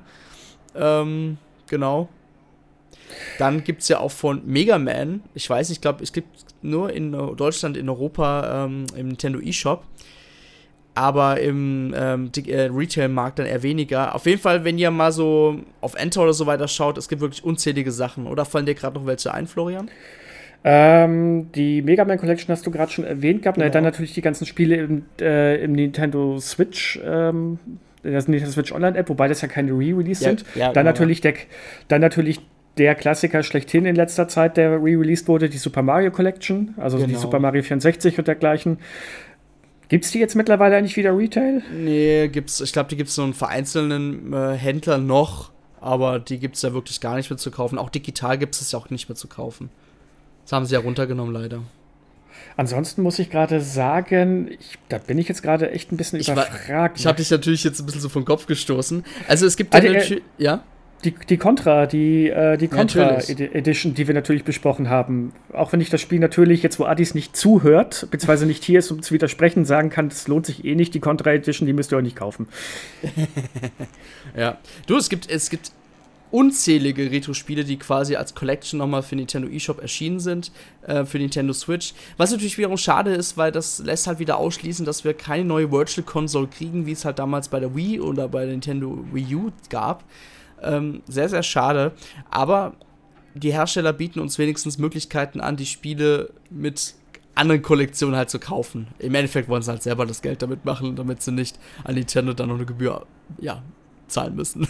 Ähm, 0.75 1.37
genau. 1.69 2.09
Dann 3.39 3.63
gibt 3.63 3.81
es 3.81 3.89
ja 3.89 3.99
auch 3.99 4.11
von 4.11 4.41
Mega 4.45 4.77
Man, 4.77 5.21
ich 5.33 5.49
weiß, 5.49 5.69
ich 5.69 5.81
glaube, 5.81 6.03
es 6.03 6.13
gibt 6.13 6.27
nur 6.61 6.91
in 6.91 7.11
Deutschland, 7.11 7.77
in 7.77 7.89
Europa 7.89 8.65
ähm, 8.65 8.85
im 8.95 9.09
Nintendo 9.09 9.39
eShop. 9.39 9.83
Aber 10.95 11.39
im 11.39 11.91
ähm, 11.97 12.31
äh, 12.45 12.69
Retail-Markt 12.71 13.39
dann 13.39 13.47
eher 13.47 13.63
weniger. 13.63 14.13
Auf 14.13 14.27
jeden 14.27 14.39
Fall, 14.39 14.63
wenn 14.63 14.77
ihr 14.77 14.91
mal 14.91 15.11
so 15.11 15.59
auf 15.81 15.95
Enter 15.95 16.21
oder 16.21 16.33
so 16.33 16.45
weiter 16.45 16.67
schaut, 16.67 16.99
es 16.99 17.09
gibt 17.09 17.19
wirklich 17.19 17.43
unzählige 17.43 17.91
Sachen. 17.91 18.27
Oder 18.27 18.45
fallen 18.45 18.67
dir 18.67 18.75
gerade 18.75 18.99
noch 18.99 19.07
welche 19.07 19.33
ein, 19.33 19.47
Florian? 19.47 19.89
Ähm, 20.63 21.51
die 21.53 21.81
Mega 21.81 22.05
Man 22.05 22.19
Collection 22.19 22.49
hast 22.49 22.65
du 22.65 22.71
gerade 22.71 22.91
schon 22.91 23.05
erwähnt 23.05 23.41
gehabt. 23.41 23.57
Genau. 23.57 23.71
Dann 23.71 23.83
natürlich 23.83 24.13
die 24.13 24.21
ganzen 24.21 24.45
Spiele 24.45 24.75
im, 24.75 25.05
äh, 25.19 25.63
im 25.63 25.73
Nintendo 25.73 26.39
Switch. 26.39 26.99
Ähm, 27.03 27.57
das 28.03 28.27
Nintendo 28.27 28.51
Switch 28.51 28.71
Online 28.71 28.97
App, 28.97 29.09
wobei 29.09 29.27
das 29.27 29.41
ja 29.41 29.47
keine 29.47 29.71
Re-Release 29.71 30.23
ja, 30.23 30.29
sind. 30.29 30.45
Ja, 30.55 30.65
dann, 30.67 30.73
genau, 30.73 30.83
natürlich 30.83 31.21
der, 31.21 31.33
dann 31.87 32.01
natürlich 32.01 32.41
der 32.77 32.95
Klassiker 32.95 33.43
schlechthin 33.43 33.85
in 33.85 33.95
letzter 33.95 34.27
Zeit, 34.27 34.57
der 34.57 34.71
re-released 34.71 35.27
wurde, 35.27 35.49
die 35.49 35.57
Super 35.57 35.83
Mario 35.83 36.11
Collection, 36.11 36.73
also 36.77 36.97
genau. 36.97 37.09
die 37.09 37.15
Super 37.15 37.39
Mario 37.39 37.61
64 37.61 38.17
und 38.17 38.27
dergleichen. 38.27 38.79
Gibt 39.89 40.05
es 40.05 40.11
die 40.11 40.19
jetzt 40.19 40.35
mittlerweile 40.35 40.77
eigentlich 40.77 40.97
wieder 40.97 41.15
Retail? 41.15 41.61
Nee, 41.71 42.27
gibt's, 42.29 42.61
ich 42.61 42.73
glaube, 42.73 42.89
die 42.89 42.95
gibt 42.95 43.09
es 43.09 43.15
so 43.15 43.23
einen 43.23 43.33
vereinzelten 43.33 44.33
äh, 44.33 44.53
Händler 44.53 44.97
noch, 44.97 45.51
aber 45.79 46.19
die 46.19 46.39
gibt 46.39 46.55
es 46.55 46.63
ja 46.63 46.73
wirklich 46.73 46.99
gar 46.99 47.15
nicht 47.15 47.29
mehr 47.29 47.37
zu 47.37 47.51
kaufen. 47.51 47.77
Auch 47.77 47.89
digital 47.89 48.37
gibt 48.37 48.55
es 48.55 48.71
ja 48.71 48.79
auch 48.79 48.89
nicht 48.89 49.07
mehr 49.07 49.15
zu 49.15 49.27
kaufen. 49.27 49.69
Das 50.45 50.53
haben 50.53 50.65
sie 50.65 50.73
ja 50.73 50.79
runtergenommen, 50.79 51.33
leider. 51.33 51.61
Ansonsten 52.57 53.01
muss 53.01 53.19
ich 53.19 53.29
gerade 53.29 53.61
sagen, 53.61 54.49
ich, 54.51 54.77
da 54.89 54.97
bin 54.97 55.17
ich 55.17 55.27
jetzt 55.27 55.43
gerade 55.43 55.71
echt 55.71 55.91
ein 55.91 55.97
bisschen 55.97 56.19
ich 56.19 56.29
überfragt. 56.29 56.69
War, 56.69 56.95
ich 56.95 57.05
habe 57.05 57.17
dich 57.17 57.29
natürlich 57.29 57.63
jetzt 57.63 57.79
ein 57.79 57.85
bisschen 57.85 58.01
so 58.01 58.09
vom 58.09 58.25
Kopf 58.25 58.45
gestoßen. 58.45 59.03
Also 59.27 59.45
es 59.45 59.55
gibt 59.55 59.73
ja, 59.73 59.81
also, 59.81 60.15
äh, 60.15 60.21
ja? 60.37 60.63
Die, 61.03 61.11
die 61.11 61.37
Contra, 61.37 61.85
die, 61.85 62.29
äh, 62.29 62.57
die 62.57 62.67
Contra 62.67 63.17
Edition, 63.17 63.93
die 63.93 64.07
wir 64.07 64.13
natürlich 64.13 64.43
besprochen 64.43 64.89
haben. 64.89 65.33
Auch 65.51 65.73
wenn 65.73 65.81
ich 65.81 65.89
das 65.89 66.01
Spiel 66.01 66.19
natürlich, 66.19 66.63
jetzt 66.63 66.79
wo 66.79 66.85
Adis 66.85 67.13
nicht 67.13 67.35
zuhört, 67.35 68.07
beziehungsweise 68.09 68.45
nicht 68.45 68.63
hier 68.63 68.79
ist, 68.79 68.89
um 68.91 69.01
zu 69.01 69.13
widersprechen, 69.13 69.65
sagen 69.65 69.89
kann, 69.89 70.09
das 70.09 70.27
lohnt 70.27 70.45
sich 70.45 70.63
eh 70.63 70.75
nicht, 70.75 70.93
die 70.93 70.99
Contra 70.99 71.31
Edition, 71.33 71.65
die 71.65 71.73
müsst 71.73 71.91
ihr 71.91 71.97
euch 71.97 72.03
nicht 72.03 72.15
kaufen. 72.15 72.47
ja. 74.37 74.57
Du, 74.87 74.95
es 74.97 75.09
gibt, 75.09 75.29
es 75.29 75.49
gibt 75.49 75.71
unzählige 76.33 77.11
Retro-Spiele, 77.11 77.63
die 77.63 77.77
quasi 77.77 78.15
als 78.15 78.33
Collection 78.33 78.79
nochmal 78.79 79.03
für 79.03 79.15
Nintendo 79.15 79.47
eShop 79.47 79.79
erschienen 79.79 80.19
sind, 80.19 80.51
äh, 80.81 81.05
für 81.05 81.19
Nintendo 81.19 81.53
Switch. 81.53 81.93
Was 82.17 82.31
natürlich 82.31 82.57
wiederum 82.57 82.77
schade 82.77 83.13
ist, 83.13 83.37
weil 83.37 83.51
das 83.51 83.77
lässt 83.77 84.07
halt 84.07 84.17
wieder 84.17 84.37
ausschließen, 84.37 84.83
dass 84.83 85.03
wir 85.03 85.13
keine 85.13 85.45
neue 85.45 85.71
Virtual 85.71 86.03
Console 86.03 86.47
kriegen, 86.47 86.87
wie 86.87 86.93
es 86.93 87.05
halt 87.05 87.19
damals 87.19 87.49
bei 87.49 87.59
der 87.59 87.75
Wii 87.75 87.99
oder 87.99 88.27
bei 88.27 88.45
der 88.45 88.51
Nintendo 88.51 89.05
Wii 89.11 89.35
U 89.35 89.51
gab. 89.69 90.03
Ähm, 90.63 91.01
sehr, 91.07 91.29
sehr 91.29 91.43
schade. 91.43 91.91
Aber 92.29 92.73
die 93.35 93.51
Hersteller 93.51 93.93
bieten 93.93 94.19
uns 94.19 94.37
wenigstens 94.37 94.77
Möglichkeiten 94.77 95.39
an, 95.39 95.57
die 95.57 95.65
Spiele 95.65 96.31
mit 96.49 96.95
anderen 97.35 97.61
Kollektionen 97.61 98.15
halt 98.15 98.29
zu 98.29 98.39
kaufen. 98.39 98.87
Im 98.99 99.15
Endeffekt 99.15 99.49
wollen 99.49 99.63
sie 99.63 99.71
halt 99.71 99.83
selber 99.83 100.05
das 100.05 100.21
Geld 100.21 100.41
damit 100.41 100.65
machen, 100.65 100.95
damit 100.95 101.21
sie 101.21 101.31
nicht 101.31 101.57
an 101.83 101.95
Nintendo 101.95 102.33
dann 102.33 102.49
noch 102.49 102.55
eine 102.55 102.65
Gebühr 102.65 103.05
ja, 103.39 103.63
zahlen 104.07 104.35
müssen. 104.35 104.67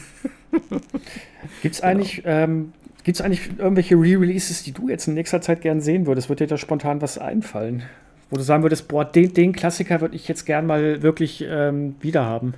Gibt 1.61 1.75
es 1.75 1.81
genau. 1.81 1.91
eigentlich, 1.91 2.21
ähm, 2.25 2.73
gibt's 3.03 3.21
eigentlich 3.21 3.57
irgendwelche 3.57 3.95
Re-Releases, 3.95 4.63
die 4.63 4.71
du 4.71 4.87
jetzt 4.87 5.07
in 5.07 5.15
nächster 5.15 5.41
Zeit 5.41 5.61
gern 5.61 5.81
sehen 5.81 6.05
würdest? 6.05 6.29
Wird 6.29 6.39
dir 6.39 6.47
da 6.47 6.57
spontan 6.57 7.01
was 7.01 7.17
einfallen? 7.17 7.83
Wo 8.29 8.37
du 8.37 8.43
sagen 8.43 8.63
würdest, 8.63 8.87
boah, 8.87 9.03
den, 9.03 9.33
den 9.33 9.51
Klassiker 9.51 9.99
würde 9.99 10.15
ich 10.15 10.27
jetzt 10.27 10.45
gern 10.45 10.65
mal 10.65 11.01
wirklich 11.03 11.43
ähm, 11.47 11.95
wiederhaben. 11.99 12.53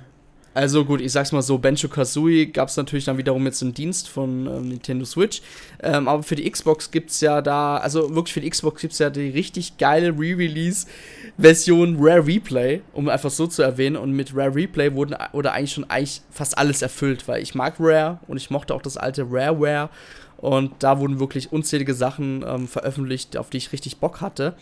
Also 0.56 0.86
gut, 0.86 1.02
ich 1.02 1.12
sag's 1.12 1.32
mal 1.32 1.42
so, 1.42 1.58
Benjo 1.58 1.86
Kazooie 1.86 2.46
gab 2.46 2.70
es 2.70 2.78
natürlich 2.78 3.04
dann 3.04 3.18
wiederum 3.18 3.44
jetzt 3.44 3.60
im 3.60 3.74
Dienst 3.74 4.08
von 4.08 4.46
ähm, 4.46 4.68
Nintendo 4.70 5.04
Switch. 5.04 5.42
Ähm, 5.82 6.08
aber 6.08 6.22
für 6.22 6.34
die 6.34 6.50
Xbox 6.50 6.90
gibt's 6.90 7.20
ja 7.20 7.42
da, 7.42 7.76
also 7.76 8.14
wirklich 8.14 8.32
für 8.32 8.40
die 8.40 8.48
Xbox 8.48 8.80
gibt's 8.80 8.98
ja 8.98 9.10
die 9.10 9.28
richtig 9.28 9.76
geile 9.76 10.12
Re-Release-Version 10.18 11.98
Rare 12.00 12.26
Replay, 12.26 12.80
um 12.94 13.10
einfach 13.10 13.28
so 13.28 13.46
zu 13.46 13.60
erwähnen. 13.60 13.98
Und 13.98 14.12
mit 14.12 14.34
Rare 14.34 14.54
Replay 14.54 14.94
wurden, 14.94 15.14
oder 15.34 15.52
eigentlich 15.52 15.74
schon 15.74 15.90
eigentlich 15.90 16.22
fast 16.30 16.56
alles 16.56 16.80
erfüllt, 16.80 17.28
weil 17.28 17.42
ich 17.42 17.54
mag 17.54 17.74
Rare 17.78 18.20
und 18.26 18.38
ich 18.38 18.48
mochte 18.48 18.74
auch 18.74 18.80
das 18.80 18.96
alte 18.96 19.26
Rareware. 19.30 19.90
Und 20.38 20.72
da 20.80 20.98
wurden 21.00 21.18
wirklich 21.18 21.52
unzählige 21.52 21.94
Sachen 21.94 22.44
ähm, 22.46 22.68
veröffentlicht, 22.68 23.36
auf 23.36 23.50
die 23.50 23.56
ich 23.56 23.72
richtig 23.72 23.98
Bock 23.98 24.20
hatte. 24.20 24.54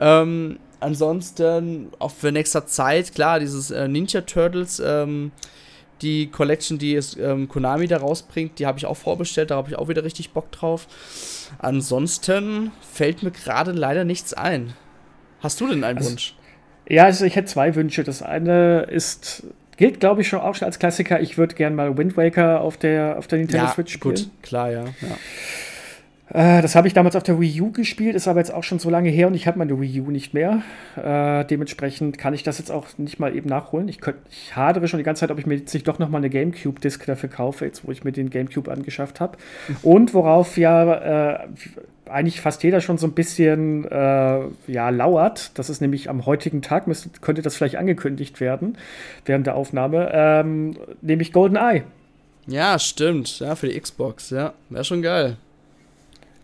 Ähm, 0.00 0.58
ansonsten, 0.80 1.88
auch 1.98 2.10
für 2.10 2.30
nächster 2.30 2.66
Zeit, 2.66 3.14
klar, 3.14 3.40
dieses 3.40 3.70
äh, 3.70 3.88
Ninja 3.88 4.20
Turtles, 4.20 4.82
ähm, 4.84 5.32
die 6.02 6.26
Collection, 6.30 6.78
die 6.78 6.94
es 6.94 7.16
ähm, 7.16 7.48
Konami 7.48 7.86
da 7.86 7.98
rausbringt, 7.98 8.58
die 8.58 8.66
habe 8.66 8.78
ich 8.78 8.86
auch 8.86 8.96
vorbestellt, 8.96 9.50
da 9.50 9.56
habe 9.56 9.70
ich 9.70 9.76
auch 9.76 9.88
wieder 9.88 10.04
richtig 10.04 10.32
Bock 10.32 10.52
drauf. 10.52 10.86
Ansonsten 11.58 12.72
fällt 12.92 13.22
mir 13.22 13.30
gerade 13.30 13.72
leider 13.72 14.04
nichts 14.04 14.34
ein. 14.34 14.74
Hast 15.40 15.60
du 15.60 15.68
denn 15.68 15.84
einen 15.84 15.98
also, 15.98 16.10
Wunsch? 16.10 16.36
Ja, 16.88 17.04
also 17.04 17.24
ich 17.24 17.36
hätte 17.36 17.48
zwei 17.48 17.74
Wünsche. 17.74 18.04
Das 18.04 18.22
eine 18.22 18.82
ist 18.82 19.44
Gilt, 19.76 20.00
glaube 20.00 20.20
ich, 20.20 20.28
schon 20.28 20.40
auch 20.40 20.54
schon 20.54 20.66
als 20.66 20.78
Klassiker. 20.78 21.20
Ich 21.20 21.36
würde 21.38 21.54
gerne 21.54 21.74
mal 21.74 21.96
Wind 21.96 22.16
Waker 22.16 22.60
auf 22.60 22.76
der, 22.76 23.16
auf 23.18 23.26
der 23.26 23.38
Nintendo 23.38 23.66
ja, 23.66 23.72
Switch 23.72 23.92
spielen. 23.92 24.14
Gut, 24.14 24.30
klar, 24.42 24.70
ja. 24.70 24.84
ja. 24.84 25.16
Äh, 26.30 26.62
das 26.62 26.74
habe 26.74 26.88
ich 26.88 26.94
damals 26.94 27.16
auf 27.16 27.22
der 27.22 27.38
Wii 27.38 27.60
U 27.60 27.70
gespielt, 27.70 28.16
ist 28.16 28.28
aber 28.28 28.40
jetzt 28.40 28.52
auch 28.52 28.64
schon 28.64 28.78
so 28.78 28.88
lange 28.88 29.10
her 29.10 29.26
und 29.26 29.34
ich 29.34 29.46
habe 29.46 29.58
meine 29.58 29.78
Wii 29.78 30.00
U 30.00 30.10
nicht 30.10 30.32
mehr. 30.32 30.62
Äh, 30.96 31.44
dementsprechend 31.44 32.16
kann 32.16 32.32
ich 32.32 32.42
das 32.42 32.58
jetzt 32.58 32.70
auch 32.70 32.86
nicht 32.96 33.20
mal 33.20 33.36
eben 33.36 33.48
nachholen. 33.48 33.88
Ich, 33.88 34.00
könnt, 34.00 34.18
ich 34.30 34.56
hadere 34.56 34.88
schon 34.88 34.98
die 34.98 35.04
ganze 35.04 35.20
Zeit, 35.20 35.30
ob 35.30 35.38
ich 35.38 35.46
mir 35.46 35.56
jetzt 35.56 35.74
nicht 35.74 35.86
doch 35.86 35.98
noch 35.98 36.08
mal 36.08 36.18
eine 36.18 36.30
GameCube-Disc 36.30 37.04
dafür 37.06 37.28
kaufe, 37.28 37.66
jetzt 37.66 37.86
wo 37.86 37.92
ich 37.92 38.04
mir 38.04 38.12
den 38.12 38.30
GameCube 38.30 38.70
angeschafft 38.70 39.20
habe. 39.20 39.36
Und 39.82 40.14
worauf 40.14 40.56
ja 40.56 41.34
äh, 41.34 41.48
eigentlich 42.08 42.40
fast 42.40 42.62
jeder 42.62 42.80
schon 42.80 42.96
so 42.96 43.06
ein 43.06 43.12
bisschen 43.12 43.84
äh, 43.84 44.40
ja, 44.66 44.88
lauert. 44.90 45.58
Das 45.58 45.68
ist 45.68 45.82
nämlich 45.82 46.08
am 46.08 46.24
heutigen 46.24 46.62
Tag, 46.62 46.86
müsste, 46.86 47.10
könnte 47.20 47.42
das 47.42 47.56
vielleicht 47.56 47.76
angekündigt 47.76 48.40
werden 48.40 48.78
während 49.26 49.46
der 49.46 49.56
Aufnahme, 49.56 50.10
ähm, 50.12 50.76
nämlich 51.02 51.32
GoldenEye. 51.32 51.82
Ja, 52.46 52.78
stimmt. 52.78 53.40
Ja, 53.40 53.54
für 53.56 53.68
die 53.68 53.78
Xbox, 53.78 54.30
ja. 54.30 54.52
Wäre 54.68 54.84
schon 54.84 55.02
geil. 55.02 55.36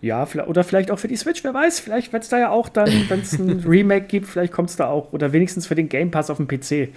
Ja, 0.03 0.27
oder 0.47 0.65
vielleicht 0.65 0.91
auch 0.91 0.99
für 0.99 1.09
die 1.09 1.17
Switch, 1.17 1.45
wer 1.45 1.53
weiß. 1.53 1.81
Vielleicht 1.81 2.13
wird 2.13 2.23
es 2.23 2.31
da 2.31 2.39
ja 2.39 2.51
auch 2.51 2.69
dann, 2.69 2.89
wenn 3.09 3.21
es 3.21 3.33
ein 3.35 3.65
Remake 3.67 4.07
gibt, 4.07 4.27
vielleicht 4.27 4.53
kommt 4.53 4.71
es 4.71 4.77
da 4.77 4.89
auch. 4.89 5.13
Oder 5.13 5.33
wenigstens 5.33 5.67
für 5.67 5.75
den 5.75 5.89
Game 5.89 6.11
Pass 6.11 6.31
auf 6.31 6.39
dem 6.39 6.49
PC. 6.49 6.89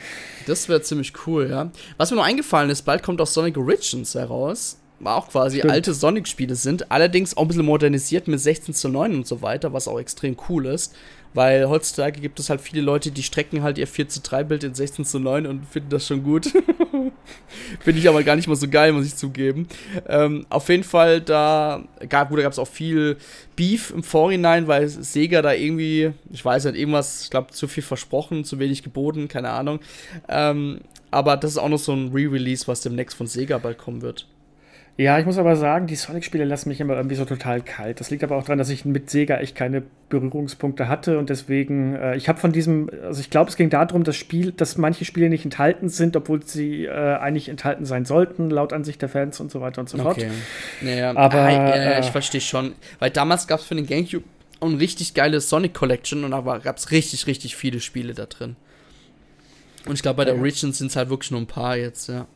Das 0.47 0.69
wäre 0.69 0.81
ziemlich 0.81 1.13
cool, 1.27 1.49
ja. 1.49 1.69
Was 1.97 2.11
mir 2.11 2.17
noch 2.17 2.25
eingefallen 2.25 2.69
ist, 2.69 2.83
bald 2.83 3.03
kommt 3.03 3.19
auch 3.19 3.27
Sonic 3.27 3.57
Origins 3.57 4.15
heraus. 4.15 4.77
Auch 5.03 5.27
quasi 5.27 5.57
Stimmt. 5.57 5.73
alte 5.73 5.93
Sonic-Spiele 5.93 6.55
sind. 6.55 6.91
Allerdings 6.91 7.35
auch 7.35 7.41
ein 7.41 7.47
bisschen 7.49 7.65
modernisiert 7.65 8.29
mit 8.29 8.39
16 8.39 8.73
zu 8.73 8.87
9 8.87 9.15
und 9.15 9.27
so 9.27 9.41
weiter, 9.41 9.73
was 9.73 9.89
auch 9.89 9.99
extrem 9.99 10.37
cool 10.47 10.65
ist. 10.65 10.95
Weil 11.33 11.67
heutzutage 11.67 12.21
gibt 12.21 12.39
es 12.39 12.49
halt 12.49 12.61
viele 12.61 12.81
Leute, 12.81 13.11
die 13.11 13.23
strecken 13.23 13.63
halt 13.63 13.77
ihr 13.77 13.87
4 13.87 14.07
zu 14.09 14.21
3 14.21 14.43
Bild 14.43 14.63
in 14.63 14.75
16 14.75 15.05
zu 15.05 15.19
9 15.19 15.47
und 15.47 15.65
finden 15.65 15.89
das 15.89 16.07
schon 16.07 16.23
gut. 16.23 16.45
Finde 17.79 17.99
ich 17.99 18.07
aber 18.07 18.23
gar 18.23 18.35
nicht 18.35 18.47
mal 18.47 18.55
so 18.55 18.67
geil, 18.67 18.91
muss 18.91 19.05
ich 19.05 19.15
zugeben. 19.15 19.67
Ähm, 20.07 20.45
auf 20.49 20.69
jeden 20.69 20.83
Fall, 20.83 21.21
da 21.21 21.83
gab 22.09 22.31
es 22.31 22.59
auch 22.59 22.67
viel 22.67 23.17
Beef 23.55 23.91
im 23.91 24.03
Vorhinein, 24.03 24.67
weil 24.67 24.87
Sega 24.87 25.41
da 25.41 25.53
irgendwie, 25.53 26.11
ich 26.31 26.43
weiß 26.43 26.65
nicht, 26.65 26.75
irgendwas, 26.75 27.23
ich 27.23 27.29
glaube, 27.29 27.51
zu 27.51 27.67
viel 27.67 27.83
versprochen, 27.83 28.43
zu 28.43 28.59
wenig 28.59 28.83
geboten, 28.83 29.27
keine 29.27 29.49
Ahnung. 29.49 29.79
Ähm, 30.29 30.81
aber 31.11 31.37
das 31.37 31.51
ist 31.51 31.57
auch 31.57 31.69
noch 31.69 31.79
so 31.79 31.93
ein 31.93 32.11
Re-Release, 32.11 32.67
was 32.67 32.81
demnächst 32.81 33.15
von 33.15 33.27
Sega 33.27 33.57
bald 33.57 33.77
kommen 33.77 34.01
wird. 34.01 34.27
Ja, 34.95 35.17
ich 35.17 35.25
muss 35.25 35.39
aber 35.39 35.55
sagen, 35.55 35.87
die 35.87 35.95
Sonic-Spiele 35.95 36.45
lassen 36.45 36.69
mich 36.69 36.79
immer 36.79 36.95
irgendwie 36.95 37.15
so 37.15 37.25
total 37.25 37.61
kalt. 37.61 37.99
Das 37.99 38.11
liegt 38.11 38.23
aber 38.23 38.35
auch 38.35 38.43
daran, 38.43 38.59
dass 38.59 38.69
ich 38.69 38.85
mit 38.85 39.09
Sega 39.09 39.37
echt 39.37 39.55
keine 39.55 39.81
Berührungspunkte 40.09 40.87
hatte 40.87 41.17
und 41.17 41.31
deswegen, 41.31 41.95
äh, 41.95 42.15
ich 42.15 42.29
habe 42.29 42.39
von 42.39 42.51
diesem, 42.51 42.91
also 43.01 43.19
ich 43.19 43.31
glaube, 43.31 43.49
es 43.49 43.55
ging 43.55 43.71
darum, 43.71 44.03
dass, 44.03 44.15
Spiel, 44.15 44.51
dass 44.51 44.77
manche 44.77 45.03
Spiele 45.03 45.29
nicht 45.29 45.45
enthalten 45.45 45.89
sind, 45.89 46.15
obwohl 46.15 46.45
sie 46.45 46.85
äh, 46.85 46.91
eigentlich 46.91 47.49
enthalten 47.49 47.85
sein 47.85 48.05
sollten, 48.05 48.51
laut 48.51 48.71
Ansicht 48.71 49.01
der 49.01 49.09
Fans 49.09 49.39
und 49.39 49.51
so 49.51 49.61
weiter 49.61 49.81
und 49.81 49.89
so 49.89 49.97
fort. 49.97 50.15
Okay. 50.15 50.29
Naja, 50.81 51.15
aber 51.15 51.39
ah, 51.39 51.99
ich 51.99 52.11
verstehe 52.11 52.41
schon, 52.41 52.73
weil 52.99 53.09
damals 53.09 53.47
gab 53.47 53.61
es 53.61 53.65
für 53.65 53.73
den 53.73 53.87
Gamecube 53.87 54.25
eine 54.61 54.79
richtig 54.79 55.15
geile 55.15 55.41
Sonic 55.41 55.73
Collection 55.73 56.23
und 56.23 56.31
da 56.31 56.41
gab 56.59 56.77
es 56.77 56.91
richtig, 56.91 57.25
richtig 57.25 57.55
viele 57.55 57.79
Spiele 57.79 58.13
da 58.13 58.27
drin. 58.27 58.55
Und 59.85 59.95
ich 59.95 60.01
glaube, 60.03 60.17
bei 60.17 60.25
der. 60.25 60.37
Origins 60.37 60.77
sind 60.77 60.87
es 60.87 60.95
halt 60.95 61.09
wirklich 61.09 61.31
nur 61.31 61.41
ein 61.41 61.47
paar 61.47 61.75
jetzt, 61.75 62.07
ja. 62.07 62.27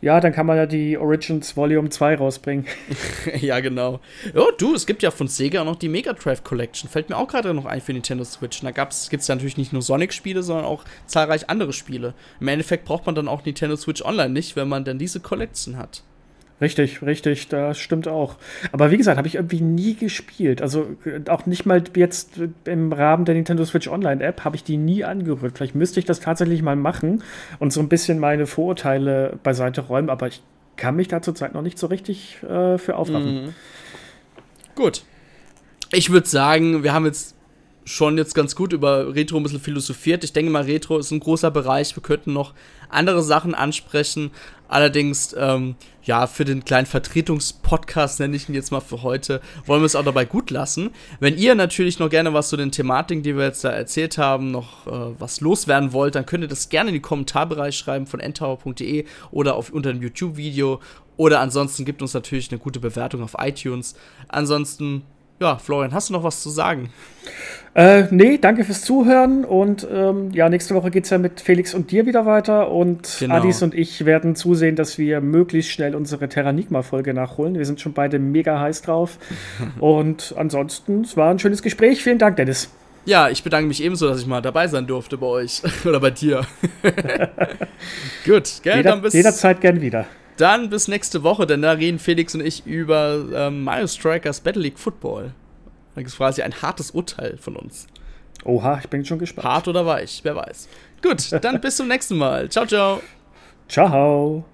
Ja, 0.00 0.20
dann 0.20 0.32
kann 0.32 0.46
man 0.46 0.56
ja 0.56 0.66
die 0.66 0.98
Origins 0.98 1.56
Volume 1.56 1.88
2 1.88 2.16
rausbringen. 2.16 2.66
ja, 3.40 3.60
genau. 3.60 4.00
Oh, 4.34 4.50
du, 4.56 4.74
es 4.74 4.86
gibt 4.86 5.02
ja 5.02 5.10
von 5.10 5.28
Sega 5.28 5.64
noch 5.64 5.76
die 5.76 5.88
Mega 5.88 6.12
Drive 6.12 6.44
Collection. 6.44 6.90
Fällt 6.90 7.08
mir 7.08 7.16
auch 7.16 7.28
gerade 7.28 7.54
noch 7.54 7.66
ein 7.66 7.80
für 7.80 7.92
Nintendo 7.92 8.24
Switch. 8.24 8.62
Und 8.62 8.66
da 8.66 8.70
gibt 8.72 8.92
es 8.92 9.26
ja 9.26 9.34
natürlich 9.34 9.56
nicht 9.56 9.72
nur 9.72 9.82
Sonic-Spiele, 9.82 10.42
sondern 10.42 10.66
auch 10.66 10.84
zahlreich 11.06 11.48
andere 11.48 11.72
Spiele. 11.72 12.14
Im 12.40 12.48
Endeffekt 12.48 12.84
braucht 12.84 13.06
man 13.06 13.14
dann 13.14 13.28
auch 13.28 13.44
Nintendo 13.44 13.76
Switch 13.76 14.02
Online 14.02 14.30
nicht, 14.30 14.56
wenn 14.56 14.68
man 14.68 14.84
dann 14.84 14.98
diese 14.98 15.20
Collection 15.20 15.76
hat. 15.78 16.02
Richtig, 16.60 17.02
richtig, 17.02 17.48
das 17.48 17.78
stimmt 17.78 18.08
auch. 18.08 18.36
Aber 18.72 18.90
wie 18.90 18.96
gesagt, 18.96 19.18
habe 19.18 19.28
ich 19.28 19.34
irgendwie 19.34 19.60
nie 19.60 19.94
gespielt. 19.94 20.62
Also 20.62 20.96
auch 21.28 21.44
nicht 21.44 21.66
mal 21.66 21.82
jetzt 21.94 22.40
im 22.64 22.92
Rahmen 22.92 23.26
der 23.26 23.34
Nintendo 23.34 23.64
Switch 23.64 23.88
Online 23.88 24.24
App 24.24 24.44
habe 24.44 24.56
ich 24.56 24.64
die 24.64 24.78
nie 24.78 25.04
angerührt. 25.04 25.56
Vielleicht 25.56 25.74
müsste 25.74 26.00
ich 26.00 26.06
das 26.06 26.20
tatsächlich 26.20 26.62
mal 26.62 26.76
machen 26.76 27.22
und 27.58 27.74
so 27.74 27.80
ein 27.80 27.90
bisschen 27.90 28.18
meine 28.18 28.46
Vorurteile 28.46 29.38
beiseite 29.42 29.82
räumen, 29.82 30.08
aber 30.08 30.28
ich 30.28 30.42
kann 30.76 30.96
mich 30.96 31.08
da 31.08 31.20
zurzeit 31.20 31.52
noch 31.52 31.62
nicht 31.62 31.78
so 31.78 31.88
richtig 31.88 32.42
äh, 32.42 32.78
für 32.78 32.96
aufraffen. 32.96 33.44
Mhm. 33.44 33.54
Gut. 34.74 35.02
Ich 35.92 36.10
würde 36.10 36.26
sagen, 36.26 36.82
wir 36.82 36.92
haben 36.92 37.04
jetzt 37.04 37.35
schon 37.86 38.18
jetzt 38.18 38.34
ganz 38.34 38.56
gut 38.56 38.72
über 38.72 39.14
Retro 39.14 39.36
ein 39.36 39.44
bisschen 39.44 39.60
philosophiert. 39.60 40.24
Ich 40.24 40.32
denke 40.32 40.50
mal, 40.50 40.64
Retro 40.64 40.98
ist 40.98 41.12
ein 41.12 41.20
großer 41.20 41.52
Bereich. 41.52 41.94
Wir 41.94 42.02
könnten 42.02 42.32
noch 42.32 42.52
andere 42.88 43.22
Sachen 43.22 43.54
ansprechen. 43.54 44.32
Allerdings, 44.66 45.34
ähm, 45.38 45.76
ja, 46.02 46.26
für 46.26 46.44
den 46.44 46.64
kleinen 46.64 46.86
Vertretungspodcast 46.86 48.18
nenne 48.18 48.34
ich 48.34 48.48
ihn 48.48 48.56
jetzt 48.56 48.72
mal 48.72 48.80
für 48.80 49.04
heute, 49.04 49.40
wollen 49.66 49.82
wir 49.82 49.86
es 49.86 49.94
auch 49.94 50.04
dabei 50.04 50.24
gut 50.24 50.50
lassen. 50.50 50.90
Wenn 51.20 51.38
ihr 51.38 51.54
natürlich 51.54 52.00
noch 52.00 52.10
gerne 52.10 52.34
was 52.34 52.48
zu 52.48 52.56
den 52.56 52.72
Thematiken, 52.72 53.22
die 53.22 53.36
wir 53.36 53.44
jetzt 53.44 53.62
da 53.62 53.70
erzählt 53.70 54.18
haben, 54.18 54.50
noch 54.50 54.88
äh, 54.88 55.14
was 55.20 55.40
loswerden 55.40 55.92
wollt, 55.92 56.16
dann 56.16 56.26
könnt 56.26 56.42
ihr 56.42 56.48
das 56.48 56.68
gerne 56.68 56.90
in 56.90 56.94
die 56.94 57.00
Kommentarbereich 57.00 57.78
schreiben 57.78 58.08
von 58.08 58.18
ntower.de 58.18 59.04
oder 59.30 59.54
auf, 59.54 59.70
unter 59.70 59.92
dem 59.92 60.02
YouTube-Video. 60.02 60.80
Oder 61.16 61.38
ansonsten 61.38 61.84
gibt 61.84 62.02
uns 62.02 62.14
natürlich 62.14 62.50
eine 62.50 62.58
gute 62.58 62.80
Bewertung 62.80 63.22
auf 63.22 63.36
iTunes. 63.38 63.94
Ansonsten 64.26 65.02
ja, 65.40 65.56
Florian, 65.58 65.92
hast 65.92 66.08
du 66.08 66.12
noch 66.12 66.22
was 66.22 66.42
zu 66.42 66.50
sagen? 66.50 66.90
Äh, 67.74 68.04
nee, 68.10 68.38
danke 68.38 68.64
fürs 68.64 68.80
Zuhören 68.82 69.44
und 69.44 69.86
ähm, 69.92 70.30
ja, 70.32 70.48
nächste 70.48 70.74
Woche 70.74 70.90
geht 70.90 71.04
es 71.04 71.10
ja 71.10 71.18
mit 71.18 71.42
Felix 71.42 71.74
und 71.74 71.90
dir 71.90 72.06
wieder 72.06 72.24
weiter 72.24 72.70
und 72.70 73.16
genau. 73.18 73.34
Adis 73.34 73.62
und 73.62 73.74
ich 73.74 74.06
werden 74.06 74.34
zusehen, 74.34 74.76
dass 74.76 74.96
wir 74.96 75.20
möglichst 75.20 75.72
schnell 75.72 75.94
unsere 75.94 76.30
Terranigma-Folge 76.30 77.12
nachholen. 77.12 77.58
Wir 77.58 77.66
sind 77.66 77.82
schon 77.82 77.92
beide 77.92 78.18
mega 78.18 78.58
heiß 78.58 78.80
drauf 78.80 79.18
und 79.78 80.34
ansonsten, 80.38 81.02
es 81.02 81.18
war 81.18 81.30
ein 81.30 81.38
schönes 81.38 81.60
Gespräch. 81.60 82.02
Vielen 82.02 82.18
Dank, 82.18 82.36
Dennis. 82.36 82.70
Ja, 83.04 83.28
ich 83.28 83.42
bedanke 83.42 83.68
mich 83.68 83.82
ebenso, 83.82 84.08
dass 84.08 84.20
ich 84.20 84.26
mal 84.26 84.40
dabei 84.40 84.68
sein 84.68 84.86
durfte 84.86 85.18
bei 85.18 85.26
euch 85.26 85.62
oder 85.84 86.00
bei 86.00 86.10
dir. 86.10 86.46
Gut, 88.24 88.60
gell, 88.62 88.78
Jeder, 88.78 88.90
dann 88.90 89.02
bis 89.02 89.12
jederzeit 89.12 89.60
gern 89.60 89.82
wieder. 89.82 90.06
Dann 90.36 90.68
bis 90.68 90.88
nächste 90.88 91.22
Woche, 91.22 91.46
denn 91.46 91.62
da 91.62 91.72
reden 91.72 91.98
Felix 91.98 92.34
und 92.34 92.42
ich 92.42 92.66
über 92.66 93.24
ähm, 93.34 93.64
Mario 93.64 93.86
Strikers 93.86 94.40
Battle 94.40 94.62
League 94.62 94.78
Football. 94.78 95.32
Da 95.94 96.02
gibt 96.02 96.10
es 96.10 96.16
quasi 96.16 96.42
ein 96.42 96.60
hartes 96.60 96.90
Urteil 96.90 97.38
von 97.38 97.56
uns. 97.56 97.86
Oha, 98.44 98.78
ich 98.82 98.88
bin 98.88 99.04
schon 99.04 99.18
gespannt. 99.18 99.46
Hart 99.46 99.68
oder 99.68 99.86
weich, 99.86 100.20
wer 100.22 100.36
weiß. 100.36 100.68
Gut, 101.02 101.32
dann 101.42 101.60
bis 101.60 101.76
zum 101.76 101.88
nächsten 101.88 102.16
Mal. 102.16 102.48
Ciao, 102.48 102.66
ciao. 102.66 103.00
Ciao. 103.68 104.44